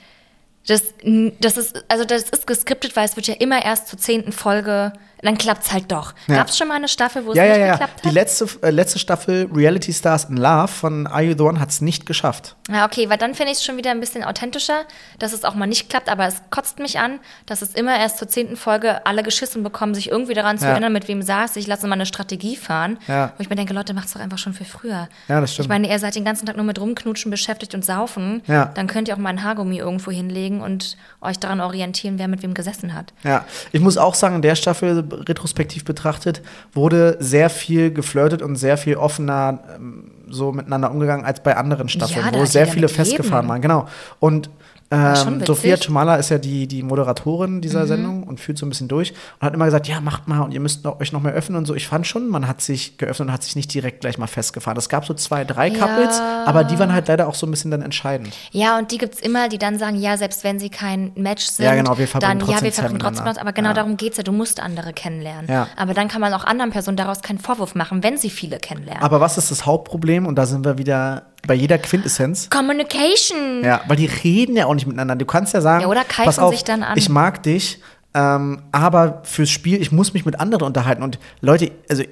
[0.67, 0.93] das,
[1.39, 4.93] das ist, also das ist geskriptet, weil es wird ja immer erst zur zehnten Folge,
[5.25, 6.13] dann klappt's halt doch.
[6.27, 6.35] Ja.
[6.35, 7.71] Gab es schon mal eine Staffel, wo es Ja, nicht ja.
[7.73, 8.13] geklappt Die hat?
[8.13, 11.81] letzte, äh, letzte Staffel Reality Stars in Love von Are You the One hat es
[11.81, 12.55] nicht geschafft.
[12.69, 14.83] Ja, okay, weil dann finde ich es schon wieder ein bisschen authentischer,
[15.19, 18.17] dass es auch mal nicht klappt, aber es kotzt mich an, dass es immer erst
[18.17, 21.67] zur zehnten Folge alle geschissen bekommen, sich irgendwie daran zu erinnern, mit wem saß ich,
[21.67, 22.97] lasse mal eine Strategie fahren.
[23.07, 25.07] Wo ich mir denke, Leute, macht's doch einfach schon für früher.
[25.27, 25.65] Ja, das stimmt.
[25.65, 28.41] Ich meine, ihr seid den ganzen Tag nur mit rumknutschen beschäftigt und saufen.
[28.47, 28.65] Ja.
[28.75, 32.43] Dann könnt ihr auch mal ein Haargummi irgendwo hinlegen und euch daran orientieren, wer mit
[32.43, 33.13] wem gesessen hat.
[33.23, 36.41] Ja, ich muss auch sagen, in der Staffel retrospektiv betrachtet
[36.73, 41.89] wurde sehr viel geflirtet und sehr viel offener ähm, so miteinander umgegangen als bei anderen
[41.89, 43.61] Staffeln, Ja, wo sehr viele festgefahren waren.
[43.61, 43.87] Genau.
[44.19, 44.49] Und
[44.95, 45.45] ähm.
[45.45, 47.87] Sophia Tomala ist ja die, die Moderatorin dieser Mhm.
[47.87, 50.51] Sendung und führt so ein bisschen durch und hat immer gesagt, ja, macht mal und
[50.53, 51.75] ihr müsst noch, euch noch mehr öffnen und so.
[51.75, 54.77] Ich fand schon, man hat sich geöffnet und hat sich nicht direkt gleich mal festgefahren.
[54.77, 55.77] Es gab so zwei, drei Ja.
[55.85, 58.33] Couples, aber die waren halt leider auch so ein bisschen dann entscheidend.
[58.51, 61.65] Ja, und die gibt's immer, die dann sagen, ja, selbst wenn sie kein Match sind,
[61.65, 63.73] Ja, genau, wir dann ja, wir verbringen trotzdem was, aber genau Ja.
[63.75, 65.49] darum geht's ja, du musst andere kennenlernen.
[65.49, 65.67] Ja.
[65.75, 69.03] Aber dann kann man auch anderen Personen daraus keinen Vorwurf machen, wenn sie viele kennenlernen.
[69.03, 70.25] Aber was ist das Hauptproblem?
[70.25, 72.49] Und da sind wir wieder bei jeder Quintessenz.
[72.49, 73.63] Communication.
[73.63, 75.15] Ja, weil die reden ja auch nicht miteinander.
[75.15, 76.97] Du kannst ja sagen, Ja, oder pass auf, sich dann an.
[76.97, 77.81] ich mag dich,
[78.13, 81.03] ähm, aber fürs Spiel, ich muss mich mit anderen unterhalten.
[81.03, 82.03] Und Leute, also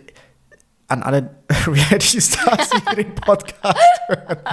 [0.88, 1.36] an alle
[1.68, 3.78] Reality-Stars, die den Podcast
[4.08, 4.38] hören.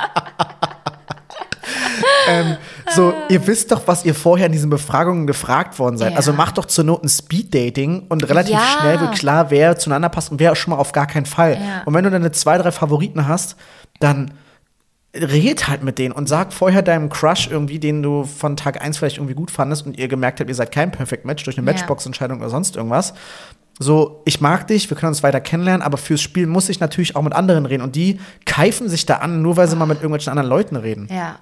[2.29, 2.57] ähm,
[2.95, 6.13] so, ihr wisst doch, was ihr vorher in diesen Befragungen gefragt worden seid.
[6.13, 6.17] Ja.
[6.17, 8.79] Also macht doch zur Not ein Speed-Dating und relativ Ja.
[8.81, 11.55] schnell wird klar, wer zueinander passt und wer schon mal auf gar keinen Fall.
[11.55, 11.83] Ja.
[11.85, 13.57] Und wenn du dann zwei, drei Favoriten hast,
[14.01, 14.33] dann
[15.15, 18.99] red halt mit denen und sag vorher deinem Crush irgendwie, den du von Tag 1
[18.99, 21.67] vielleicht irgendwie gut fandest und ihr gemerkt habt, ihr seid kein Perfect Match durch eine
[21.67, 21.73] Ja.
[21.73, 23.15] Matchbox-Entscheidung oder sonst irgendwas.
[23.83, 27.17] So, ich mag dich, wir können uns weiter kennenlernen, aber fürs Spiel muss ich natürlich
[27.17, 27.83] auch mit anderen reden.
[27.83, 31.09] Und die keifen sich da an, nur weil sie mal mit irgendwelchen anderen Leuten reden.
[31.11, 31.37] Ja.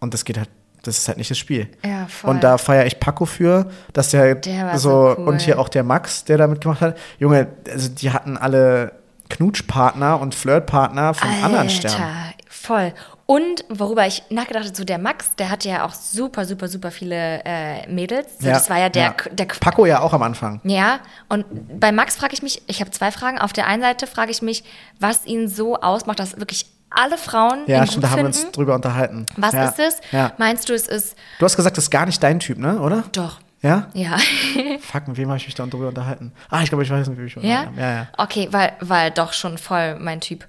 [0.00, 0.48] Und das geht halt,
[0.82, 1.68] das ist halt nicht das Spiel.
[1.84, 2.30] Ja, voll.
[2.30, 5.28] Und da feiere ich Paco für, dass der, Der so, so cool.
[5.28, 6.96] und hier auch der Max, der da mitgemacht hat.
[7.18, 8.92] Junge, also die hatten alle
[9.28, 12.02] Knutschpartner und Flirtpartner von anderen Sternen.
[12.48, 12.92] Voll.
[13.26, 16.90] Und worüber ich nachgedacht habe, so der Max, der hatte ja auch super, super, super
[16.90, 18.38] viele äh, Mädels.
[18.38, 20.60] So, das war ja der, der Paco ja auch am Anfang.
[20.64, 21.44] Ja, und
[21.78, 23.38] bei Max frage ich mich, ich habe zwei Fragen.
[23.38, 24.64] Auf der einen Seite frage ich mich,
[24.98, 28.46] was ihn so ausmacht, dass wirklich alle Frauen Ja, stimmt, da haben wir finden.
[28.46, 29.26] uns drüber unterhalten.
[29.36, 29.68] was ja.
[29.68, 30.00] ist es?
[30.10, 30.32] Ja.
[30.38, 32.80] Meinst du, es ist Du hast gesagt, das ist gar nicht dein Typ, ne?
[32.80, 33.04] Oder?
[33.12, 33.40] doch.
[33.60, 33.88] Ja?
[33.92, 34.16] Ja.
[34.80, 36.32] Fuck, mit wem habe ich mich da drüber unterhalten?
[36.48, 37.62] Ah, ich glaube, ich weiß nicht, wie ich mich ja?
[37.62, 37.92] unterhalten habe.
[37.92, 38.08] Ja, ja.
[38.16, 40.46] Okay, weil, weil doch schon voll mein Typ.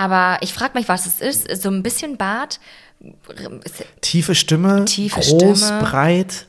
[0.00, 1.60] Aber ich frage mich, was es ist.
[1.60, 2.60] So ein bisschen Bart.
[4.00, 5.82] Tiefe Stimme, Tiefe groß, Stimme.
[5.82, 6.46] breit,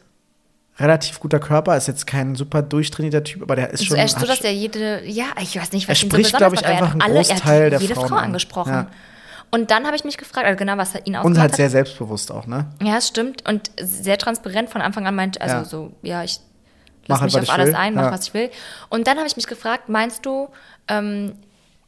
[0.78, 3.98] relativ guter Körper, ist jetzt kein super durchtrainierter Typ, aber der ist schon.
[3.98, 6.38] So echt so, hat dass er jede, ja, ich weiß nicht, was Er spricht, so
[6.38, 8.16] glaub besonders ich, er einfach hat einen alle, er Großteil hat der jede Frauen Frau
[8.18, 8.24] an.
[8.26, 8.74] angesprochen.
[8.74, 8.88] Ja.
[9.52, 11.58] Und dann habe ich mich gefragt, also genau, was ihn und ausgemacht halt hat.
[11.58, 12.68] sehr selbstbewusst auch, ne?
[12.84, 13.48] Ja, es stimmt.
[13.50, 15.66] Und sehr transparent von Anfang an meint, also Ja.
[15.66, 16.40] so, ja, ich
[17.08, 17.76] Mach lass halt, mich was auf ich alles will.
[17.76, 18.12] ein, mach, Ja.
[18.12, 18.50] was ich will.
[18.90, 20.50] Und dann habe ich mich gefragt, meinst du,
[20.88, 21.34] ähm,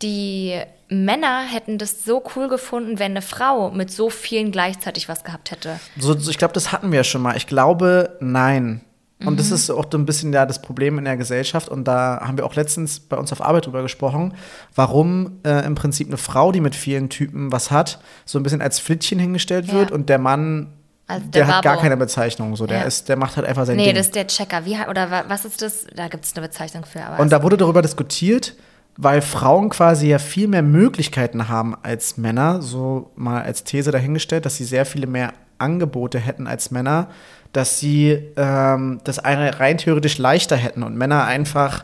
[0.01, 0.59] die
[0.91, 5.51] Männer hätten das so cool gefunden, wenn eine Frau mit so vielen gleichzeitig was gehabt
[5.51, 5.79] hätte?
[5.97, 7.37] So, so, ich glaube, das hatten wir ja schon mal.
[7.37, 8.81] Ich glaube, nein.
[9.23, 9.37] Und Mhm.
[9.37, 11.69] das ist auch so ein bisschen ja das Problem in der Gesellschaft.
[11.69, 14.33] Und da haben wir auch letztens bei uns auf Arbeit drüber gesprochen,
[14.75, 18.61] warum äh, im Prinzip eine Frau, die mit vielen Typen was hat, so ein bisschen
[18.61, 19.73] als Flittchen hingestellt Ja.
[19.73, 20.73] wird und der Mann,
[21.07, 22.55] Also der, der hat gar keine Bezeichnung.
[22.55, 22.83] So, der Ja.
[22.85, 23.95] ist, der macht halt einfach sein Nee, Ding.
[23.95, 24.65] das ist der Checker.
[24.65, 25.85] Wie, oder wa- was ist das?
[25.95, 27.01] Da gibt es eine Bezeichnung für.
[27.19, 28.55] Und da wurde darüber diskutiert,
[28.97, 34.45] weil Frauen quasi ja viel mehr Möglichkeiten haben als Männer, so mal als These dahingestellt,
[34.45, 37.07] dass sie sehr viele mehr Angebote hätten als Männer,
[37.53, 41.83] dass sie ähm, das eine rein theoretisch leichter hätten und Männer einfach,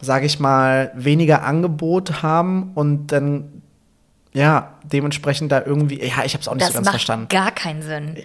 [0.00, 3.62] sage ich mal, weniger Angebot haben und dann
[4.32, 7.28] ja dementsprechend da irgendwie, ja, ich habe es auch nicht das so ganz macht verstanden.
[7.28, 8.16] gar keinen Sinn.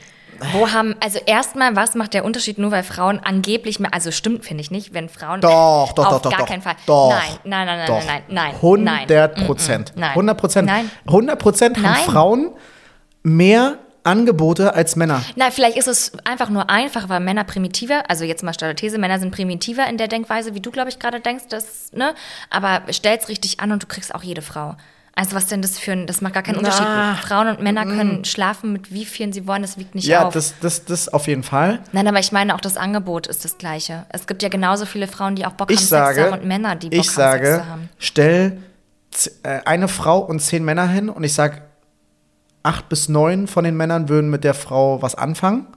[0.53, 4.45] Wo haben, also erstmal, was macht der Unterschied nur, weil Frauen angeblich mehr, also stimmt,
[4.45, 5.41] finde ich nicht, wenn Frauen.
[5.41, 6.31] Doch, doch, auf doch, doch.
[6.31, 6.47] gar doch.
[6.47, 6.75] keinen Fall.
[6.85, 7.09] Doch.
[7.09, 8.05] Nein, nein, nein, nein, Doch.
[8.05, 8.55] nein, nein, nein.
[8.55, 9.45] 100.
[9.45, 9.95] Prozent.
[9.95, 10.09] Mm, mm, nein.
[10.11, 10.67] 100 Prozent.
[10.67, 10.91] Nein.
[11.07, 12.03] 100 Prozent haben Nein.
[12.05, 12.51] Frauen
[13.23, 15.23] mehr Angebote als Männer.
[15.35, 18.97] Na, vielleicht ist es einfach nur einfach, weil Männer primitiver, also jetzt mal steile These,
[18.97, 22.15] Männer sind primitiver in der Denkweise, wie du, glaube ich, gerade denkst, das, ne?
[22.49, 24.75] Aber stell's richtig an und du kriegst auch jede Frau.
[25.15, 26.69] Also was denn das für ein, das macht gar keinen Na.
[26.69, 27.25] Unterschied.
[27.27, 30.33] Frauen und Männer können schlafen mit wie vielen sie wollen, das wiegt nicht Ja, auf.
[30.33, 31.79] das, das, das auf jeden Fall.
[31.91, 34.05] Nein, aber ich meine auch das Angebot ist das gleiche.
[34.09, 36.45] Es gibt ja genauso viele Frauen, die auch Bock Ich haben, Sex sage, haben und
[36.45, 37.89] Männer, die Bock ich haben, sage, Sex haben.
[37.97, 38.63] stell
[39.11, 41.63] z- äh, eine Frau und zehn Männer hin und ich sage,
[42.63, 45.67] acht bis neun von den Männern würden mit der Frau was anfangen.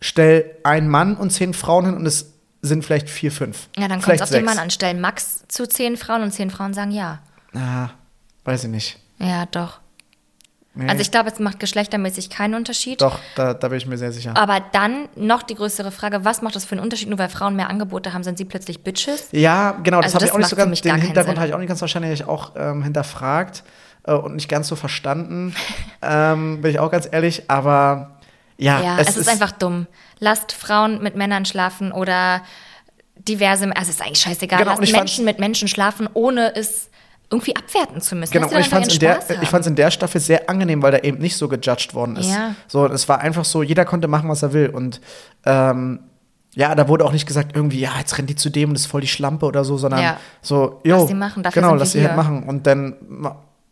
[0.00, 3.68] Stell einen Mann und zehn Frauen hin und es sind vielleicht vier, fünf.
[3.76, 4.46] Ja, dann kommt es auf den sechs.
[4.46, 4.70] Mann an.
[4.70, 7.18] Stellen Max zu zehn Frauen und zehn Frauen sagen ja.
[7.54, 7.90] Ah,
[8.44, 8.98] weiß ich nicht.
[9.18, 9.80] Ja, doch.
[10.72, 10.88] Nee.
[10.88, 13.00] Also ich glaube, es macht geschlechtermäßig keinen Unterschied.
[13.00, 14.36] Doch, da, da bin ich mir sehr sicher.
[14.36, 17.08] Aber dann noch die größere Frage, was macht das für einen Unterschied?
[17.08, 19.28] Nur weil Frauen mehr Angebote haben, sind sie plötzlich Bitches?
[19.32, 21.58] Ja, genau, das Also habe ich auch nicht so ganz, den Hintergrund habe ich auch
[21.58, 23.64] nicht ganz wahrscheinlich auch ähm, hinterfragt
[24.04, 25.56] äh, und nicht ganz so verstanden,
[26.02, 28.20] ähm, bin ich auch ganz ehrlich, aber
[28.56, 29.86] ja, Ja, es, ist, einfach dumm.
[30.18, 32.42] Lasst Frauen mit Männern schlafen oder
[33.16, 36.89] diverse, also es ist eigentlich scheißegal, Genau, Menschen mit Menschen schlafen, ohne es
[37.30, 38.32] irgendwie abwerten zu müssen.
[38.32, 40.98] Genau, und ich fand es in, der- ich in der Staffel sehr angenehm, weil da
[40.98, 42.28] eben nicht so gejudged worden ist.
[42.30, 42.54] Ja.
[42.66, 44.68] So, es war einfach so, jeder konnte machen, was er will.
[44.68, 45.00] Und
[45.46, 46.00] ähm,
[46.54, 48.82] ja, da wurde auch nicht gesagt, irgendwie, ja, jetzt rennt die zu dem und das
[48.82, 50.16] ist voll die Schlampe oder so, sondern Ja.
[50.42, 52.42] so, jo, Lass sie machen, dafür genau, lass sie halt machen.
[52.42, 52.96] Und dann,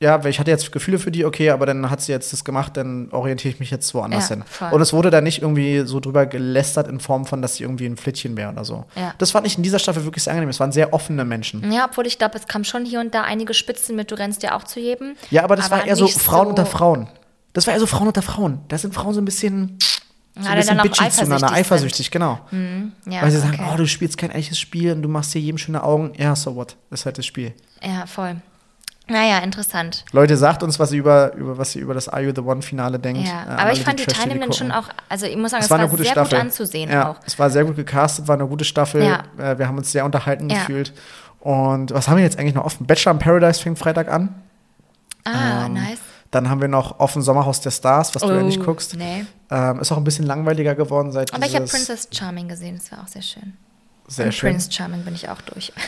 [0.01, 2.44] ja, weil ich hatte jetzt Gefühle für die, okay, aber dann hat sie jetzt das
[2.44, 4.44] gemacht, dann orientiere ich mich jetzt woanders Ja, hin.
[4.46, 4.72] voll.
[4.72, 7.86] Und es wurde da nicht irgendwie so drüber gelästert in Form von, dass sie irgendwie
[7.86, 8.84] ein Flittchen wäre oder so.
[8.94, 9.14] Ja.
[9.18, 10.51] Das fand ich in dieser Staffel wirklich sehr angenehm.
[10.51, 11.72] Es waren sehr offene Menschen.
[11.72, 14.42] Ja, obwohl ich glaube, es kam schon hier und da einige Spitzen mit, du rennst
[14.44, 15.16] ja auch zu jedem.
[15.30, 17.09] Ja, aber das war eher so Frauen so- unter Frauen.
[17.55, 18.61] Das war eher so Frauen unter Frauen.
[18.68, 19.78] Da sind Frauen so ein bisschen,
[20.36, 22.38] so Ja, ein bisschen bitchy zueinander, eifersüchtig eifersüchtig, genau.
[23.07, 23.70] Ja, Weil sie sagen, okay.
[23.74, 26.12] oh, du spielst kein echtes Spiel und du machst dir jedem schöne Augen.
[26.16, 26.76] Ja, so what?
[26.90, 27.53] Das ist halt das Spiel.
[27.82, 28.36] Ja, voll.
[29.09, 30.04] Naja, interessant.
[30.12, 32.98] Leute, sagt uns, was ihr über, über, was ihr über das Are You the One-Finale
[32.98, 33.26] denkt.
[33.26, 35.66] Ja, Äh, aber ich fand die Trash-TV Teilnehmenden schon auch, also ich muss sagen, Es
[35.66, 36.30] es war sehr Staffel.
[36.38, 37.16] gut anzusehen ja, auch.
[37.26, 39.02] Es war sehr gut gecastet, war eine gute Staffel.
[39.02, 39.22] Ja.
[39.38, 40.59] Äh, Wir haben uns sehr unterhalten Ja.
[40.59, 40.92] gefühlt.
[41.40, 42.86] Und was haben wir jetzt eigentlich noch offen?
[42.86, 44.34] Bachelor in Paradise fängt Freitag an.
[45.24, 45.98] Ah, Ähm, nice.
[46.30, 48.94] Dann haben wir noch offen Sommerhaus der Stars, was du ja nicht Oh, guckst.
[48.96, 49.24] Nee.
[49.50, 52.92] Ähm, ist auch ein bisschen langweiliger geworden seit Aber ich habe Princess Charming gesehen, das
[52.92, 53.54] war auch sehr schön.
[54.09, 54.50] Sehr Und schön.
[54.50, 55.72] Prince Charming bin ich auch durch.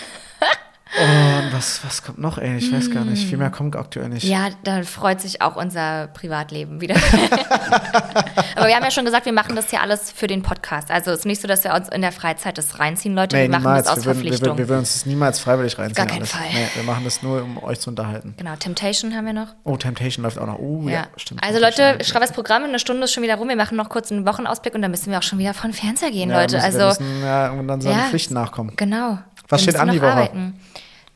[0.98, 2.56] Und was, was kommt noch, ey?
[2.56, 3.28] Ich weiß gar nicht.
[3.28, 4.24] Viel mehr kommt aktuell nicht.
[4.24, 6.96] Ja, da freut sich auch unser Privatleben wieder.
[8.56, 10.90] Aber wir haben ja schon gesagt, wir machen das hier alles für den Podcast.
[10.90, 13.36] Also es ist nicht so, dass wir uns in der Freizeit das reinziehen, Leute.
[13.36, 13.86] Nee, wir machen niemals.
[13.86, 14.48] das aus wir, würden, wir, Verpflichtung.
[14.48, 15.94] würden, wir würden uns das niemals freiwillig reinziehen.
[15.94, 16.32] Gar keinen alles.
[16.32, 16.46] Fall.
[16.52, 18.34] Nee, wir machen das nur, um euch zu unterhalten.
[18.36, 19.48] genau, Temptation haben wir noch.
[19.64, 20.58] Oh, Temptation läuft auch noch.
[20.58, 21.06] Oh, ja, Ja.
[21.16, 21.42] stimmt.
[21.44, 23.48] Also Leute, schreibt das Programm, eine Stunde ist schon wieder rum.
[23.48, 26.10] Wir machen noch kurz einen Wochenausblick und dann müssen wir auch schon wieder von Fernseher
[26.10, 26.56] gehen, ja, Leute.
[26.56, 28.04] müssen, also wir müssen ja irgendwann seinen ja.
[28.06, 28.72] Pflichten nachkommen.
[28.76, 29.18] Genau.
[29.50, 30.10] Was steht an die Woche?
[30.12, 30.58] Arbeiten.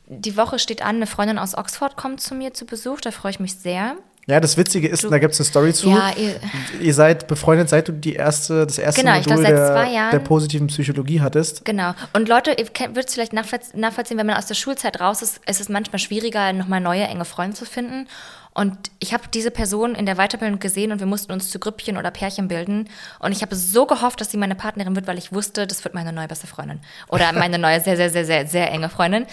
[0.07, 3.31] Die Woche steht an, eine Freundin aus Oxford kommt zu mir zu Besuch, da freue
[3.33, 3.95] ich mich sehr.
[4.27, 5.89] Ja, das Witzige ist, da gibt es eine Story zu.
[5.91, 6.41] Ja, ihr-
[6.81, 10.11] ihr seid befreundet, seit du die erste, das erste Genau, Modul der, Jahren.
[10.13, 11.65] der positiven Psychologie hattest.
[11.67, 11.93] Genau.
[12.15, 15.41] Und Leute, ihr würdet es vielleicht nachvollz- nachvollziehen, wenn man aus der Schulzeit raus ist,
[15.47, 18.09] ist es manchmal schwieriger, nochmal neue enge Freunde zu finden.
[18.55, 21.97] Und ich habe diese Person in der Weiterbildung gesehen und wir mussten uns zu Grüppchen
[21.97, 22.89] oder Pärchen bilden.
[23.19, 25.93] Und ich habe so gehofft, dass sie meine Partnerin wird, weil ich wusste, das wird
[25.95, 26.81] meine neue beste Freundin.
[27.09, 29.27] Oder meine neue sehr, sehr, sehr, sehr, sehr enge Freundin.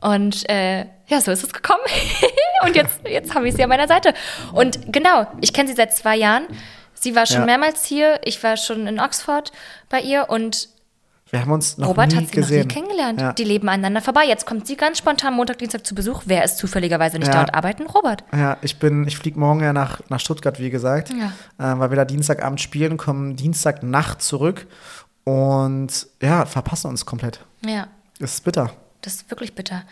[0.00, 1.82] Und äh, ja, so ist es gekommen.
[2.64, 4.12] und jetzt, jetzt habe ich sie an meiner Seite.
[4.52, 6.46] Und genau, ich kenne sie seit zwei Jahren.
[6.94, 7.46] Sie war schon Ja.
[7.46, 9.52] mehrmals hier, ich war schon in Oxford
[9.88, 10.68] bei ihr und
[11.30, 12.58] Wir haben uns noch Robert nie hat sie gesehen.
[12.60, 13.20] noch nie kennengelernt.
[13.20, 13.32] Ja.
[13.32, 14.24] Die leben aneinander vorbei.
[14.26, 16.22] Jetzt kommt sie ganz spontan Montag, Dienstag zu Besuch.
[16.26, 17.34] Wer ist zufälligerweise nicht Ja.
[17.34, 17.86] da und arbeiten?
[17.86, 18.22] Robert.
[18.32, 21.72] Ja, ich bin, ich fliege morgen ja nach, nach Stuttgart, wie gesagt, Ja.
[21.74, 24.66] äh, weil wir da Dienstagabend spielen, kommen Dienstagnacht zurück
[25.24, 27.40] und ja, verpassen uns komplett.
[27.64, 27.88] Ja,
[28.20, 28.70] Das ist bitter.
[29.00, 29.82] das ist wirklich bitter.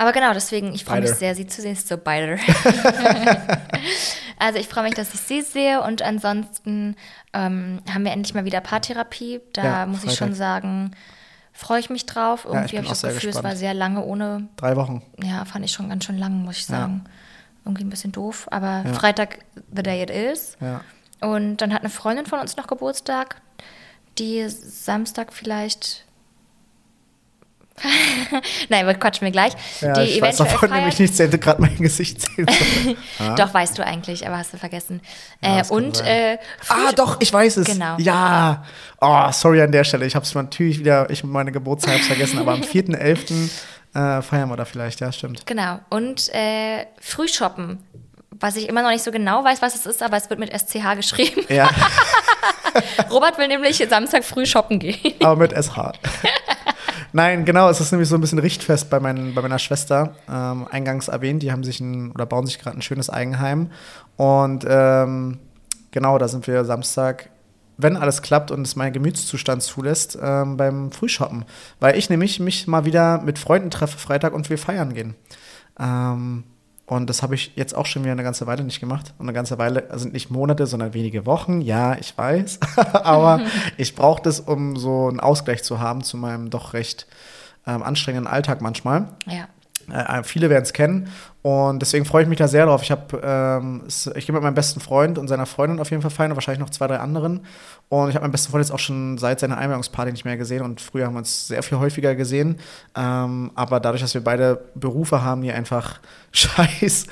[0.00, 1.72] Aber genau, deswegen, ich freue mich sehr, sie zu sehen.
[1.74, 2.38] Ist so beide.
[4.38, 6.96] also ich freue mich, dass ich sie sehe und ansonsten
[7.32, 9.40] ähm, haben wir endlich mal wieder Paartherapie.
[9.52, 10.92] Da Ja, muss ich schon sagen,
[11.52, 12.44] freue ich mich drauf.
[12.44, 13.44] Irgendwie bin habe ich das Gefühl, es gespannt.
[13.44, 15.02] war sehr lange ohne, Drei Wochen.
[15.22, 16.76] ja, fand ich schon ganz schön lang, muss ich Ja.
[16.78, 17.04] sagen.
[17.66, 18.94] Irgendwie ein bisschen doof, aber Ja.
[18.94, 19.40] Freitag,
[19.74, 20.56] the day it is.
[20.60, 20.80] Ja.
[21.20, 23.36] Und dann hat eine Freundin von uns noch Geburtstag,
[24.18, 26.06] die Samstag vielleicht.
[28.68, 29.52] Nein, wir quatschen wir gleich.
[29.80, 33.36] Ja, die ich weiß davon nämlich nichts, hätte gerade mein Gesicht sehen sollen.
[33.36, 35.00] Doch, weißt du eigentlich, aber hast du vergessen.
[35.42, 37.66] Ja, äh, und äh, Ah, doch, ich weiß es.
[37.66, 37.96] Genau.
[37.98, 38.64] Ja.
[39.00, 40.06] Oh, sorry an der Stelle.
[40.06, 43.48] Ich habe es natürlich wieder, ich meine Geburtstag vergessen, aber am 4.11.
[43.92, 45.46] Äh, feiern wir da vielleicht, ja, stimmt.
[45.46, 45.80] Genau.
[45.88, 47.78] Und äh, Frühshoppen.
[48.42, 50.50] Was ich immer noch nicht so genau weiß, was es ist, aber es wird mit
[50.58, 51.44] SCH geschrieben.
[51.50, 51.68] Ja,
[53.10, 54.96] Robert will nämlich Samstag früh shoppen gehen.
[55.20, 55.92] aber mit SH.
[57.12, 60.66] Nein, genau, es ist nämlich so ein bisschen Richtfest bei, meinen, bei meiner Schwester, ähm,
[60.70, 61.42] eingangs erwähnt.
[61.42, 63.70] Die haben sich ein, oder bauen sich gerade ein schönes Eigenheim.
[64.16, 65.38] Und ähm,
[65.90, 67.30] genau, da sind wir Samstag,
[67.76, 71.44] wenn alles klappt und es mein Gemütszustand zulässt, ähm, beim Frühshoppen.
[71.80, 75.14] Weil ich nämlich mich mal wieder mit Freunden treffe Freitag und wir feiern gehen.
[75.78, 76.44] Ähm,
[76.90, 79.14] und das habe ich jetzt auch schon wieder eine ganze Weile nicht gemacht.
[79.16, 81.60] Und eine ganze Weile, also nicht Monate, sondern wenige Wochen.
[81.60, 82.58] Ja, ich weiß.
[82.92, 83.42] Aber
[83.76, 87.06] ich brauche das, um so einen Ausgleich zu haben zu meinem doch recht
[87.64, 89.08] ähm, anstrengenden Alltag manchmal.
[89.26, 89.46] Ja.
[89.92, 91.08] Äh, viele werden es kennen
[91.42, 92.82] und deswegen freue ich mich da sehr drauf.
[92.82, 96.10] Ich habe, ähm, ich gehe mit meinem besten Freund und seiner Freundin auf jeden Fall
[96.10, 97.46] feiern und wahrscheinlich noch zwei, drei anderen.
[97.88, 100.62] Und ich habe meinen besten Freund jetzt auch schon seit seiner Einweihungsparty nicht mehr gesehen
[100.62, 102.58] und früher haben wir uns sehr viel häufiger gesehen.
[102.94, 106.00] Ähm, aber dadurch, dass wir beide Berufe haben, die einfach
[106.32, 107.06] scheiß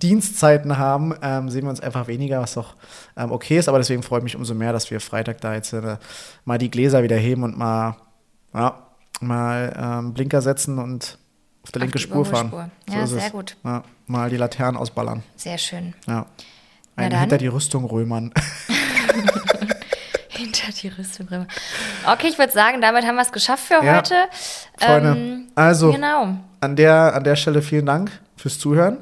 [0.00, 2.76] Dienstzeiten haben, ähm, sehen wir uns einfach weniger, was doch
[3.16, 3.68] ähm, okay ist.
[3.68, 5.96] Aber deswegen freue ich mich umso mehr, dass wir Freitag da jetzt äh,
[6.44, 7.96] mal die Gläser wieder heben und mal,
[8.54, 8.86] ja,
[9.20, 11.18] mal ähm, Blinker setzen und
[11.64, 12.48] auf der Auf linke die Spur fahren.
[12.48, 12.94] Überholspur.
[12.94, 13.32] Ja, ist sehr es.
[13.32, 13.56] gut.
[13.64, 15.22] Ja, mal die Laternen ausballern.
[15.36, 15.94] Sehr schön.
[16.06, 16.26] Ja.
[16.96, 17.20] Na Ein dann.
[17.20, 18.32] hinter die Rüstung römern.
[20.28, 21.28] Hinter die Rüstung.
[22.06, 23.96] Okay, ich würde sagen, damit haben wir es geschafft für Ja.
[23.98, 24.14] heute.
[24.78, 26.36] Freunde, Ähm, also Genau.
[26.60, 28.98] an der, an der Stelle vielen Dank fürs Zuhören.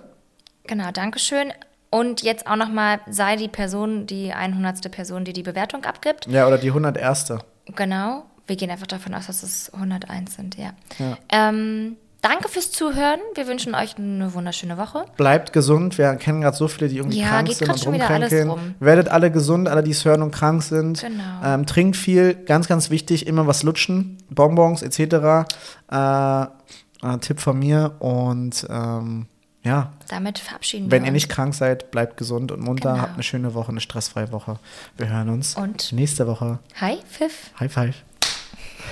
[0.66, 1.52] Genau, Dankeschön.
[1.88, 4.90] Und jetzt auch nochmal, sei die Person, die 100.
[4.90, 6.26] Person, die die Bewertung abgibt.
[6.26, 7.32] Ja, oder die 101.
[7.74, 8.24] Genau.
[8.46, 10.72] Wir gehen einfach davon aus, dass es 101 sind, ja.
[10.98, 11.16] Ja.
[11.30, 13.20] Ähm, danke fürs Zuhören.
[13.34, 15.04] Wir wünschen euch eine wunderschöne Woche.
[15.16, 15.98] Bleibt gesund.
[15.98, 18.50] Wir kennen gerade so viele, die irgendwie Ja, krank sind und schon wieder alles rumkränkeln.
[18.50, 18.74] rum.
[18.80, 21.00] Werdet alle gesund, alle, die es hören und krank sind.
[21.00, 21.22] Genau.
[21.44, 25.46] Ähm, trinkt viel, ganz, ganz wichtig, immer was lutschen, Bonbons etc.
[25.90, 27.96] Äh, äh, Tipp von mir.
[28.00, 29.26] Und ähm,
[29.62, 31.14] ja, Damit verabschieden wenn wir ihr uns.
[31.24, 32.92] nicht krank seid, bleibt gesund und munter.
[32.92, 33.02] Genau.
[33.02, 34.58] Habt eine schöne Woche, eine stressfreie Woche.
[34.96, 36.58] Wir hören uns Und- nächste Woche.
[36.80, 37.50] Hi, Pfiff.
[37.60, 37.94] High five.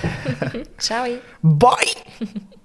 [0.77, 1.05] Ciao.
[1.41, 1.75] Bye!